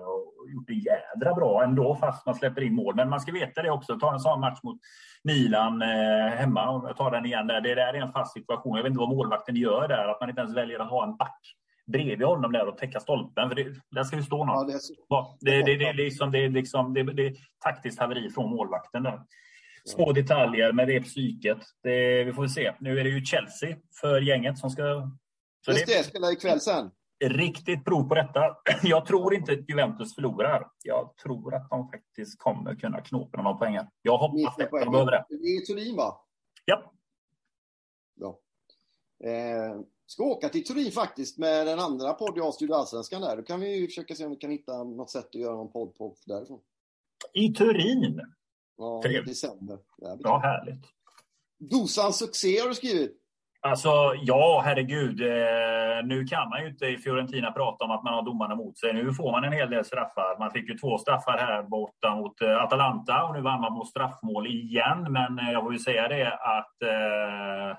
gjort 0.52 0.66
det 0.66 0.74
jädra 0.74 1.34
bra 1.34 1.64
ändå, 1.64 1.96
fast 1.96 2.26
man 2.26 2.34
släpper 2.34 2.62
in 2.62 2.74
mål. 2.74 2.94
Men 2.96 3.08
man 3.08 3.20
ska 3.20 3.32
veta 3.32 3.62
det 3.62 3.70
också. 3.70 3.98
Ta 3.98 4.12
en 4.12 4.20
sån 4.20 4.40
match 4.40 4.58
mot 4.62 4.80
Milan 5.24 5.82
eh, 5.82 6.28
hemma, 6.36 6.68
om 6.68 6.84
jag 6.86 6.96
tar 6.96 7.10
den 7.10 7.26
igen 7.26 7.46
där. 7.46 7.60
Det 7.60 7.74
där 7.74 7.94
är 7.94 8.00
en 8.00 8.12
fast 8.12 8.32
situation. 8.32 8.76
Jag 8.76 8.82
vet 8.82 8.90
inte 8.90 9.00
vad 9.00 9.08
målvakten 9.08 9.56
gör 9.56 9.88
där, 9.88 10.08
att 10.08 10.20
man 10.20 10.28
inte 10.28 10.40
ens 10.40 10.56
väljer 10.56 10.78
att 10.78 10.90
ha 10.90 11.04
en 11.04 11.16
back 11.16 11.40
bredvid 11.86 12.26
honom 12.26 12.52
där 12.52 12.68
och 12.68 12.78
täcka 12.78 13.00
stolpen. 13.00 13.48
För 13.48 13.56
det, 13.56 13.74
där 13.90 14.04
ska 14.04 14.16
ju 14.16 14.22
stå 14.22 14.44
någon. 14.44 14.70
Ja, 15.08 15.38
det, 15.40 15.50
är 15.50 15.64
det, 15.64 15.76
det, 15.76 15.84
det, 15.84 15.92
liksom, 15.92 16.32
det, 16.32 16.48
liksom, 16.48 16.94
det, 16.94 17.02
det 17.02 17.26
är 17.26 17.34
taktiskt 17.64 18.00
haveri 18.00 18.30
från 18.30 18.50
målvakten 18.50 19.02
där. 19.02 19.20
Små 19.84 20.12
detaljer, 20.12 20.72
men 20.72 20.86
det 20.86 20.96
är 20.96 21.02
psyket. 21.02 21.58
Det, 21.82 22.24
vi 22.24 22.32
får 22.32 22.46
se. 22.46 22.74
Nu 22.80 23.00
är 23.00 23.04
det 23.04 23.10
ju 23.10 23.24
Chelsea 23.24 23.76
för 24.00 24.20
gänget 24.20 24.58
som 24.58 24.70
ska... 24.70 24.82
Så 25.64 25.70
Just 25.70 25.86
det, 25.86 25.98
det 25.98 26.04
spelar 26.04 26.32
ikväll 26.32 26.60
sen 26.60 26.90
riktigt 27.28 27.84
prov 27.84 28.08
på 28.08 28.14
detta. 28.14 28.56
Jag 28.82 29.06
tror 29.06 29.34
inte 29.34 29.52
att 29.52 29.68
Juventus 29.68 30.14
förlorar. 30.14 30.70
Jag 30.82 31.16
tror 31.16 31.54
att 31.54 31.70
de 31.70 31.88
faktiskt 31.88 32.38
kommer 32.38 32.74
kunna 32.74 33.00
knåpa 33.00 33.42
några 33.42 33.56
poäng. 33.56 33.78
Jag 34.02 34.18
hoppas 34.18 34.56
det. 34.56 34.68
De 34.70 34.90
behöver 34.90 35.10
det. 35.10 35.24
Det 35.28 35.34
är 35.34 35.60
Turin, 35.66 35.96
va? 35.96 36.20
Ja. 36.64 36.92
Bra. 38.16 38.38
Eh, 39.24 39.80
ska 40.06 40.24
åka 40.24 40.48
till 40.48 40.64
Turin 40.64 40.92
faktiskt 40.92 41.38
med 41.38 41.66
den 41.66 41.78
andra 41.78 42.12
podden 42.12 42.36
jag 42.36 42.54
Studio 42.54 42.74
Allsvenskan 42.74 43.22
där. 43.22 43.36
Då 43.36 43.42
kan 43.42 43.60
vi 43.60 43.86
försöka 43.86 44.14
se 44.14 44.24
om 44.24 44.30
vi 44.30 44.36
kan 44.36 44.50
hitta 44.50 44.84
något 44.84 45.10
sätt 45.10 45.26
att 45.26 45.34
göra 45.34 45.56
någon 45.56 45.72
podd 45.72 45.94
på 45.94 46.16
därifrån. 46.26 46.60
I 47.32 47.52
Turin? 47.52 48.20
Ja, 48.76 49.02
i 49.08 49.20
december. 49.20 49.78
Ja, 49.96 50.38
härligt. 50.38 50.84
Dosans 51.58 52.18
succé 52.18 52.58
har 52.58 52.68
du 52.68 52.74
skrivit. 52.74 53.23
Alltså, 53.66 54.14
ja, 54.22 54.62
herregud. 54.64 55.20
Eh, 55.20 56.04
nu 56.04 56.24
kan 56.24 56.48
man 56.48 56.62
ju 56.62 56.68
inte 56.68 56.86
i 56.86 56.98
Fiorentina 56.98 57.52
prata 57.52 57.84
om 57.84 57.90
att 57.90 58.04
man 58.04 58.14
har 58.14 58.22
domarna 58.22 58.54
mot 58.54 58.78
sig. 58.78 58.92
Nu 58.92 59.14
får 59.14 59.32
man 59.32 59.44
en 59.44 59.52
hel 59.52 59.70
del 59.70 59.84
straffar. 59.84 60.38
Man 60.38 60.50
fick 60.50 60.68
ju 60.68 60.78
två 60.78 60.98
straffar 60.98 61.38
här 61.38 61.62
borta 61.62 62.14
mot 62.16 62.40
eh, 62.40 62.62
Atalanta 62.62 63.24
och 63.24 63.34
nu 63.34 63.40
vann 63.40 63.60
man 63.60 63.78
på 63.78 63.84
straffmål 63.84 64.46
igen. 64.46 65.06
Men 65.12 65.38
eh, 65.38 65.52
jag 65.52 65.62
får 65.62 65.72
ju 65.72 65.78
säga 65.78 66.08
det 66.08 66.32
att 66.32 66.82
eh, 66.82 67.76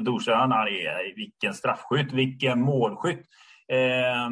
Dusan, 0.00 0.52
är 0.52 1.16
vilken 1.16 1.54
straffskytt, 1.54 2.12
vilken 2.12 2.60
målskytt. 2.60 3.26
Eh, 3.68 4.30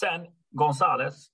sen 0.00 0.26
Gonzales, 0.50 1.26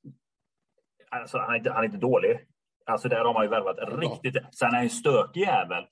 alltså, 1.10 1.38
han, 1.38 1.50
är 1.50 1.56
inte, 1.58 1.70
han 1.70 1.80
är 1.80 1.86
inte 1.86 1.98
dålig. 1.98 2.40
Alltså 2.86 3.08
där 3.08 3.24
har 3.24 3.34
man 3.34 3.42
ju 3.42 3.48
värvat 3.48 3.78
riktigt. 4.00 4.54
Sen 4.54 4.68
är 4.68 4.74
han 4.74 4.82
ju 4.82 4.88
stökig 4.88 5.40
jävel. 5.40 5.84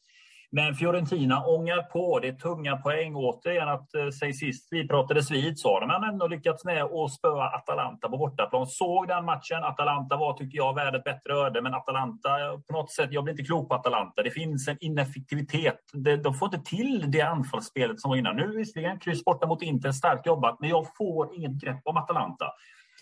Men 0.50 0.74
Fiorentina 0.74 1.46
ångar 1.46 1.82
på. 1.82 2.18
Det 2.18 2.28
är 2.28 2.32
tunga 2.32 2.76
poäng. 2.76 3.14
Återigen 3.14 3.68
att 3.68 3.94
eh, 3.94 4.32
sist 4.32 4.68
vi 4.70 4.88
pratades 4.88 5.30
vid 5.30 5.58
så 5.58 5.68
har 5.68 5.80
de 5.80 6.08
ändå 6.08 6.26
lyckats 6.26 6.64
med 6.64 6.82
att 6.82 7.12
spöa 7.12 7.44
Atalanta 7.44 8.08
på 8.08 8.16
bortaplan. 8.16 8.66
Såg 8.66 9.08
den 9.08 9.24
matchen. 9.24 9.64
Atalanta 9.64 10.16
var, 10.16 10.32
tycker 10.32 10.56
jag, 10.56 10.74
värd 10.74 10.94
ett 10.94 11.04
bättre 11.04 11.34
öde. 11.34 11.62
Men 11.62 11.74
Atalanta, 11.74 12.28
på 12.66 12.72
något 12.72 12.90
sätt, 12.90 13.08
jag 13.12 13.24
blir 13.24 13.32
inte 13.32 13.44
klok 13.44 13.68
på 13.68 13.74
Atalanta. 13.74 14.22
Det 14.22 14.30
finns 14.30 14.68
en 14.68 14.76
ineffektivitet. 14.80 15.80
De 16.24 16.34
får 16.34 16.54
inte 16.54 16.70
till 16.70 17.10
det 17.10 17.20
anfallsspelet 17.20 18.00
som 18.00 18.08
var 18.08 18.16
innan. 18.16 18.36
Nu 18.36 18.56
visserligen, 18.56 18.98
kryss 18.98 19.24
borta 19.24 19.46
mot 19.46 19.62
Inter, 19.62 19.92
starkt 19.92 20.26
jobbat. 20.26 20.60
Men 20.60 20.70
jag 20.70 20.86
får 20.96 21.34
inget 21.34 21.60
grepp 21.62 21.80
om 21.84 21.96
Atalanta. 21.96 22.52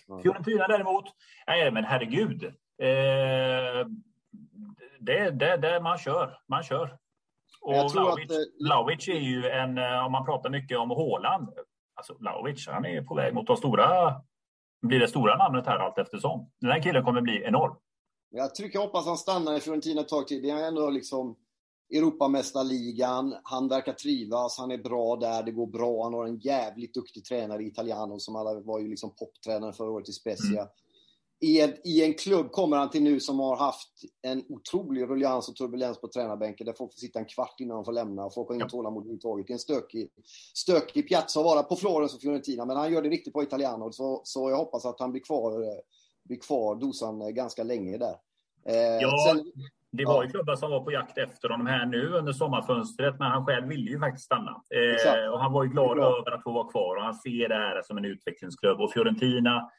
Mm. 0.09 0.21
Fiorentina 0.21 0.67
däremot, 0.67 1.05
nej 1.47 1.71
men 1.71 1.83
herregud. 1.83 2.43
Eh, 2.81 3.87
det, 4.99 5.29
det, 5.29 5.57
det 5.57 5.79
man 5.81 5.97
kör. 5.97 6.37
Man 6.47 6.63
kör. 6.63 6.97
Och 7.65 7.91
Vlahovic, 7.91 8.31
att, 8.31 8.65
Vlahovic 8.65 9.07
är 9.07 9.19
ju 9.19 9.49
en, 9.49 9.77
eh, 9.77 10.05
om 10.05 10.11
man 10.11 10.25
pratar 10.25 10.49
mycket 10.49 10.77
om 10.77 10.89
Håland, 10.89 11.49
alltså 11.95 12.13
Vlahovic, 12.19 12.67
han 12.67 12.85
är 12.85 13.01
på 13.01 13.15
väg 13.15 13.33
mot 13.33 13.47
de 13.47 13.57
stora, 13.57 14.13
blir 14.81 14.99
det 14.99 15.07
stora 15.07 15.37
namnet 15.37 15.65
här 15.65 15.77
allt 15.77 15.97
eftersom. 15.97 16.51
Den 16.61 16.71
här 16.71 16.81
killen 16.81 17.03
kommer 17.03 17.21
bli 17.21 17.43
enorm. 17.43 17.75
Jag 18.29 18.55
tycker 18.55 18.79
jag 18.79 18.85
hoppas 18.85 19.05
han 19.05 19.17
stannar 19.17 19.57
i 19.57 19.59
Fiorentina 19.59 20.01
ett 20.01 20.07
tag 20.07 20.27
till. 20.27 20.41
Det 20.41 20.49
är 20.49 20.67
ändå 20.67 20.89
liksom 20.89 21.35
Europamästarligan. 21.93 23.35
Han 23.43 23.67
verkar 23.67 23.93
trivas. 23.93 24.57
Han 24.57 24.71
är 24.71 24.77
bra 24.77 25.15
där. 25.15 25.43
Det 25.43 25.51
går 25.51 25.67
bra. 25.67 26.03
Han 26.03 26.13
har 26.13 26.25
en 26.25 26.39
jävligt 26.39 26.93
duktig 26.93 27.25
tränare 27.25 27.63
i 27.63 27.67
Italiano 27.67 28.19
som 28.19 28.35
alla 28.35 28.59
var 28.59 28.79
ju 28.79 28.87
liksom 28.87 29.15
poptränare 29.15 29.73
förra 29.73 29.91
året 29.91 30.09
i 30.09 30.13
Spezia. 30.13 30.61
Mm. 30.61 30.73
I, 31.45 31.61
en, 31.61 31.73
I 31.83 32.03
en 32.03 32.13
klubb 32.13 32.51
kommer 32.51 32.77
han 32.77 32.89
till 32.89 33.03
nu 33.03 33.19
som 33.19 33.39
har 33.39 33.57
haft 33.57 33.89
en 34.21 34.43
otrolig 34.49 35.09
ruljans 35.09 35.49
och 35.49 35.55
turbulens 35.55 36.01
på 36.01 36.07
tränarbänken 36.07 36.65
där 36.65 36.73
folk 36.73 36.93
får 36.93 36.99
sitta 36.99 37.19
en 37.19 37.25
kvart 37.25 37.55
innan 37.59 37.75
de 37.75 37.85
får 37.85 37.91
lämna 37.91 38.25
och 38.25 38.33
folk 38.33 38.47
har 38.47 38.55
inget 38.55 38.69
tålamod 38.69 39.03
överhuvudtaget. 39.03 39.47
Det 39.47 39.51
är 39.51 39.55
en 39.55 39.59
stökig, 39.59 40.09
stökig 40.53 41.09
piazza 41.09 41.39
att 41.39 41.45
vara 41.45 41.63
på 41.63 41.75
Florens 41.75 42.15
och 42.15 42.21
Fiorentina 42.21 42.65
men 42.65 42.77
han 42.77 42.93
gör 42.93 43.01
det 43.01 43.09
riktigt 43.09 43.33
på 43.33 43.43
Italiano 43.43 43.91
så, 43.91 44.21
så 44.23 44.49
jag 44.49 44.57
hoppas 44.57 44.85
att 44.85 44.99
han 44.99 45.11
blir 45.11 45.21
kvar, 45.21 45.51
blir 46.23 46.39
kvar 46.39 46.75
dosan 46.75 47.33
ganska 47.33 47.63
länge 47.63 47.97
där. 47.97 48.15
Eh, 48.69 49.01
ja, 49.01 49.11
sen, 49.27 49.51
det 49.91 50.05
var 50.05 50.23
ju 50.23 50.29
klubbar 50.29 50.55
som 50.55 50.71
var 50.71 50.83
på 50.83 50.91
jakt 50.91 51.17
efter 51.17 51.49
honom 51.49 51.67
här 51.67 51.85
nu 51.85 52.07
under 52.07 52.33
sommarfönstret, 52.33 53.15
men 53.19 53.31
han 53.31 53.45
själv 53.45 53.67
ville 53.67 53.91
ju 53.91 53.99
faktiskt 53.99 54.25
stanna. 54.25 54.51
Eh, 54.51 55.33
och 55.33 55.39
han 55.39 55.53
var 55.53 55.63
ju 55.63 55.69
glad 55.69 55.97
över 55.99 56.31
att 56.31 56.43
få 56.43 56.51
vara 56.51 56.71
kvar 56.71 56.95
och 56.95 57.03
han 57.03 57.15
ser 57.15 57.49
det 57.49 57.55
här 57.55 57.81
som 57.81 57.97
en 57.97 58.05
utvecklingsklubb. 58.05 58.81
Och 58.81 58.91
Fiorentina, 58.91 59.69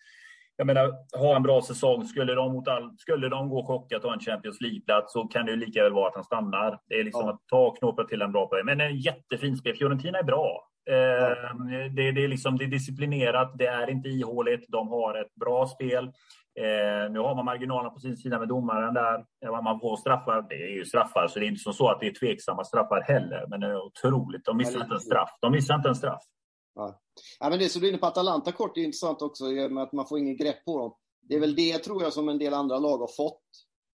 jag 0.57 0.67
menar, 0.67 0.93
ha 1.19 1.37
en 1.37 1.43
bra 1.43 1.63
säsong. 1.63 2.05
Skulle 2.05 2.35
de, 2.35 2.53
mot 2.53 2.69
all, 2.69 2.99
skulle 2.99 3.29
de 3.29 3.49
gå 3.49 3.67
chockat 3.67 4.05
och 4.05 4.11
ha 4.11 4.15
en 4.15 4.21
Champions 4.21 4.61
League-plats 4.61 5.13
så 5.13 5.25
kan 5.25 5.47
det 5.47 5.53
ju 5.53 5.57
lika 5.57 5.83
väl 5.83 5.93
vara 5.93 6.09
att 6.09 6.15
han 6.15 6.25
stannar. 6.25 6.81
Det 6.87 6.95
är 6.95 7.05
liksom 7.05 7.27
ja. 7.27 7.33
att 7.33 7.41
ta 7.51 7.75
knåpa 7.75 8.05
till 8.05 8.23
en 8.23 8.33
bra 8.33 8.49
poäng. 8.49 8.65
Men 8.65 8.81
en 8.81 8.97
jättefin 8.97 9.57
spel. 9.57 9.77
Fiorentina 9.77 10.19
är 10.19 10.23
bra. 10.23 10.69
Eh, 10.91 10.97
ja. 10.97 11.53
det, 11.91 12.13
det, 12.13 12.25
är 12.25 12.29
liksom, 12.29 12.59
det 12.59 12.65
är 12.65 12.69
disciplinerat, 12.69 13.53
det 13.59 13.67
är 13.67 13.91
inte 13.91 14.09
ihåligt. 14.09 14.65
De 14.69 14.89
har 14.89 15.15
ett 15.15 15.35
bra 15.35 15.67
spel. 15.67 16.05
Eh, 16.61 17.11
nu 17.11 17.19
har 17.19 17.35
man 17.35 17.45
marginalerna 17.45 17.91
på 17.91 18.01
sin 18.01 18.17
sida 18.17 18.39
med 18.39 18.49
domaren 18.49 18.95
där. 18.95 19.25
Eh, 19.45 19.63
man 19.63 19.81
får 19.81 19.97
straffar, 19.97 20.47
det 20.49 20.55
är 20.55 20.75
ju 20.75 20.85
straffar, 20.85 21.29
så 21.29 21.39
det 21.39 21.47
är 21.47 21.49
inte 21.49 21.73
så 21.73 21.89
att 21.89 22.01
det 22.01 22.07
är 22.07 22.15
tveksamma 22.15 22.65
straffar 22.65 23.01
heller. 23.01 23.47
Men 23.49 23.61
det 23.61 23.67
är 23.67 23.83
otroligt, 23.83 24.45
de 24.45 24.57
missar 24.57 24.81
inte 24.81 24.95
en 24.95 25.01
straff. 25.01 25.31
De 25.41 25.53
missar 25.53 25.75
inte 25.75 25.89
en 25.89 25.95
straff. 25.95 26.23
Ja. 26.75 27.01
Ja 27.41 27.51
men 27.51 27.59
det 27.59 27.69
som 27.69 27.81
du 27.81 27.87
är 27.87 27.91
inne 27.91 27.99
på 27.99 28.07
Atalanta 28.07 28.53
kort 28.53 28.77
är 28.77 28.83
intressant 28.83 29.23
också, 29.23 29.45
med 29.45 29.79
att 29.79 29.93
man 29.93 30.07
får 30.07 30.19
ingen 30.19 30.37
grepp 30.37 30.65
på 30.65 30.79
dem. 30.79 30.95
Det 31.29 31.35
är 31.35 31.41
väl 31.41 31.55
det, 31.55 31.79
tror 31.79 32.03
jag, 32.03 32.13
som 32.13 32.29
en 32.29 32.39
del 32.39 32.55
andra 32.55 32.79
lag 32.79 32.99
har 32.99 33.11
fått. 33.17 33.43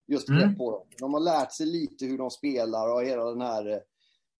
Just 0.07 0.27
grepp 0.27 0.43
mm. 0.43 0.57
på 0.57 0.71
dem. 0.71 0.87
De 0.99 1.13
har 1.13 1.21
lärt 1.21 1.53
sig 1.53 1.65
lite 1.65 2.05
hur 2.05 2.17
de 2.17 2.29
spelar 2.29 2.93
och 2.93 3.03
hela 3.03 3.25
den 3.25 3.41
här, 3.41 3.69
eh, 3.69 3.79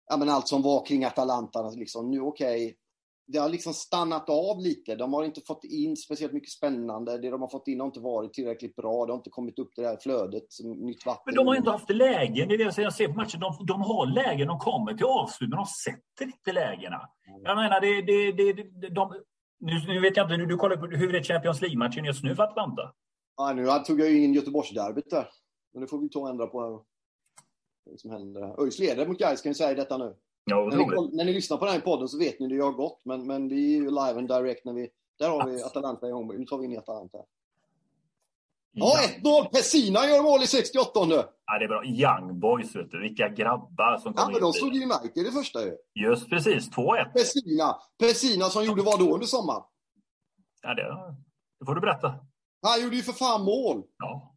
ja 0.09 0.17
men 0.17 0.29
allt 0.29 0.47
som 0.47 0.61
var 0.61 0.85
kring 0.85 1.03
Atalanta. 1.03 1.69
Liksom, 1.69 2.11
nu 2.11 2.21
okej, 2.21 2.65
okay, 2.65 2.75
det 3.31 3.39
har 3.39 3.49
liksom 3.49 3.73
stannat 3.73 4.29
av 4.29 4.59
lite. 4.59 4.95
De 4.95 5.13
har 5.13 5.23
inte 5.23 5.41
fått 5.41 5.63
in 5.63 5.97
speciellt 5.97 6.33
mycket 6.33 6.49
spännande. 6.49 7.17
Det 7.17 7.29
de 7.29 7.41
har 7.41 7.49
fått 7.49 7.67
in 7.67 7.79
har 7.79 7.87
inte 7.87 7.99
varit 7.99 8.33
tillräckligt 8.33 8.75
bra. 8.75 9.05
Det 9.05 9.11
har 9.11 9.17
inte 9.17 9.29
kommit 9.29 9.59
upp 9.59 9.71
det 9.75 9.87
här 9.87 9.97
flödet, 10.01 10.43
nytt 10.63 11.05
vatten. 11.05 11.23
Men 11.25 11.35
de 11.35 11.47
har 11.47 11.55
inte 11.55 11.71
haft 11.71 11.89
lägen. 11.89 12.47
Det 12.47 12.53
är 12.55 12.57
det 12.57 12.81
jag 12.81 12.93
ser 12.93 13.07
på 13.07 13.13
matchen. 13.13 13.39
De, 13.39 13.65
de 13.67 13.81
har 13.81 14.05
lägen, 14.05 14.47
de 14.47 14.59
kommer 14.59 14.93
till 14.93 15.05
avslut, 15.05 15.49
men 15.49 15.57
de 15.57 15.65
sätter 15.65 16.25
inte 16.25 16.51
lägena. 16.51 17.09
Mm. 17.27 17.41
Jag 17.43 17.55
menar, 17.55 17.81
det, 17.81 18.01
det, 18.01 18.31
det, 18.31 18.89
de, 18.89 19.13
nu, 19.59 19.73
nu, 19.87 19.99
vet 19.99 20.17
jag 20.17 20.25
inte, 20.25 20.45
du 20.45 20.57
kollar 20.57 20.77
på 20.77 20.85
hur 20.85 21.15
är 21.15 21.23
Champions 21.23 21.61
League-matchen 21.61 22.05
just 22.05 22.23
nu 22.23 22.35
för 22.35 22.43
Atlanta? 22.43 22.93
Ja, 23.37 23.53
nu 23.53 23.65
tog 23.85 23.99
jag 23.99 24.09
ju 24.09 24.23
in 24.23 24.33
Göteborgsderbyt 24.33 25.09
där. 25.09 25.27
Men 25.73 25.81
det 25.81 25.87
får 25.87 26.01
vi 26.01 26.09
ta 26.09 26.19
och 26.19 26.29
ändra 26.29 26.47
på 26.47 26.61
här. 26.61 26.79
Det 27.85 27.99
som 27.99 28.11
händer. 28.11 28.63
ÖIS 28.63 28.79
leder 28.79 29.07
mot 29.07 29.17
Gais 29.17 29.41
kan 29.41 29.49
jag 29.49 29.57
säga 29.57 29.73
detta 29.73 29.97
nu. 29.97 30.15
Ja, 30.45 30.69
när, 30.71 30.77
ni, 30.77 31.17
när 31.17 31.25
ni 31.25 31.33
lyssnar 31.33 31.57
på 31.57 31.65
den 31.65 31.73
här 31.73 31.81
podden 31.81 32.07
så 32.07 32.17
vet 32.17 32.39
ni 32.39 32.47
hur 32.47 32.57
det 32.57 32.63
har 32.63 32.71
gått, 32.71 33.01
men, 33.05 33.27
men 33.27 33.49
vi 33.49 33.75
är 33.75 33.81
ju 33.81 33.89
live 33.89 34.13
and 34.17 34.27
direct 34.27 34.65
när 34.65 34.73
vi... 34.73 34.89
Där 35.19 35.29
har 35.29 35.49
vi 35.49 35.63
Atalanta 35.63 36.07
i 36.07 36.11
Homburg. 36.11 36.39
Nu 36.39 36.45
tar 36.45 36.57
vi 36.57 36.65
in 36.65 36.77
Atalanta. 36.77 37.17
Ja, 38.71 38.95
1-0! 39.23 39.45
Pessina 39.45 40.07
gör 40.07 40.23
mål 40.23 40.43
i 40.43 40.47
68 40.47 40.89
Ja, 40.93 41.59
det 41.59 41.65
är 41.65 41.67
bra. 41.67 41.85
Young 41.85 42.39
boys, 42.39 42.75
vet 42.75 42.91
du. 42.91 43.01
Vilka 43.01 43.29
grabbar 43.29 43.97
som 43.97 44.13
kom 44.13 44.23
Ja, 44.23 44.31
men 44.31 44.41
de 44.41 44.53
slog 44.53 44.75
ju 44.75 44.83
United 44.83 45.25
det 45.25 45.31
första 45.31 45.65
ju. 45.65 45.77
Just 45.93 46.29
precis. 46.29 46.69
2-1. 46.69 47.13
Pessina. 47.13 47.75
Pessina 47.99 48.45
som 48.45 48.65
gjorde 48.65 48.81
vad 48.81 48.99
då 48.99 49.13
under 49.13 49.27
sommaren? 49.27 49.63
Ja, 50.61 50.73
det, 50.73 51.15
det 51.59 51.65
får 51.65 51.75
du 51.75 51.81
berätta. 51.81 52.15
Han 52.61 52.83
gjorde 52.83 52.95
ju 52.95 53.01
för 53.01 53.13
fan 53.13 53.43
mål. 53.43 53.83
Ja. 53.97 54.35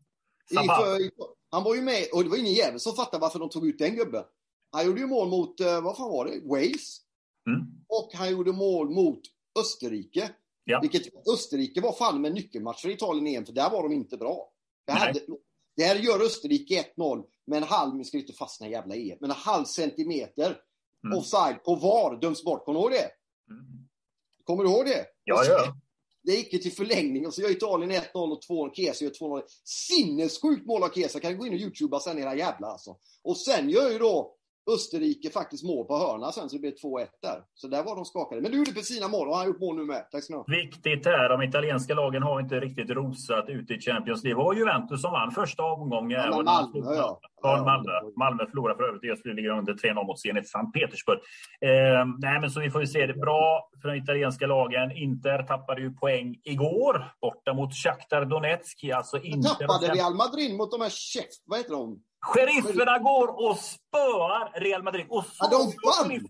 I, 0.50 0.54
för, 0.54 1.10
han 1.50 1.64
var 1.64 1.74
ju 1.74 1.82
med, 1.82 2.04
och 2.12 2.24
det 2.24 2.30
var 2.30 2.36
ingen 2.36 2.52
jävel 2.52 2.80
som 2.80 2.92
fattade 2.92 3.20
varför 3.20 3.38
de 3.38 3.48
tog 3.48 3.66
ut 3.66 3.78
den 3.78 3.94
gubben. 3.94 4.24
Han 4.74 4.86
gjorde 4.86 5.00
ju 5.00 5.06
mål 5.06 5.28
mot, 5.28 5.60
eh, 5.60 5.80
vad 5.80 5.96
fan 5.96 6.10
var 6.10 6.24
det, 6.24 6.40
Wales. 6.44 7.00
Mm. 7.48 7.66
Och 7.88 8.10
han 8.14 8.30
gjorde 8.30 8.52
mål 8.52 8.90
mot 8.90 9.20
Österrike. 9.60 10.30
Ja. 10.64 10.80
Vilket 10.80 11.28
Österrike 11.28 11.80
var 11.80 11.92
fan 11.92 12.20
med 12.20 12.34
nyckelmatch 12.34 12.82
för 12.82 12.88
Italien 12.88 13.26
igen, 13.26 13.46
för 13.46 13.52
där 13.52 13.70
var 13.70 13.82
de 13.82 13.92
inte 13.92 14.16
bra. 14.16 14.52
Det, 14.86 14.92
hade, 14.92 15.20
det 15.76 15.84
här 15.84 15.96
gör 15.96 16.20
Österrike 16.20 16.84
1-0 16.96 17.24
med 17.46 17.56
en 17.56 17.62
halv, 17.62 18.02
ska 18.02 18.18
inte 18.18 18.32
fastna 18.32 18.68
i 18.68 18.70
jävla 18.70 18.94
EM, 18.94 19.18
men 19.20 19.30
en 19.30 19.36
halv 19.36 19.64
centimeter 19.64 20.56
mm. 21.04 21.18
offside 21.18 21.64
på 21.64 21.74
VAR 21.74 22.20
döms 22.20 22.44
bort. 22.44 22.64
Kommer 22.64 22.80
du 22.80 22.82
ihåg 22.82 22.92
det? 22.92 23.10
Mm. 23.52 23.88
Kommer 24.44 24.64
du 24.64 24.70
ihåg 24.70 24.86
det? 24.86 25.06
Ja, 25.24 25.44
ja. 25.44 25.74
Det 26.22 26.32
gick 26.32 26.52
ju 26.52 26.58
till 26.58 26.72
förlängning 26.72 27.26
och 27.26 27.34
så 27.34 27.42
gör 27.42 27.50
Italien 27.50 27.92
1-0 27.92 28.32
och 28.32 28.42
2 28.42 28.74
Kesa 28.74 29.04
gör 29.04 29.12
2-0. 29.12 29.42
Sinnessjukt 29.64 30.66
mål 30.66 30.82
av 30.82 30.88
Kesa. 30.88 31.20
Kan 31.20 31.38
gå 31.38 31.46
in 31.46 31.52
och 31.52 31.58
youtuba 31.58 32.00
sen 32.00 32.18
era 32.18 32.34
jävla 32.36 32.66
alltså. 32.66 32.96
Och 33.22 33.36
sen 33.36 33.70
gör 33.70 33.90
ju 33.90 33.98
då 33.98 34.36
Österrike 34.72 35.30
faktiskt 35.30 35.64
mål 35.64 35.86
på 35.86 35.96
hörna 35.96 36.32
sen, 36.32 36.48
så 36.48 36.56
det 36.56 36.60
blev 36.60 36.72
2-1 36.72 37.06
där. 37.22 37.42
Så 37.54 37.68
där 37.68 37.82
var 37.84 37.96
de 37.96 38.04
skakade. 38.04 38.40
Men 38.40 38.50
du 38.50 38.58
gjorde 38.58 38.82
sina 38.82 39.08
mål 39.08 39.28
och 39.28 39.34
han 39.34 39.40
har 39.40 39.46
gjort 39.46 39.60
mål 39.60 39.76
nu 39.76 39.84
med. 39.84 40.10
Tack 40.10 40.24
ska 40.24 40.44
Viktigt 40.46 41.06
här, 41.06 41.28
de 41.28 41.42
italienska 41.42 41.94
lagen 41.94 42.22
har 42.22 42.40
inte 42.40 42.60
riktigt 42.60 42.90
rosat 42.90 43.48
ute 43.48 43.74
i 43.74 43.80
Champions 43.80 44.24
League. 44.24 44.40
Det 44.40 44.44
var 44.44 44.54
Juventus 44.54 45.02
som 45.02 45.12
vann 45.12 45.30
första 45.30 45.62
omgången. 45.62 46.20
Ja, 46.20 46.42
Malmö, 46.42 46.94
ja. 46.94 47.20
ja. 47.42 47.64
Malmö. 47.64 47.92
Malmö 48.16 48.46
förlorade 48.46 48.76
för 48.76 48.84
övrigt. 48.84 49.04
Just 49.04 49.24
nu 49.24 49.32
ligger 49.34 49.50
under 49.50 49.74
3-0 49.74 50.06
mot 50.06 50.20
Zenit 50.20 50.48
Sankt 50.48 50.74
Petersburg. 50.74 51.18
Eh, 51.60 52.04
nej, 52.18 52.40
men 52.40 52.50
så 52.50 52.60
vi 52.60 52.70
får 52.70 52.80
ju 52.80 52.86
se 52.86 53.06
det. 53.06 53.14
Bra 53.14 53.70
för 53.82 53.88
de 53.88 53.96
italienska 53.96 54.46
lagen. 54.46 54.92
Inter 54.92 55.42
tappade 55.42 55.80
ju 55.80 55.92
poäng 55.92 56.36
igår 56.44 57.12
borta 57.20 57.54
mot 57.54 57.74
Shakhtar 57.74 58.24
Donetsk. 58.24 58.84
Alltså 58.94 59.18
Inter 59.18 59.48
tappade 59.48 59.94
Real 59.94 60.14
Madrid 60.14 60.56
mot 60.56 60.70
de 60.70 60.80
här 60.80 60.90
chef... 60.90 61.26
Vad 61.46 61.58
heter 61.58 61.72
de? 61.72 62.02
Sherifferna 62.24 62.98
går 62.98 63.48
och 63.50 63.56
spöar 63.56 64.60
Real 64.60 64.82
Madrid. 64.82 65.06
Och 65.08 65.24
så, 65.24 65.32
ja, 65.38 65.48
de 65.50 66.08
vann! 66.08 66.20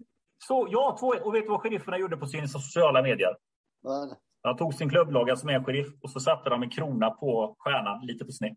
Så, 0.48 0.68
ja, 0.70 0.96
två, 1.00 1.06
och 1.06 1.34
vet 1.34 1.42
du 1.42 1.48
vad 1.48 1.60
sherifferna 1.60 1.98
gjorde 1.98 2.16
på 2.16 2.26
sina 2.26 2.48
sociala 2.48 3.02
medier? 3.02 3.36
Nej. 3.82 4.18
De 4.42 4.56
tog 4.56 4.74
sin 4.74 4.90
klubblogga 4.90 5.36
som 5.36 5.48
är 5.48 5.54
en 5.54 5.64
sheriff 5.64 5.88
och 6.02 6.10
så 6.10 6.20
satte 6.20 6.50
de 6.50 6.62
en 6.62 6.70
krona 6.70 7.10
på 7.10 7.56
stjärnan, 7.58 8.06
lite 8.06 8.24
på 8.24 8.32
sned. 8.32 8.56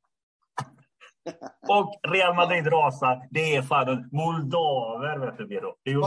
och 1.69 2.00
Real 2.08 2.36
Madrid 2.36 2.67
rasar. 2.67 3.28
Det 3.32 3.56
är 3.56 3.62
fan 3.62 4.10
moldaver, 4.12 5.17
vet 5.17 5.38
du. 5.38 5.47
Det 5.47 5.89
är 5.89 5.93
ju 5.93 6.02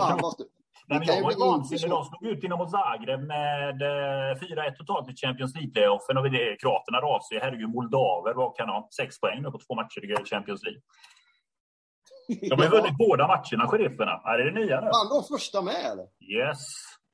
Nej, 0.87 1.01
jag 1.07 1.23
var 1.23 1.53
vansinnig. 1.53 1.91
De 1.91 2.05
slog 2.05 2.27
ut 2.27 2.51
mot 2.59 2.71
Zagreb 2.71 3.21
med 3.21 3.83
4-1 3.83 4.67
eh, 4.67 4.73
totalt 4.73 5.11
i 5.11 5.17
Champions 5.17 5.55
League-playoffen. 5.55 6.17
Och 6.19 6.25
kroaterna 6.61 6.99
rasar 6.99 7.35
ju. 7.35 7.41
Herregud, 7.41 7.75
moldaver 7.75 8.35
vad 8.35 8.57
kan 8.57 8.69
ha? 8.69 8.89
Sex 8.97 9.21
poäng 9.21 9.43
på 9.45 9.59
två 9.59 9.75
matcher 9.75 10.05
i 10.05 10.25
Champions 10.25 10.63
League. 10.63 10.81
De 12.51 12.59
har 12.59 12.65
ju 12.65 12.71
vunnit 12.71 12.99
båda 12.99 13.27
matcherna, 13.27 13.69
sherifferna. 13.69 14.13
Är 14.25 14.39
det 14.39 14.61
nya 14.61 14.81
nu? 14.81 14.87
Vann 14.87 15.09
de 15.09 15.25
första 15.39 15.63
med 15.63 15.85
eller? 15.93 16.05
Yes. 16.39 16.59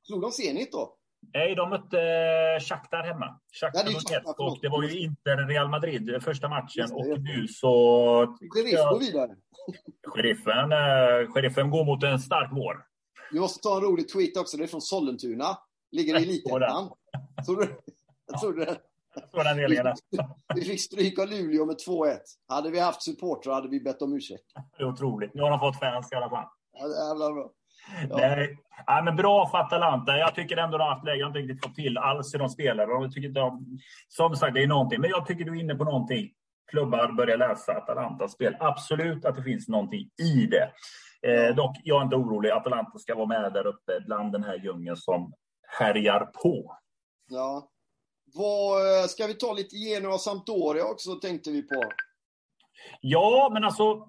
Slog 0.07 0.21
de 0.21 0.31
Zenit 0.31 0.71
då? 0.71 0.93
Nej, 1.33 1.55
de 1.55 1.69
mötte 1.69 2.01
eh, 2.01 2.59
Shakhtar 2.63 3.03
hemma. 3.03 3.39
Shakhtar 3.61 3.83
ja, 3.85 3.91
Donetsk. 3.91 4.39
Och 4.39 4.59
det 4.61 4.69
var 4.69 4.83
ju 4.83 4.99
inte 4.99 5.29
Real 5.29 5.69
Madrid 5.69 6.13
eh, 6.13 6.19
första 6.19 6.49
matchen. 6.49 6.87
och 6.91 7.21
nu 7.21 7.47
så... 7.47 8.35
Sheriff 8.53 8.79
går 8.91 8.99
vidare. 8.99 9.35
Sheriffen, 10.07 10.71
eh, 10.71 11.31
sheriffen 11.33 11.69
går 11.69 11.85
mot 11.85 12.03
en 12.03 12.19
stark 12.19 12.49
vår. 12.51 12.85
Vi 13.31 13.39
måste 13.39 13.59
ta 13.59 13.75
en 13.75 13.83
rolig 13.83 14.09
tweet 14.09 14.37
också. 14.37 14.57
Det 14.57 14.63
är 14.63 14.67
från 14.67 14.81
Sollentuna. 14.81 15.57
Ligger 15.91 16.19
i 16.19 16.23
Elitettan. 16.23 16.89
Såg 17.45 17.57
du, 17.57 17.67
såg 18.41 18.55
du 18.55 18.65
det? 18.65 18.77
Den 19.43 19.95
Vi 20.55 20.61
fick 20.61 20.81
stryk 20.81 21.19
av 21.19 21.27
Luleå 21.27 21.65
med 21.65 21.75
2-1. 21.87 22.17
Hade 22.47 22.71
vi 22.71 22.79
haft 22.79 23.03
supportrar 23.03 23.53
hade 23.53 23.69
vi 23.69 23.79
bett 23.79 24.01
om 24.01 24.13
ursäkt. 24.13 24.43
Det 24.77 24.83
är 24.83 24.87
otroligt. 24.87 25.33
Nu 25.33 25.41
har 25.41 25.49
de 25.49 25.59
fått 25.59 25.79
fans 25.79 26.11
i 26.11 26.15
alla 26.15 26.29
fall. 26.29 26.45
Jävla 26.79 27.33
bra. 27.33 27.51
Ja. 28.09 28.17
Nej. 28.17 28.57
Ja, 28.85 29.01
men 29.05 29.15
bra 29.15 29.49
för 29.49 29.57
Atalanta. 29.57 30.17
Jag 30.17 30.35
tycker 30.35 30.57
ändå 30.57 30.77
de 30.77 30.83
har 30.83 30.93
haft 30.93 31.05
läge. 31.05 31.17
De 31.17 31.23
har 31.23 31.29
inte 31.29 31.39
riktigt 31.39 31.65
fått 31.65 31.75
till 31.75 31.97
alls 31.97 32.33
hur 32.33 32.39
de 32.39 32.49
spelar. 32.49 32.87
Jag 32.87 33.11
tycker 33.11 33.29
de, 33.29 33.79
som 34.07 34.35
sagt, 34.35 34.53
det 34.53 34.63
är 34.63 34.67
någonting. 34.67 35.01
Men 35.01 35.09
jag 35.09 35.25
tycker 35.25 35.45
du 35.45 35.51
är 35.51 35.61
inne 35.61 35.75
på 35.75 35.83
någonting. 35.83 36.29
Klubbar 36.71 37.11
börjar 37.11 37.37
läsa 37.37 37.77
Atalantas 37.77 38.31
spel. 38.31 38.57
Absolut 38.59 39.25
att 39.25 39.35
det 39.35 39.43
finns 39.43 39.67
någonting 39.67 40.09
i 40.21 40.47
det. 40.47 40.71
Eh, 41.21 41.55
dock, 41.55 41.77
jag 41.83 42.01
är 42.01 42.03
inte 42.03 42.15
orolig. 42.15 42.49
Atalanta 42.49 42.97
ska 42.97 43.15
vara 43.15 43.25
med 43.25 43.53
där 43.53 43.67
uppe 43.67 43.99
bland 44.05 44.31
den 44.31 44.43
här 44.43 44.55
djungeln 44.63 44.97
som 44.97 45.33
härjar 45.67 46.19
på. 46.43 46.77
Ja, 47.29 47.69
vad, 48.33 49.01
eh, 49.01 49.07
ska 49.07 49.27
vi 49.27 49.33
ta 49.33 49.53
lite 49.53 49.75
Genoa 49.75 50.17
Sampdoria 50.17 50.85
också, 50.85 51.15
tänkte 51.15 51.51
vi 51.51 51.61
på? 51.61 51.83
Ja, 53.01 53.49
men 53.53 53.63
alltså 53.63 54.07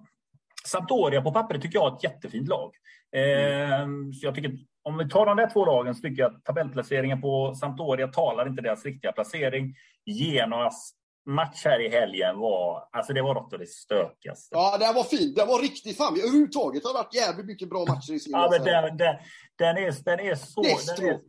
Sampdoria 0.65 1.21
på 1.21 1.31
pappret 1.31 1.61
tycker 1.61 1.79
jag 1.79 1.91
är 1.91 1.97
ett 1.97 2.03
jättefint 2.03 2.47
lag. 2.47 2.71
Eh, 3.15 3.87
så 4.19 4.25
jag 4.25 4.35
tycker, 4.35 4.51
om 4.83 4.97
vi 4.97 5.09
tar 5.09 5.25
de 5.25 5.37
där 5.37 5.49
två 5.49 5.65
lagen 5.65 5.95
så 5.95 6.01
tycker 6.01 6.21
jag 6.21 6.35
att 6.35 6.43
tabellplaceringen 6.43 7.21
på 7.21 7.55
Sampdoria 7.55 8.07
talar 8.07 8.47
inte 8.47 8.61
deras 8.61 8.85
riktiga 8.85 9.11
placering. 9.11 9.75
Genoas 10.05 10.93
match 11.25 11.65
här 11.65 11.85
i 11.85 11.89
helgen 11.89 12.39
var, 12.39 12.87
alltså 12.91 13.13
det 13.13 13.21
var 13.21 13.33
något 13.33 13.53
av 13.53 13.59
det 13.59 13.69
stökigaste. 13.69 14.55
Ja, 14.55 14.77
den 14.77 14.95
var 14.95 15.03
fin. 15.03 15.33
Den 15.33 15.47
var 15.47 15.61
riktigt 15.61 15.97
fan. 15.97 16.17
Överhuvudtaget 16.17 16.83
har 16.83 16.93
det 16.93 16.99
varit 16.99 17.15
jävligt 17.15 17.45
mycket 17.45 17.69
bra 17.69 17.85
matcher 17.85 18.13
i 18.13 18.19
serien. 18.19 18.39
Ja, 18.39 18.49
men 18.51 18.63
den, 18.63 18.97
den, 18.97 19.15
den, 19.55 19.77
är, 19.77 20.03
den 20.03 20.19
är 20.19 20.35
så... 20.35 20.61
Destro. 20.61 21.05
Den 21.05 21.15
är, 21.15 21.19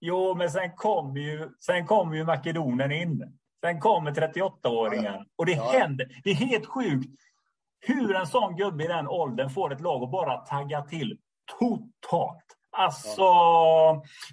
jo, 0.00 0.34
men 0.34 0.50
sen 0.50 0.70
kom 0.76 1.16
ju, 1.16 1.50
sen 1.60 1.86
kom 1.86 2.14
ju 2.14 2.24
Makedonen 2.24 2.92
in. 2.92 3.38
Sen 3.64 3.80
kommer 3.80 4.10
38-åringen. 4.12 5.24
Och 5.36 5.46
det 5.46 5.52
Ja. 5.52 5.70
händer. 5.72 6.20
Det 6.24 6.30
är 6.30 6.34
helt 6.34 6.66
sjukt 6.66 7.08
hur 7.80 8.14
en 8.16 8.26
sån 8.26 8.56
gubbe 8.56 8.84
i 8.84 8.86
den 8.86 9.08
åldern 9.08 9.50
får 9.50 9.72
ett 9.72 9.80
lag 9.80 10.02
att 10.02 10.10
bara 10.10 10.36
tagga 10.36 10.82
till 10.82 11.18
totalt. 11.58 12.44
Alltså, 12.72 13.22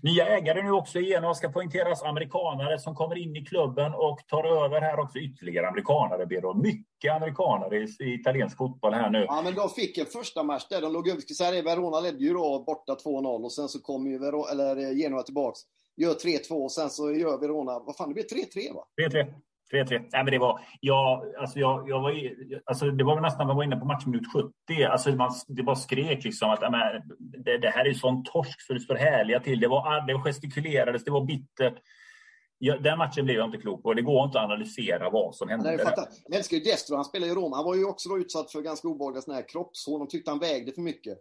nya 0.02 0.28
ägare 0.28 0.64
nu 0.64 0.72
också 0.72 1.00
igen 1.00 1.26
och 1.26 1.38
ska 1.38 1.50
poängteras 1.50 2.04
amerikanare 2.04 2.80
som 2.80 2.96
kommer 2.96 3.18
in 3.18 3.36
i 3.36 3.46
klubben 3.46 3.94
och 3.94 4.20
tar 4.28 4.66
över 4.66 4.82
här 4.82 5.00
också 5.00 5.20
ytterligare 5.20 5.68
amerikanare. 5.68 6.26
Bero. 6.26 6.54
Mycket 6.54 7.14
amerikanare 7.16 7.78
i, 7.78 7.88
i 8.00 8.14
italiensk 8.14 8.58
fotboll 8.58 8.94
här 8.94 9.10
nu. 9.10 9.26
Ja, 9.28 9.42
men 9.44 9.56
de 9.56 9.70
fick 9.70 9.98
en 9.98 10.06
första 10.06 10.44
match 10.44 10.68
där. 10.70 10.82
De 10.82 10.94
låg 10.94 11.08
över. 11.08 11.22
Säga 11.22 11.52
det, 11.52 11.62
Verona 11.62 12.00
ledde 12.00 12.24
ju 12.24 12.34
då 12.34 12.64
borta 12.64 12.96
2-0 13.06 13.44
och 13.44 13.54
sen 13.54 13.68
så 13.68 13.80
kom 13.80 14.08
ju 14.08 14.20
Verona, 14.20 14.52
eller 14.52 14.78
eh, 14.78 14.98
Genoa 14.98 15.24
tillbaks. 15.24 15.60
Gör 15.98 16.14
3-2 16.14 16.52
och 16.52 16.72
sen 16.72 16.90
så 16.90 17.12
gör 17.12 17.38
Verona, 17.38 17.80
vad 17.80 17.96
fan 17.96 18.08
det 18.10 18.14
blev 18.14 18.26
3-3 18.26 18.74
va? 18.74 18.84
3-3. 19.02 19.34
3-3. 19.74 19.90
Nej, 19.90 20.24
men 20.24 20.26
det 20.26 20.38
var, 20.38 20.60
jag, 20.82 21.24
alltså 21.40 21.60
jag, 21.60 21.90
jag 21.90 22.02
var, 22.02 22.14
alltså 22.66 22.92
det 22.92 23.04
var 23.04 23.16
väl 23.16 23.22
nästan, 23.22 23.48
man 23.48 23.56
var 23.56 23.64
inne 23.64 23.76
på 23.76 23.86
matchminut 23.86 24.34
70. 24.34 24.84
Alltså 24.84 25.10
man, 25.10 25.32
det 25.48 25.64
bara 25.64 25.76
skrek 25.76 26.24
liksom 26.24 26.50
att 26.50 26.62
men, 26.62 26.82
det, 27.44 27.58
det 27.58 27.70
här 27.70 27.86
är 27.88 27.94
sån 27.94 28.24
torsk 28.24 28.62
så 28.62 28.74
det 28.74 28.80
står 28.80 28.96
härliga 28.96 29.40
till. 29.40 29.60
Det 29.60 29.68
var, 29.68 30.08
det 30.08 30.20
gestikulerades, 30.20 31.04
det 31.04 31.12
var 31.12 31.26
bittert. 31.26 31.74
Ja, 32.60 32.78
den 32.78 32.98
matchen 32.98 33.26
blev 33.26 33.38
jag 33.38 33.46
inte 33.46 33.58
klok 33.58 33.84
på. 33.84 33.94
Det 33.94 34.02
går 34.02 34.26
inte 34.26 34.40
att 34.40 34.46
analysera 34.46 35.10
vad 35.10 35.36
som 35.36 35.50
hände. 35.50 35.70
Nej, 35.70 35.80
jag. 35.96 36.08
Jag 36.26 36.38
älskar 36.38 36.58
ju 36.58 36.64
Destro, 36.64 36.96
han 36.96 37.06
spelar 37.06 37.28
i 37.28 37.32
Roma. 37.32 37.56
Han 37.56 37.66
var 37.66 37.76
ju 37.76 37.86
också 37.86 38.10
då 38.10 38.18
utsatt 38.18 38.52
för 38.52 38.62
ganska 38.62 38.88
obehagliga 38.88 39.42
kroppshål. 39.42 39.94
här. 39.94 40.00
De 40.00 40.08
tyckte 40.08 40.32
han 40.32 40.40
vägde 40.40 40.72
för 40.72 40.82
mycket. 40.82 41.18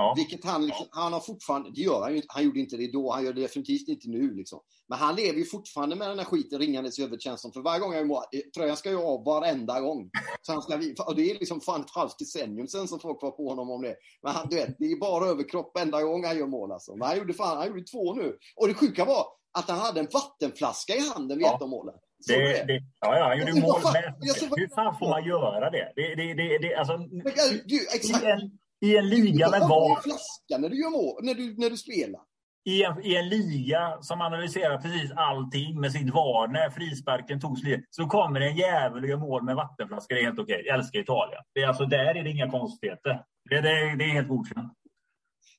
Ja. 0.00 0.14
Vilket 0.16 0.44
han, 0.44 0.66
liksom, 0.66 0.86
han 0.90 1.12
har 1.12 1.20
fortfarande, 1.20 1.70
det 1.74 1.80
gör 1.80 2.00
han 2.00 2.10
ju 2.10 2.16
inte. 2.16 2.28
Han 2.30 2.44
gjorde 2.44 2.60
inte 2.60 2.76
det 2.76 2.92
då, 2.92 3.12
han 3.12 3.24
gör 3.24 3.32
det 3.32 3.40
definitivt 3.40 3.88
inte 3.88 4.08
nu 4.08 4.34
liksom. 4.34 4.60
Men 4.88 4.98
han 4.98 5.14
lever 5.16 5.38
ju 5.38 5.44
fortfarande 5.44 5.96
med 5.96 6.08
den 6.08 6.18
här 6.18 6.26
skiten 6.26 6.58
ringandes 6.58 6.98
i 6.98 7.02
huvudet 7.02 7.22
känns 7.22 7.40
som. 7.42 7.52
För 7.52 7.60
varje 7.60 7.80
gång 7.80 7.92
jag 7.94 8.06
mål, 8.06 8.22
eh, 8.32 8.40
tröjan 8.56 8.76
ska 8.76 8.90
ju 8.90 8.96
av 9.02 9.24
varenda 9.24 9.80
gång. 9.80 10.10
Så 10.42 10.52
han 10.52 10.62
ska, 10.62 10.74
och 11.06 11.16
det 11.16 11.30
är 11.30 11.34
liksom 11.38 11.60
fan 11.60 11.80
ett 11.80 11.90
halvt 11.94 12.18
decennium 12.18 12.68
sen 12.68 12.88
som 12.88 13.00
folk 13.00 13.22
var 13.22 13.30
på 13.30 13.48
honom 13.48 13.70
om 13.70 13.82
det. 13.82 13.94
Men 14.22 14.32
han, 14.32 14.46
du 14.50 14.56
vet, 14.56 14.76
det 14.78 14.84
är 14.84 15.00
bara 15.00 15.26
överkropp 15.26 15.72
varenda 15.74 16.02
gång 16.02 16.24
han 16.24 16.38
gör 16.38 16.46
mål 16.46 16.72
alltså. 16.72 16.96
Men 16.96 17.08
han 17.08 17.18
gjorde 17.18 17.34
fan, 17.34 17.56
han 17.56 17.66
gjorde 17.68 17.82
två 17.84 18.14
nu. 18.14 18.36
Och 18.56 18.68
det 18.68 18.74
sjuka 18.74 19.04
var 19.04 19.24
att 19.58 19.68
han 19.70 19.78
hade 19.78 20.00
en 20.00 20.08
vattenflaska 20.12 20.94
i 20.94 21.00
handen 21.14 21.38
vid 21.38 21.46
Ja. 21.46 21.56
ett 21.56 21.62
av 21.62 21.68
målen. 21.68 21.94
Det, 22.28 22.36
det, 22.66 22.80
ja, 23.00 23.18
ja, 23.18 23.24
han 23.28 23.38
gjorde 23.38 23.60
mål 23.60 23.80
såg- 23.80 24.58
Hur 24.58 24.74
fan 24.74 24.98
får 24.98 25.08
man 25.08 25.24
göra 25.24 25.70
det? 25.70 25.92
det, 25.96 26.14
det, 26.14 26.34
det, 26.34 26.58
det 26.58 26.74
alltså, 26.74 26.96
Men, 26.98 27.26
eh, 27.26 27.60
du, 27.66 27.76
exakt. 27.94 28.24
i, 28.24 28.26
en, 28.26 28.40
I 28.80 28.96
en 28.96 29.08
liga 29.08 29.50
med 29.50 29.60
Du 29.60 29.68
VAR 29.68 29.96
en 29.96 30.02
flaska 30.02 30.58
när 30.58 30.68
du 30.68 30.80
gör 30.82 30.90
mål, 30.90 31.24
när 31.24 31.34
du, 31.34 31.54
när 31.58 31.70
du 31.70 31.76
spelar. 31.76 32.20
i 32.64 32.84
en, 32.84 33.04
i 33.04 33.16
en 33.16 33.28
liga 33.28 33.98
som 34.00 34.20
analyserar 34.20 34.78
precis 34.78 35.12
allting 35.16 35.80
med 35.80 35.92
sitt 35.92 36.14
VAR, 36.14 36.48
när 36.48 36.70
frisparken 36.70 37.40
togs, 37.40 37.60
så 37.90 38.06
kommer 38.06 38.40
en 38.40 38.56
jävel 38.56 39.02
och 39.02 39.08
gör 39.08 39.16
mål 39.16 39.42
med 39.42 39.56
vattenflaska. 39.56 40.14
Det 40.14 40.20
är 40.20 40.24
helt 40.24 40.38
okej. 40.38 40.62
Jag 40.66 40.78
älskar 40.78 40.98
Italien. 41.00 41.42
Det 41.54 41.60
är 41.62 41.68
alltså, 41.68 41.84
där 41.86 42.14
är 42.14 42.24
det 42.24 42.30
inga 42.30 42.50
konstigheter. 42.50 43.24
Det, 43.50 43.60
det, 43.60 43.96
det 43.96 44.04
är 44.04 44.12
helt 44.12 44.28
godkänt. 44.28 44.72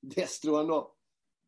Destro 0.01 0.59
ändå. 0.59 0.91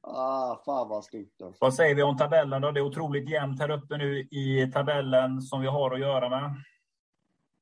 Ah, 0.08 0.64
fan 0.66 0.90
vad 0.90 1.04
stort. 1.04 1.42
Alltså. 1.44 1.58
Vad 1.66 1.74
säger 1.74 1.96
vi 1.96 2.04
om 2.04 2.18
tabellen 2.18 2.62
då? 2.62 2.72
Det 2.72 2.80
är 2.80 2.86
otroligt 2.86 3.30
jämnt 3.30 3.60
här 3.60 3.72
uppe 3.72 3.98
nu 3.98 4.20
i 4.20 4.72
tabellen 4.74 5.42
som 5.42 5.62
vi 5.62 5.68
har 5.68 5.92
att 5.92 6.00
göra 6.00 6.30
med. 6.30 6.56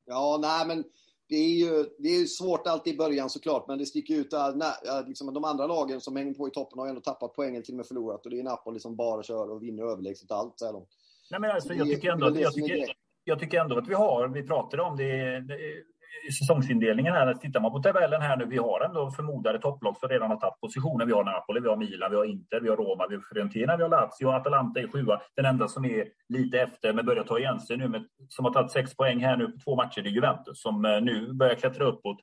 Ja, 0.05 0.39
nej 0.41 0.68
men 0.68 0.84
det 1.32 1.38
är 1.38 1.49
ju 1.49 1.86
det 1.97 2.09
är 2.09 2.25
svårt 2.25 2.67
alltid 2.67 2.93
i 2.93 2.97
början 2.97 3.29
såklart, 3.29 3.67
men 3.67 3.77
det 3.77 3.86
sticker 3.86 4.15
ut 4.15 4.32
där. 4.32 4.55
Nej, 4.55 4.73
ja, 4.84 5.03
liksom, 5.07 5.34
de 5.34 5.43
andra 5.43 5.67
lagen 5.67 6.01
som 6.01 6.15
hänger 6.15 6.34
på 6.34 6.47
i 6.47 6.51
toppen 6.51 6.79
har 6.79 6.86
ju 6.86 6.89
ändå 6.89 7.01
tappat 7.01 7.34
poängen, 7.36 7.63
till 7.63 7.73
och 7.73 7.77
med 7.77 7.86
förlorat. 7.86 8.25
Och 8.25 8.32
det 8.32 8.39
är 8.39 8.43
Napoli 8.43 8.79
som 8.79 8.95
bara 8.95 9.23
kör 9.23 9.51
och 9.51 9.63
vinner 9.63 9.84
överlägset 9.84 10.32
allt 10.32 10.53
så 10.55 10.65
här 10.65 10.73
långt. 10.73 10.89
Nej, 11.32 11.39
men 11.39 11.51
alltså, 11.51 11.73
jag, 11.73 11.88
tycker 11.88 12.11
ändå, 12.11 12.39
jag, 12.39 12.53
tycker, 12.53 12.95
jag 13.23 13.39
tycker 13.39 13.59
ändå 13.59 13.77
att 13.77 13.88
vi 13.88 13.93
har, 13.93 14.27
vi 14.27 14.43
pratade 14.43 14.84
om 14.84 14.97
det, 14.97 15.43
säsongsindelningen 16.39 17.14
här. 17.14 17.34
Tittar 17.34 17.59
man 17.59 17.72
på 17.72 17.80
tabellen 17.80 18.22
här 18.22 18.38
nu, 18.38 18.45
vi 18.45 18.57
har 18.57 18.86
ändå 18.86 19.12
förmodade 19.12 19.59
topplag 19.59 19.97
som 19.97 20.09
redan 20.09 20.30
har 20.30 20.38
tagit 20.38 20.59
positioner. 20.59 21.05
Vi 21.05 21.14
har 21.14 21.24
Napoli, 21.24 21.59
vi 21.59 21.70
har 21.70 21.78
Milan, 21.78 22.12
vi 22.12 22.18
har 22.18 22.26
Inter, 22.26 22.59
vi 22.59 22.70
har 22.70 22.78
Roma, 22.78 23.07
vi 23.09 23.16
har 23.16 23.22
Fiorentina, 23.34 23.78
vi 23.78 23.84
har 23.84 23.89
Lazio, 23.89 24.30
Atalanta 24.30 24.80
är 24.80 24.88
sjua. 24.88 25.22
Den 25.36 25.45
enda 25.45 25.68
som 25.68 25.86
är 25.86 26.07
lite 26.30 26.62
efter, 26.62 26.93
men 26.93 27.05
börjar 27.05 27.24
ta 27.24 27.39
igen 27.39 27.59
sig 27.59 27.78
nu, 27.78 27.88
med, 27.88 28.05
som 28.30 28.45
har 28.45 28.53
tagit 28.53 28.72
sex 28.72 28.95
poäng 28.95 29.20
här 29.20 29.38
nu 29.38 29.47
på 29.47 29.57
två 29.64 29.76
matcher, 29.76 30.01
det 30.01 30.09
är 30.09 30.12
Juventus 30.12 30.62
som 30.62 30.86
eh, 30.86 31.01
nu 31.01 31.34
börjar 31.34 31.55
klättra 31.55 31.86
uppåt. 31.86 32.18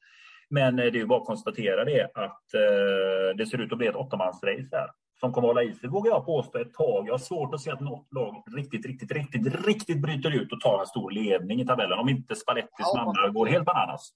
Men 0.50 0.78
eh, 0.78 0.84
det 0.84 0.98
är 0.98 1.00
ju 1.00 1.06
bara 1.06 1.20
att 1.20 1.26
konstatera 1.26 1.84
det 1.84 2.04
att 2.14 2.54
eh, 2.54 3.36
det 3.36 3.46
ser 3.46 3.60
ut 3.60 3.72
att 3.72 3.78
bli 3.78 3.86
ett 3.86 3.96
åttamansrace 3.96 4.68
här. 4.72 4.88
Som 5.20 5.32
kommer 5.32 5.48
att 5.48 5.54
hålla 5.54 5.62
i 5.70 5.74
sig, 5.74 5.88
vågar 5.88 6.10
jag 6.10 6.26
påstå, 6.26 6.58
ett 6.58 6.74
tag. 6.74 7.06
Jag 7.08 7.12
har 7.12 7.18
svårt 7.18 7.54
att 7.54 7.60
se 7.60 7.70
att 7.70 7.80
något 7.80 8.12
lag 8.12 8.42
riktigt, 8.56 8.86
riktigt, 8.86 9.12
riktigt, 9.12 9.66
riktigt 9.66 10.02
bryter 10.02 10.30
ut 10.42 10.52
och 10.52 10.60
tar 10.60 10.80
en 10.80 10.86
stor 10.86 11.10
ledning 11.10 11.60
i 11.60 11.66
tabellen. 11.66 11.98
Om 11.98 12.08
inte 12.08 12.36
Spallettis 12.36 12.94
mannar 12.94 13.30
går 13.30 13.46
helt 13.46 13.64
bananas. 13.64 14.10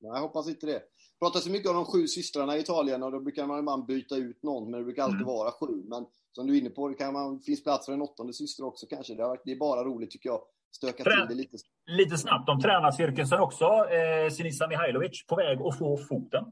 Nej, 0.00 0.10
jag 0.14 0.20
hoppas 0.20 0.48
inte 0.48 0.66
det. 0.66 0.72
Det 0.72 1.18
pratas 1.20 1.46
mycket 1.48 1.68
om 1.70 1.76
de 1.76 1.84
sju 1.84 2.06
systrarna 2.06 2.56
i 2.56 2.60
Italien 2.60 3.02
och 3.02 3.12
då 3.12 3.20
brukar 3.20 3.46
man 3.46 3.58
ibland 3.58 3.86
byta 3.86 4.16
ut 4.16 4.42
någon, 4.42 4.70
men 4.70 4.80
det 4.80 4.84
brukar 4.84 5.02
alltid 5.02 5.16
Mm. 5.20 5.26
vara 5.28 5.50
sju. 5.50 5.82
Men 5.88 6.06
som 6.32 6.46
du 6.46 6.56
är 6.56 6.60
inne 6.60 6.70
på, 6.70 6.88
det 6.88 6.94
kan 6.94 7.12
man, 7.12 7.40
finns 7.40 7.64
plats 7.64 7.86
för 7.86 7.92
en 7.92 8.02
åttonde 8.02 8.32
syster 8.32 8.64
också 8.64 8.86
kanske. 8.86 9.14
Det, 9.14 9.22
har, 9.22 9.28
varit- 9.30 9.42
det 9.44 9.52
är 9.52 9.58
bara 9.58 9.84
roligt 9.84 10.10
tycker 10.10 10.28
jag. 10.28 10.40
Stöka 10.76 11.04
Trä- 11.04 11.26
till 11.26 11.36
det 11.36 11.42
lite. 11.42 11.56
Lite 11.86 12.18
snabbt 12.18 12.48
om 12.48 12.60
tränarcirkusen 12.60 13.40
också. 13.40 13.64
Eh, 13.64 14.30
Sinisa 14.30 14.68
Mihailovic 14.68 15.26
på 15.26 15.36
väg 15.36 15.62
att 15.62 15.78
få 15.78 15.96
foten. 15.96 16.44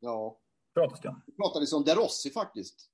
Ja. 0.00 0.38
Pratas 0.74 1.00
det 1.00 1.08
om. 1.08 1.22
Det 1.26 1.32
pratades 1.32 1.72
om 1.72 1.84
De 1.84 1.94
Rossi 1.94 2.30
faktiskt. 2.30 2.88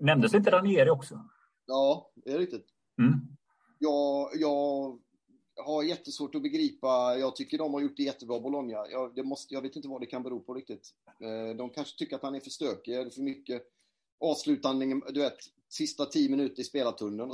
Nämndes 0.00 0.34
inte 0.34 0.50
Ranieri 0.50 0.90
också? 0.90 1.20
Ja, 1.66 2.10
det 2.14 2.32
är 2.32 2.38
riktigt. 2.38 2.66
Mm. 2.98 3.20
Jag, 3.78 4.28
jag 4.34 4.98
har 5.64 5.82
jättesvårt 5.82 6.34
att 6.34 6.42
begripa. 6.42 7.16
Jag 7.16 7.36
tycker 7.36 7.58
de 7.58 7.74
har 7.74 7.80
gjort 7.80 7.96
det 7.96 8.02
jättebra, 8.02 8.40
Bologna. 8.40 8.72
Jag, 9.14 9.26
måste, 9.26 9.54
jag 9.54 9.62
vet 9.62 9.76
inte 9.76 9.88
vad 9.88 10.00
det 10.00 10.06
kan 10.06 10.22
bero 10.22 10.40
på 10.40 10.54
riktigt. 10.54 10.88
Eh, 11.06 11.56
De 11.56 11.70
kanske 11.70 11.98
tycker 11.98 12.16
att 12.16 12.22
han 12.22 12.34
är 12.34 12.40
för 12.40 12.50
stökig, 12.50 12.94
eller 12.94 13.10
för 13.10 13.22
mycket 13.22 13.62
avslutning, 14.20 15.02
du 15.08 15.20
vet, 15.20 15.38
sista 15.68 16.04
tio 16.04 16.30
minuter 16.30 16.60
i 16.60 16.64
spelartunneln. 16.64 17.30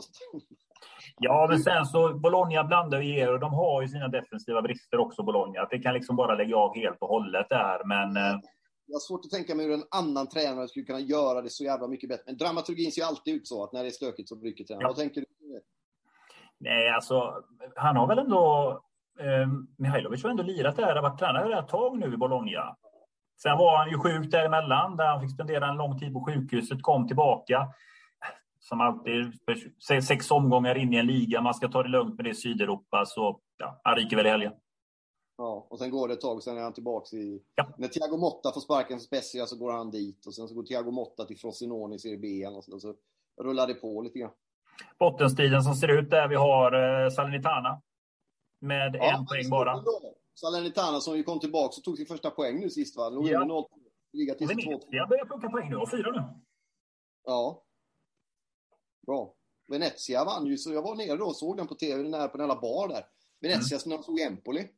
Ja, 1.18 1.46
men 1.50 1.60
sen 1.60 1.86
så 1.86 2.14
Bologna 2.14 2.64
blandar 2.64 2.98
och 2.98 3.04
ger 3.04 3.32
och 3.32 3.40
de 3.40 3.52
har 3.54 3.82
ju 3.82 3.88
sina 3.88 4.08
defensiva 4.08 4.62
brister 4.62 4.98
också, 4.98 5.22
Bologna. 5.22 5.64
Det 5.70 5.78
kan 5.78 5.94
liksom 5.94 6.16
bara 6.16 6.34
lägga 6.34 6.56
av 6.56 6.74
helt 6.74 6.98
och 7.00 7.08
hållet 7.08 7.46
där. 7.48 7.84
Men 7.84 8.16
eh, 8.16 8.40
Jag 8.86 8.94
har 8.94 9.00
svårt 9.00 9.24
att 9.24 9.30
tänka 9.30 9.54
mig 9.54 9.66
hur 9.66 9.74
en 9.74 9.84
annan 9.90 10.28
tränare 10.28 10.68
skulle 10.68 10.84
kunna 10.84 11.00
göra 11.00 11.42
det 11.42 11.50
så 11.50 11.64
jävla 11.64 11.88
mycket 11.88 12.08
bättre. 12.08 12.24
Men 12.26 12.36
dramaturgin 12.36 12.92
ser 12.92 13.00
ju 13.00 13.06
alltid 13.06 13.34
ut 13.34 13.48
så, 13.48 13.64
att 13.64 13.72
när 13.72 13.82
det 13.82 13.88
är 13.88 13.90
stökigt 13.90 14.28
så 14.28 14.40
rycker 14.40 14.64
tränaren. 14.64 14.82
Ja. 14.82 14.88
Vad 14.88 14.96
tänker 14.96 15.20
du? 15.20 15.26
nej, 16.58 16.90
alltså 16.90 17.44
han 17.76 17.96
har 17.96 18.06
väl 18.06 18.18
ändå... 18.18 18.70
Eh, 19.20 19.48
Mihailovic 19.78 20.22
har 20.22 20.30
ändå 20.30 20.42
lirat 20.42 20.76
där, 20.76 20.94
har 20.94 21.02
varit 21.02 21.18
tränare 21.18 21.58
ett 21.58 21.68
tag 21.68 21.98
nu 21.98 22.14
i 22.14 22.16
Bologna. 22.16 22.76
Sen 23.42 23.58
var 23.58 23.78
han 23.78 23.90
ju 23.90 23.98
sjuk 23.98 24.30
däremellan, 24.30 24.96
där 24.96 25.06
han 25.06 25.20
fick 25.20 25.34
spendera 25.34 25.68
en 25.68 25.76
lång 25.76 25.98
tid 25.98 26.12
på 26.12 26.24
sjukhuset, 26.24 26.82
kom 26.82 27.06
tillbaka. 27.06 27.68
Som 28.60 28.80
alltid, 28.80 29.32
sex 30.02 30.30
omgångar 30.30 30.74
in 30.78 30.92
i 30.92 30.96
en 30.96 31.06
liga, 31.06 31.40
man 31.40 31.54
ska 31.54 31.68
ta 31.68 31.82
det 31.82 31.88
lugnt 31.88 32.16
med 32.16 32.24
det 32.24 32.30
i 32.30 32.34
Sydeuropa, 32.34 33.04
så 33.06 33.40
ja, 33.56 33.80
han 33.84 33.96
ryker 33.96 34.16
väl 34.16 34.26
i 34.26 34.30
helgen. 34.30 34.52
Ja, 35.38 35.66
och 35.70 35.78
sen 35.78 35.90
går 35.90 36.08
det 36.08 36.14
ett 36.14 36.20
tag 36.20 36.36
och 36.36 36.42
sen 36.42 36.56
är 36.58 36.62
han 36.62 36.72
tillbaks 36.72 37.14
i... 37.14 37.42
Ja. 37.54 37.74
När 37.78 37.88
Thiago 37.88 38.16
Motta 38.16 38.52
får 38.52 38.60
sparken 38.60 39.00
Spezia 39.00 39.46
så 39.46 39.56
går 39.56 39.72
han 39.72 39.90
dit 39.90 40.26
och 40.26 40.34
sen 40.34 40.48
så 40.48 40.54
går 40.54 40.62
Thiago 40.62 40.90
Motta 40.90 41.24
till 41.24 41.38
Frosinone 41.38 41.94
i 41.94 41.98
Serie 41.98 42.18
B 42.18 42.46
och 42.46 42.64
så, 42.64 42.74
och 42.74 42.80
så 42.82 42.94
rullar 43.42 43.66
det 43.66 43.74
på 43.74 44.02
lite 44.02 44.18
grann. 44.18 44.30
Bottenstriden 44.98 45.62
som 45.62 45.74
ser 45.74 45.88
ut 45.98 46.10
där 46.10 46.28
vi 46.28 46.34
har 46.34 46.72
eh, 47.04 47.10
Salernitana. 47.10 47.82
Med 48.60 48.96
en 48.96 49.26
poäng 49.26 49.50
bara. 49.50 49.84
Salernitana 50.34 51.00
som 51.00 51.16
ju 51.16 51.22
kom 51.22 51.40
tillbaka 51.40 51.74
och 51.78 51.84
tog 51.84 51.96
sin 51.96 52.06
första 52.06 52.30
poäng 52.30 52.60
nu 52.60 52.70
sist 52.70 52.96
va? 52.96 53.08
Låg 53.08 53.26
Ja. 53.28 53.34
under 53.40 53.54
0 53.54 53.64
Liga 54.12 54.34
till 54.34 54.48
2 54.48 54.54
Venezia 54.54 55.06
börjar 55.06 55.24
plocka 55.24 55.48
poäng 55.48 55.70
nu 55.70 55.76
och 55.76 55.90
fyra 55.90 56.10
nu. 56.10 56.22
Ja. 57.24 57.62
Bra. 59.06 59.34
Venezia 59.68 60.24
vann 60.24 60.46
ju, 60.46 60.56
så 60.56 60.72
jag 60.72 60.82
var 60.82 60.94
nere 60.94 61.16
då 61.16 61.24
och 61.24 61.36
såg 61.36 61.56
den 61.56 61.66
på 61.66 61.74
tv, 61.74 62.02
nära 62.08 62.28
på 62.28 62.36
den 62.36 62.48
jävla 62.48 62.60
bar 62.60 62.88
där. 62.88 63.06
Venezia 63.40 63.78
som 63.78 64.02
såg 64.02 64.20
Empoli. 64.20 64.68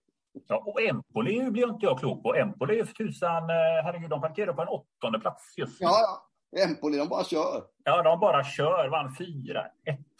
Ja, 0.46 0.62
och 0.66 0.80
Empoli 0.82 1.50
blir 1.50 1.68
inte 1.68 1.86
jag 1.86 1.98
klok 1.98 2.22
på. 2.22 2.34
Empoli 2.34 2.80
är 2.80 2.84
för 2.84 2.94
tusan, 2.94 3.50
eh, 3.50 3.84
herregud, 3.84 4.10
de 4.10 4.20
parkerar 4.20 4.52
på 4.52 4.62
en 4.62 4.68
åttonde 4.68 5.20
plats 5.20 5.54
just 5.58 5.80
nu. 5.80 5.86
Ja. 5.86 6.24
Empoli, 6.68 6.98
de 6.98 7.08
bara 7.08 7.24
kör. 7.24 7.62
Ja, 7.84 8.02
de 8.02 8.20
bara 8.20 8.44
kör. 8.44 8.88
Vann 8.88 9.14
4-1 9.18 9.64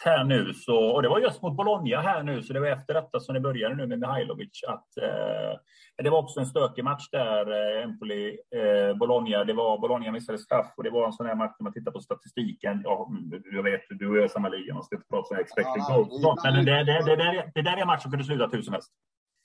här 0.03 0.23
nu. 0.23 0.53
Så, 0.53 0.89
och 0.95 1.01
det 1.01 1.09
var 1.09 1.19
just 1.19 1.41
mot 1.41 1.55
Bologna 1.57 2.01
här 2.01 2.23
nu, 2.23 2.43
så 2.43 2.53
det 2.53 2.59
var 2.59 2.67
efter 2.67 2.93
detta 2.93 3.19
som 3.19 3.33
det 3.33 3.39
började 3.39 3.75
nu 3.75 3.87
med 3.87 3.99
Mihailovic. 3.99 4.63
Att, 4.67 4.97
eh, 4.97 5.59
det 6.03 6.09
var 6.09 6.19
också 6.23 6.39
en 6.39 6.45
stökig 6.45 6.83
match 6.83 7.09
där, 7.11 7.51
eh, 7.77 7.83
Empoli, 7.83 8.37
eh, 8.55 8.97
Bologna. 8.97 9.43
Det 9.43 9.53
var, 9.53 9.77
Bologna 9.77 10.11
missade 10.11 10.37
straff 10.37 10.73
och 10.77 10.83
det 10.83 10.89
var 10.89 11.05
en 11.05 11.13
sån 11.13 11.25
här 11.25 11.35
match 11.35 11.55
när 11.59 11.63
man 11.63 11.73
tittar 11.73 11.91
på 11.91 11.99
statistiken. 11.99 12.81
Ja, 12.83 13.09
jag 13.53 13.63
vet, 13.63 13.81
du 13.89 14.09
och 14.09 14.17
jag 14.17 14.23
är 14.23 14.27
samma 14.27 14.49
liga, 14.49 14.73
man 14.73 14.83
ska 14.83 14.95
inte 14.95 15.07
prata 15.09 15.35
om 15.35 15.41
expected 15.41 15.73
Ja, 15.89 15.95
goals. 15.97 16.43
Men 16.43 16.65
det, 16.65 16.83
det, 16.83 16.83
det, 16.83 17.51
det, 17.55 17.61
där- 17.61 17.77
är 17.77 17.81
en 17.81 17.87
match 17.87 18.01
som 18.01 18.11
kunde 18.11 18.25
sluta 18.25 18.47
hur 18.51 18.61
som 18.61 18.73
helst. 18.73 18.91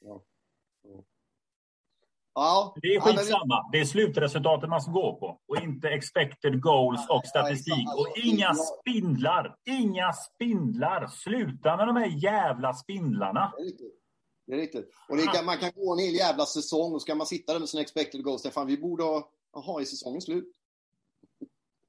Ja, 0.04 0.20
Det 2.34 2.40
är 2.40 2.44
ja, 2.44 2.72
men 2.74 2.80
vi- 2.82 2.98
skitsamma. 3.18 3.68
Det 3.72 3.80
är 3.80 3.84
slutresultatet 3.84 4.68
man 4.68 4.80
ska 4.80 4.90
gå 4.92 5.16
på 5.16 5.38
och 5.48 5.56
inte 5.62 5.88
expected 5.88 6.62
goals 6.62 7.08
och 7.08 7.26
statistik. 7.26 7.88
Och 7.98 8.06
inga 8.18 8.46
Ja. 8.46 8.54
spindlar. 8.54 9.56
Inga 9.64 10.12
spindlar. 10.12 11.06
Sluta 11.06 11.76
med 11.76 11.86
de 11.86 11.96
här 11.96 12.06
jävla 12.24 12.74
spindlarna. 12.74 13.52
Det 13.56 13.62
är 13.62 13.66
riktigt. 13.66 14.00
Det 14.46 14.52
är 14.52 14.56
riktigt. 14.56 14.90
Och 15.08 15.16
det 15.16 15.22
kan, 15.26 15.44
man 15.44 15.58
kan 15.58 15.70
gå 15.74 15.92
en 15.92 15.98
hel 15.98 16.14
jävla 16.14 16.46
säsong 16.46 16.92
och 16.94 17.02
ska 17.02 17.14
man 17.14 17.26
sitta 17.26 17.52
där 17.52 17.60
med 17.60 17.68
sina 17.68 17.82
expected 17.82 18.22
goals, 18.24 18.40
Stefan, 18.40 18.66
vi 18.66 18.78
borde 18.78 19.02
ha, 19.04 19.28
ha 19.52 19.80
i 19.80 19.86
säsongens 19.86 20.24
slut. 20.24 20.52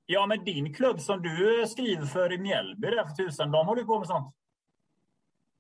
Ja, 0.06 0.26
men 0.26 0.44
din 0.46 0.74
klubb 0.74 1.02
som 1.02 1.22
du 1.22 1.66
skriver 1.68 2.06
för 2.06 2.34
i 2.34 2.38
Mjällby 2.38 2.88
där 2.88 3.06
för 3.06 3.16
tusan, 3.16 3.52
de 3.52 3.66
håller 3.68 3.82
ju 3.82 3.88
på 3.88 4.00
med 4.00 4.08
sånt. 4.08 4.36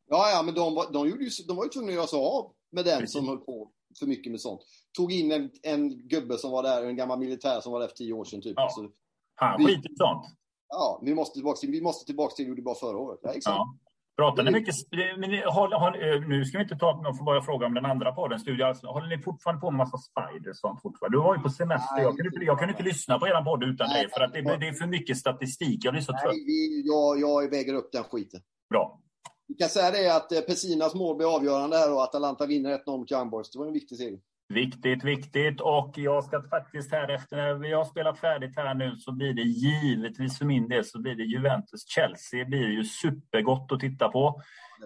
Ja, 0.07 0.29
ja, 0.29 0.41
men 0.43 0.53
de, 0.53 0.75
var- 0.75 0.91
de, 0.91 1.09
gjorde 1.09 1.23
ju, 1.23 1.29
de 1.47 1.57
var 1.57 1.63
ju 1.63 1.69
tvungna 1.69 1.89
att 1.89 1.95
göra 1.95 2.07
sig 2.07 2.19
av 2.19 2.51
med 2.69 2.85
den 2.85 2.99
Precis. 2.99 3.13
som 3.13 3.27
höll 3.27 3.37
på 3.37 3.71
för 3.99 4.05
mycket 4.05 4.31
med 4.31 4.41
sånt. 4.41 4.61
Tog 4.97 5.11
in 5.11 5.31
en, 5.31 5.49
en 5.63 6.07
gubbe 6.07 6.37
som 6.37 6.51
var 6.51 6.63
där, 6.63 6.83
en 6.85 6.95
gammal 6.95 7.19
militär 7.19 7.61
som 7.61 7.71
var 7.71 7.79
där 7.79 7.87
för 7.87 7.95
tio 7.95 8.13
år 8.13 8.25
sedan 8.25 8.41
typ. 8.41 8.53
Ja. 8.55 8.69
Så, 8.69 8.89
Han 9.35 9.57
skiter 9.65 9.91
i 9.91 9.95
sånt. 9.95 10.25
ja, 10.69 11.01
vi 11.03 11.15
måste 11.15 11.33
tillbaka 11.33 11.57
till, 11.57 11.71
vi 11.71 11.81
måste 11.81 12.05
tillbaka 12.05 12.35
till 12.35 12.45
hur 12.45 12.55
det 12.55 12.61
var 12.61 12.75
förra 12.75 12.97
året. 12.97 13.19
Ja, 13.23 13.29
exakt. 13.29 13.55
Ja. 13.55 13.77
Pratar 14.17 14.43
ni 14.43 14.51
mycket... 14.51 14.75
Men 15.19 15.29
ni- 15.29 15.43
håll, 15.45 15.73
håll, 15.73 15.95
eh, 15.95 16.21
nu 16.27 16.45
ska 16.45 16.57
vi 16.57 16.63
inte 16.63 16.75
ta... 16.75 17.01
Jag 17.03 17.17
får 17.17 17.25
bara 17.25 17.41
fråga 17.41 17.65
om 17.65 17.73
den 17.73 17.85
andra 17.85 18.11
podden, 18.11 18.39
Studio. 18.39 18.65
Håller 18.87 19.17
ni 19.17 19.23
fortfarande 19.23 19.61
på 19.61 19.71
med 19.71 19.77
massa 19.77 19.97
spiders 19.97 20.49
och 20.49 20.55
sånt 20.55 20.81
fortfarande? 20.81 21.17
Du 21.17 21.21
var 21.21 21.35
ju 21.35 21.41
på 21.41 21.49
semester. 21.49 22.01
Jag 22.01 22.15
kunde 22.17 22.29
inte, 22.33 22.45
jag 22.45 22.59
kunde 22.59 22.71
inte 22.73 22.83
lyssna 22.83 23.19
på 23.19 23.27
er 23.27 23.43
podd 23.43 23.63
utan 23.63 23.87
Nej. 23.89 24.01
dig 24.01 24.11
för 24.13 24.21
att 24.21 24.33
det, 24.33 24.41
det 24.41 24.67
är 24.67 24.73
för 24.73 24.87
mycket 24.87 25.17
statistik. 25.17 25.85
Jag 25.85 25.93
blir 25.93 26.01
så 26.01 26.11
trött. 26.11 26.33
Vi, 26.33 26.83
jag, 26.85 27.19
jag 27.19 27.49
väger 27.49 27.73
upp 27.73 27.91
den 27.91 28.03
skiten. 28.03 28.41
Bra. 28.69 28.99
Vi 29.47 29.55
kan 29.55 29.69
säga 29.69 29.91
det 29.91 30.15
att 30.15 30.31
eh, 30.31 30.41
Pessinas 30.41 30.95
mål 30.95 31.15
blir 31.15 31.35
avgörande 31.35 31.77
här 31.77 31.93
och 31.93 32.03
Atalanta 32.03 32.45
vinner 32.45 32.77
1-0 32.77 32.97
mot 32.97 33.11
Young 33.11 33.29
Boys. 33.29 33.51
Det 33.51 33.59
var 33.59 33.67
en 33.67 33.73
viktig 33.73 33.97
seger. 33.97 34.19
Viktigt, 34.53 35.03
viktigt. 35.03 35.61
Och 35.61 35.93
jag 35.95 36.23
ska 36.23 36.41
faktiskt 36.41 36.91
här 36.91 37.09
efter 37.09 37.37
när 37.37 37.53
vi 37.53 37.73
har 37.73 37.85
spelat 37.85 38.19
färdigt 38.19 38.55
här 38.55 38.73
nu 38.73 38.95
så 38.95 39.11
blir 39.11 39.33
det 39.33 39.41
givetvis 39.41 40.37
för 40.37 40.45
min 40.45 40.67
del 40.67 40.85
så 40.85 40.99
blir 40.99 41.15
det 41.15 41.23
Juventus-Chelsea. 41.23 42.45
blir 42.45 42.67
ju 42.69 42.83
supergott 42.83 43.71
att 43.71 43.79
titta 43.79 44.09
på. 44.09 44.41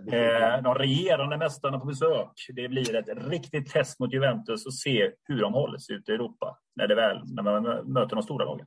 Det 0.05 0.17
Eh, 0.17 0.63
de 0.63 0.75
regerande 0.75 1.37
mästarna 1.37 1.79
på 1.79 1.85
besök. 1.85 2.45
Det 2.55 2.67
blir 2.67 2.95
ett 2.95 3.29
riktigt 3.31 3.71
test 3.71 3.99
mot 3.99 4.13
Juventus 4.13 4.65
och 4.65 4.73
se 4.73 5.11
hur 5.23 5.41
de 5.41 5.53
håller 5.53 5.77
sig 5.77 5.95
ute 5.95 6.11
i 6.11 6.15
Europa 6.15 6.57
när, 6.75 6.87
det 6.87 6.95
väl, 6.95 7.21
när 7.25 7.43
man 7.43 7.63
möter 7.93 8.15
de 8.15 8.23
stora 8.23 8.45
lagen. 8.45 8.65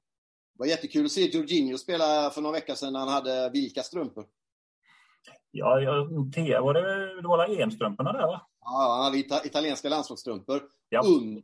Det 0.54 0.58
var 0.58 0.66
jättekul 0.66 1.04
att 1.04 1.12
se 1.12 1.20
Jorginho 1.20 1.78
spela 1.78 2.30
för 2.30 2.40
några 2.40 2.52
veckor 2.54 2.74
sedan 2.74 2.92
när 2.92 3.00
han 3.00 3.08
hade 3.08 3.50
vilka 3.52 3.82
strumpor. 3.82 4.24
Ja, 5.54 5.80
jag, 5.80 6.32
Thea, 6.34 6.60
var 6.62 6.74
det, 6.74 7.22
det 7.22 7.28
var 7.28 7.60
EM-strumporna 7.60 8.12
där 8.12 8.26
va? 8.26 8.40
Ja, 8.60 8.94
han 8.96 9.04
hade 9.04 9.18
ita 9.18 9.46
italienska 9.46 9.88
landslagsstrumpor 9.88 10.62
Ja. 10.88 11.02
under 11.06 11.42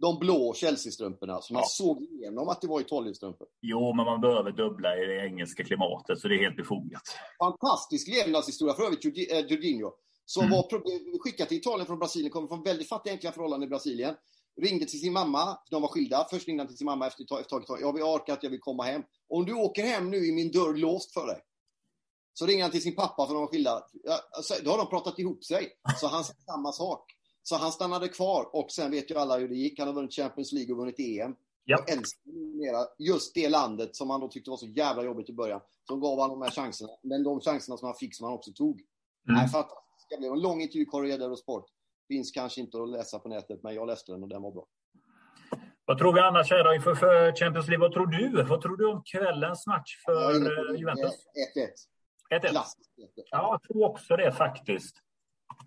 de 0.00 0.18
blå 0.18 0.54
Chelsea-strumporna. 0.54 1.40
Så 1.40 1.52
man 1.52 1.60
Ja. 1.62 1.66
såg 1.68 2.02
igenom 2.02 2.48
att 2.48 2.60
det 2.60 2.66
var 2.68 2.80
Italien-strumpor. 2.80 3.46
Jo, 3.62 3.94
men 3.94 4.04
man 4.04 4.20
behöver 4.20 4.52
dubbla 4.52 4.96
i 5.02 5.06
det 5.06 5.26
engelska 5.26 5.64
klimatet 5.64 6.18
så 6.18 6.28
det 6.28 6.34
är 6.34 6.38
helt 6.38 6.56
befogat. 6.56 7.02
Fantastisk 7.38 8.08
levnadshistoria 8.08 8.74
för 8.74 8.82
övrigt, 8.82 9.04
eh, 9.32 9.38
Jorginho. 9.38 9.90
Som 10.24 10.44
Mm. 10.44 10.52
var 10.56 11.18
skickad 11.18 11.48
till 11.48 11.58
Italien 11.58 11.86
från 11.86 11.98
Brasilien, 11.98 12.30
kommer 12.30 12.48
från 12.48 12.62
väldigt 12.62 12.88
fattiga 12.88 13.12
enkla 13.12 13.32
förhållanden 13.32 13.66
i 13.66 13.70
Brasilien. 13.70 14.14
Ringde 14.62 14.86
till 14.86 15.00
sin 15.00 15.12
mamma, 15.12 15.58
de 15.70 15.82
var 15.82 15.88
skilda. 15.88 16.26
Först 16.30 16.46
ringde 16.48 16.60
han 16.62 16.68
till 16.68 16.76
sin 16.76 16.84
mamma 16.84 17.06
efter 17.06 17.22
ett 17.22 17.28
tag, 17.28 17.40
efter 17.40 17.56
ett 17.60 17.66
tag. 17.66 17.78
Jag 17.80 17.92
vill 17.92 18.02
orka 18.02 18.32
att 18.32 18.42
jag 18.42 18.50
vill 18.50 18.60
komma 18.60 18.82
hem. 18.82 19.02
Om 19.28 19.44
du 19.44 19.54
åker 19.54 19.82
hem 19.82 20.10
nu 20.10 20.16
är 20.16 20.32
min 20.32 20.50
dörr 20.52 20.74
låst 20.76 21.12
för 21.14 21.26
dig. 21.26 21.40
Så 22.38 22.46
ringer 22.46 22.62
han 22.62 22.70
till 22.70 22.82
sin 22.82 22.94
pappa 22.96 23.26
för 23.26 23.34
de 23.34 23.40
var 23.40 23.48
skilda. 23.48 23.82
Alltså, 24.36 24.54
då 24.64 24.70
har 24.70 24.78
de 24.78 24.86
pratat 24.86 25.18
ihop 25.18 25.44
sig. 25.44 25.72
Så 26.00 26.06
han 26.06 26.24
sa 26.24 26.32
samma 26.46 26.72
sak. 26.72 27.12
Så 27.42 27.56
han 27.56 27.72
stannade 27.72 28.08
kvar 28.08 28.48
och 28.52 28.70
sen 28.70 28.90
vet 28.90 29.10
ju 29.10 29.14
alla 29.14 29.38
hur 29.38 29.48
det 29.48 29.54
gick. 29.54 29.78
Han 29.78 29.88
har 29.88 29.94
vunnit 29.94 30.14
Champions 30.14 30.52
League 30.52 30.72
och 30.72 30.78
vunnit 30.78 30.98
EM. 30.98 31.34
Ja. 31.64 31.78
Och 31.78 31.90
älskar 31.90 32.22
just 32.98 33.34
det 33.34 33.48
landet 33.48 33.96
som 33.96 34.10
han 34.10 34.20
då 34.20 34.28
tyckte 34.28 34.50
var 34.50 34.56
så 34.56 34.66
jävla 34.66 35.02
jobbigt 35.02 35.28
i 35.28 35.32
början. 35.32 35.60
Som 35.88 36.00
gav 36.00 36.18
honom 36.18 36.40
de 36.40 36.44
här 36.44 36.50
chanserna. 36.50 36.92
Men 37.02 37.22
de 37.22 37.40
chanserna 37.40 37.76
som 37.76 37.86
han 37.86 37.94
fick 37.94 38.16
som 38.16 38.24
han 38.24 38.34
också 38.34 38.52
tog. 38.52 38.80
Mm. 38.80 38.86
Nej, 39.26 39.48
fantastiskt. 39.48 40.10
Det 40.10 40.16
blev 40.16 40.32
en 40.32 40.40
lång 40.40 40.60
intervju 40.60 40.82
i 40.82 40.86
Corriere 40.86 41.18
dello 41.18 41.36
Sport. 41.36 41.66
Finns 42.08 42.30
kanske 42.30 42.60
inte 42.60 42.82
att 42.82 42.88
läsa 42.88 43.18
på 43.18 43.28
nätet, 43.28 43.62
men 43.62 43.74
jag 43.74 43.86
läste 43.86 44.12
den 44.12 44.22
och 44.22 44.28
den 44.28 44.42
var 44.42 44.52
bra. 44.52 44.66
Vad 45.84 45.98
tror 45.98 46.12
vi 46.12 46.20
annars 46.20 46.50
här 46.50 46.64
då 46.64 46.74
inför 46.74 46.94
för 46.94 47.36
Champions 47.36 47.68
League? 47.68 47.86
Vad 47.86 47.92
tror 47.92 48.06
du? 48.06 48.42
Vad 48.42 48.62
tror 48.62 48.76
du 48.76 48.86
om 48.86 49.02
kvällens 49.02 49.66
match 49.66 50.02
för 50.04 50.30
eh. 50.34 50.78
Juventus? 50.80 51.12
1-1. 51.56 51.95
1-1. 52.34 52.48
Klassiskt 52.48 52.90
1-1. 52.98 53.22
Ja, 53.30 53.48
jag 53.50 53.62
tror 53.62 53.84
också 53.84 54.16
det 54.16 54.32
faktiskt. 54.32 54.96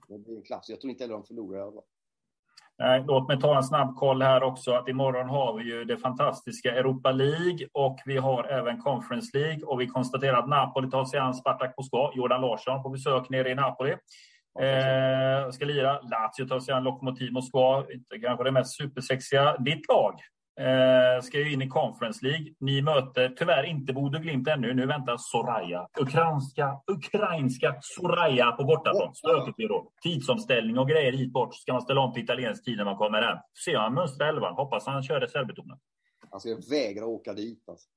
Det 0.08 0.20
blir 0.20 0.38
en 0.38 0.44
klass. 0.44 0.70
Jag 0.70 0.82
tror 0.82 0.92
inte 0.92 1.04
heller 1.04 1.14
de 1.14 1.24
förlorar. 1.24 1.72
Nej, 2.78 3.04
låt 3.08 3.28
mig 3.28 3.40
ta 3.40 3.58
en 3.58 3.64
snabb 3.64 3.96
koll 3.96 4.22
här 4.22 4.44
också. 4.44 4.72
Att 4.72 4.88
imorgon 4.88 5.30
har 5.30 5.58
vi 5.58 5.64
ju 5.64 5.86
det 5.86 5.98
fantastiska 5.98 6.76
Europa 6.76 7.12
League 7.12 7.68
och 7.74 8.00
vi 8.06 8.18
har 8.18 8.44
även 8.44 8.82
Conference 8.82 9.38
League. 9.38 9.64
Och 9.64 9.82
vi 9.82 9.88
konstaterar 9.88 10.38
att 10.38 10.50
Napoli 10.50 10.90
tar 10.90 11.06
sig 11.06 11.20
an 11.20 11.34
Spartak 11.34 11.74
Moskva. 11.78 12.12
Jordan 12.16 12.42
Larsson 12.42 12.84
på 12.84 12.90
besök 12.90 13.30
nere 13.30 13.50
i 13.50 13.56
Napoli. 13.56 13.92
Eh, 14.60 15.52
ska 15.52 15.66
lira. 15.66 16.02
Lazio 16.02 16.48
tar 16.48 16.60
sig 16.60 16.74
an 16.74 16.84
Lokomotiv 16.84 17.32
Moskva. 17.32 17.86
Inte 17.94 18.20
kanske 18.20 18.44
det 18.44 18.52
mest 18.52 18.78
supersexiga. 18.78 19.58
Ditt 19.58 19.88
lag 19.90 20.20
eh, 20.60 21.22
ska 21.22 21.40
ju 21.40 21.54
in 21.54 21.62
i 21.62 21.68
Conference 21.68 22.26
League. 22.26 22.54
Ni 22.60 22.82
möter 22.82 23.30
tyvärr 23.38 23.64
inte 23.64 23.94
Bodø 23.94 24.20
Glimt 24.20 24.48
ännu. 24.48 24.74
Nu 24.74 24.86
väntar 24.86 25.16
Soraya. 25.18 25.88
Ukrainska, 26.00 26.82
ukrainska 26.88 27.76
Soraya 27.82 28.52
på 28.52 28.64
bortaplan. 28.64 29.16
Stökigt 29.16 29.56
blir 29.58 29.68
då. 29.68 29.92
Tidsomställning 30.04 30.80
och 30.80 30.90
grejer 30.90 31.12
hit 31.12 31.34
bort. 31.34 31.56
Ska 31.56 31.74
man 31.74 31.82
ställa 31.82 32.02
om 32.02 32.14
till 32.14 32.24
italiensk 32.24 32.66
tid 32.66 32.78
när 32.78 32.86
man 32.86 32.98
kommer 32.98 33.22
hem. 33.22 33.38
Ser 33.66 33.78
han 33.78 33.94
mönstra 33.94 34.30
elvan. 34.30 34.54
Hoppas 34.54 34.86
han 34.86 35.04
kör 35.04 35.20
reservbetonat. 35.20 35.80
Alltså, 36.30 36.50
jag 36.50 36.70
vägrar 36.70 37.06
åka 37.06 37.34
dit. 37.34 37.70
Alltså. 37.70 37.90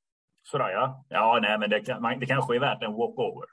Soraya? 0.42 0.94
Ja, 1.08 1.38
nej, 1.42 1.58
men 1.58 1.70
det, 1.70 1.78
det 2.20 2.26
kanske 2.26 2.56
är 2.56 2.60
värt 2.60 2.82
en 2.82 2.92
walkover. 2.92 3.46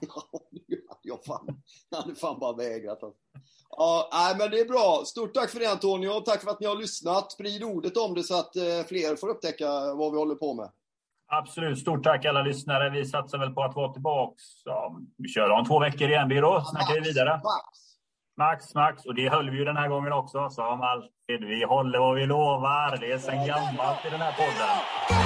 jag 1.06 1.24
fan, 1.24 1.62
hade 2.02 2.14
fan 2.14 2.38
bara 2.38 2.56
vägrat. 2.56 3.02
Alltså. 3.02 3.18
Ja, 3.70 4.08
nej, 4.12 4.36
men 4.38 4.50
det 4.50 4.60
är 4.60 4.68
bra. 4.68 5.02
Stort 5.06 5.34
tack 5.34 5.50
för 5.50 5.60
det 5.60 5.66
Antonio. 5.66 6.20
Tack 6.20 6.42
för 6.42 6.50
att 6.50 6.60
ni 6.60 6.66
har 6.66 6.76
lyssnat. 6.76 7.32
Sprid 7.32 7.62
ordet 7.64 7.96
om 7.96 8.14
det 8.14 8.22
så 8.22 8.38
att 8.38 8.56
eh, 8.56 8.62
fler 8.88 9.16
får 9.16 9.28
upptäcka 9.28 9.94
vad 9.94 10.12
vi 10.12 10.18
håller 10.18 10.34
på 10.34 10.54
med. 10.54 10.70
Absolut. 11.28 11.78
Stort 11.78 12.04
tack 12.04 12.24
alla 12.24 12.42
lyssnare. 12.42 12.90
Vi 12.90 13.04
satsar 13.04 13.38
väl 13.38 13.50
på 13.50 13.62
att 13.62 13.76
vara 13.76 13.92
tillbaks. 13.92 14.42
Ja, 14.64 14.98
vi 15.16 15.28
kör 15.28 15.50
om 15.50 15.64
två 15.64 15.78
veckor 15.78 16.08
igen, 16.08 16.28
Biro. 16.28 16.64
Snackar 16.64 16.94
vi 16.94 17.00
vidare. 17.00 17.30
Max. 17.30 17.86
Max, 18.36 18.74
Max. 18.74 19.06
Och 19.06 19.14
det 19.14 19.28
höll 19.28 19.50
vi 19.50 19.58
ju 19.58 19.64
den 19.64 19.76
här 19.76 19.88
gången 19.88 20.12
också. 20.12 20.50
Som 20.50 20.80
alltid. 20.80 21.48
Vi 21.48 21.64
håller 21.64 21.98
vad 21.98 22.14
vi 22.14 22.26
lovar. 22.26 22.96
Det 23.00 23.12
är 23.12 23.18
sen 23.18 23.46
gammalt 23.46 24.06
i 24.06 24.10
den 24.10 24.20
här 24.20 24.32
podden. 24.32 25.25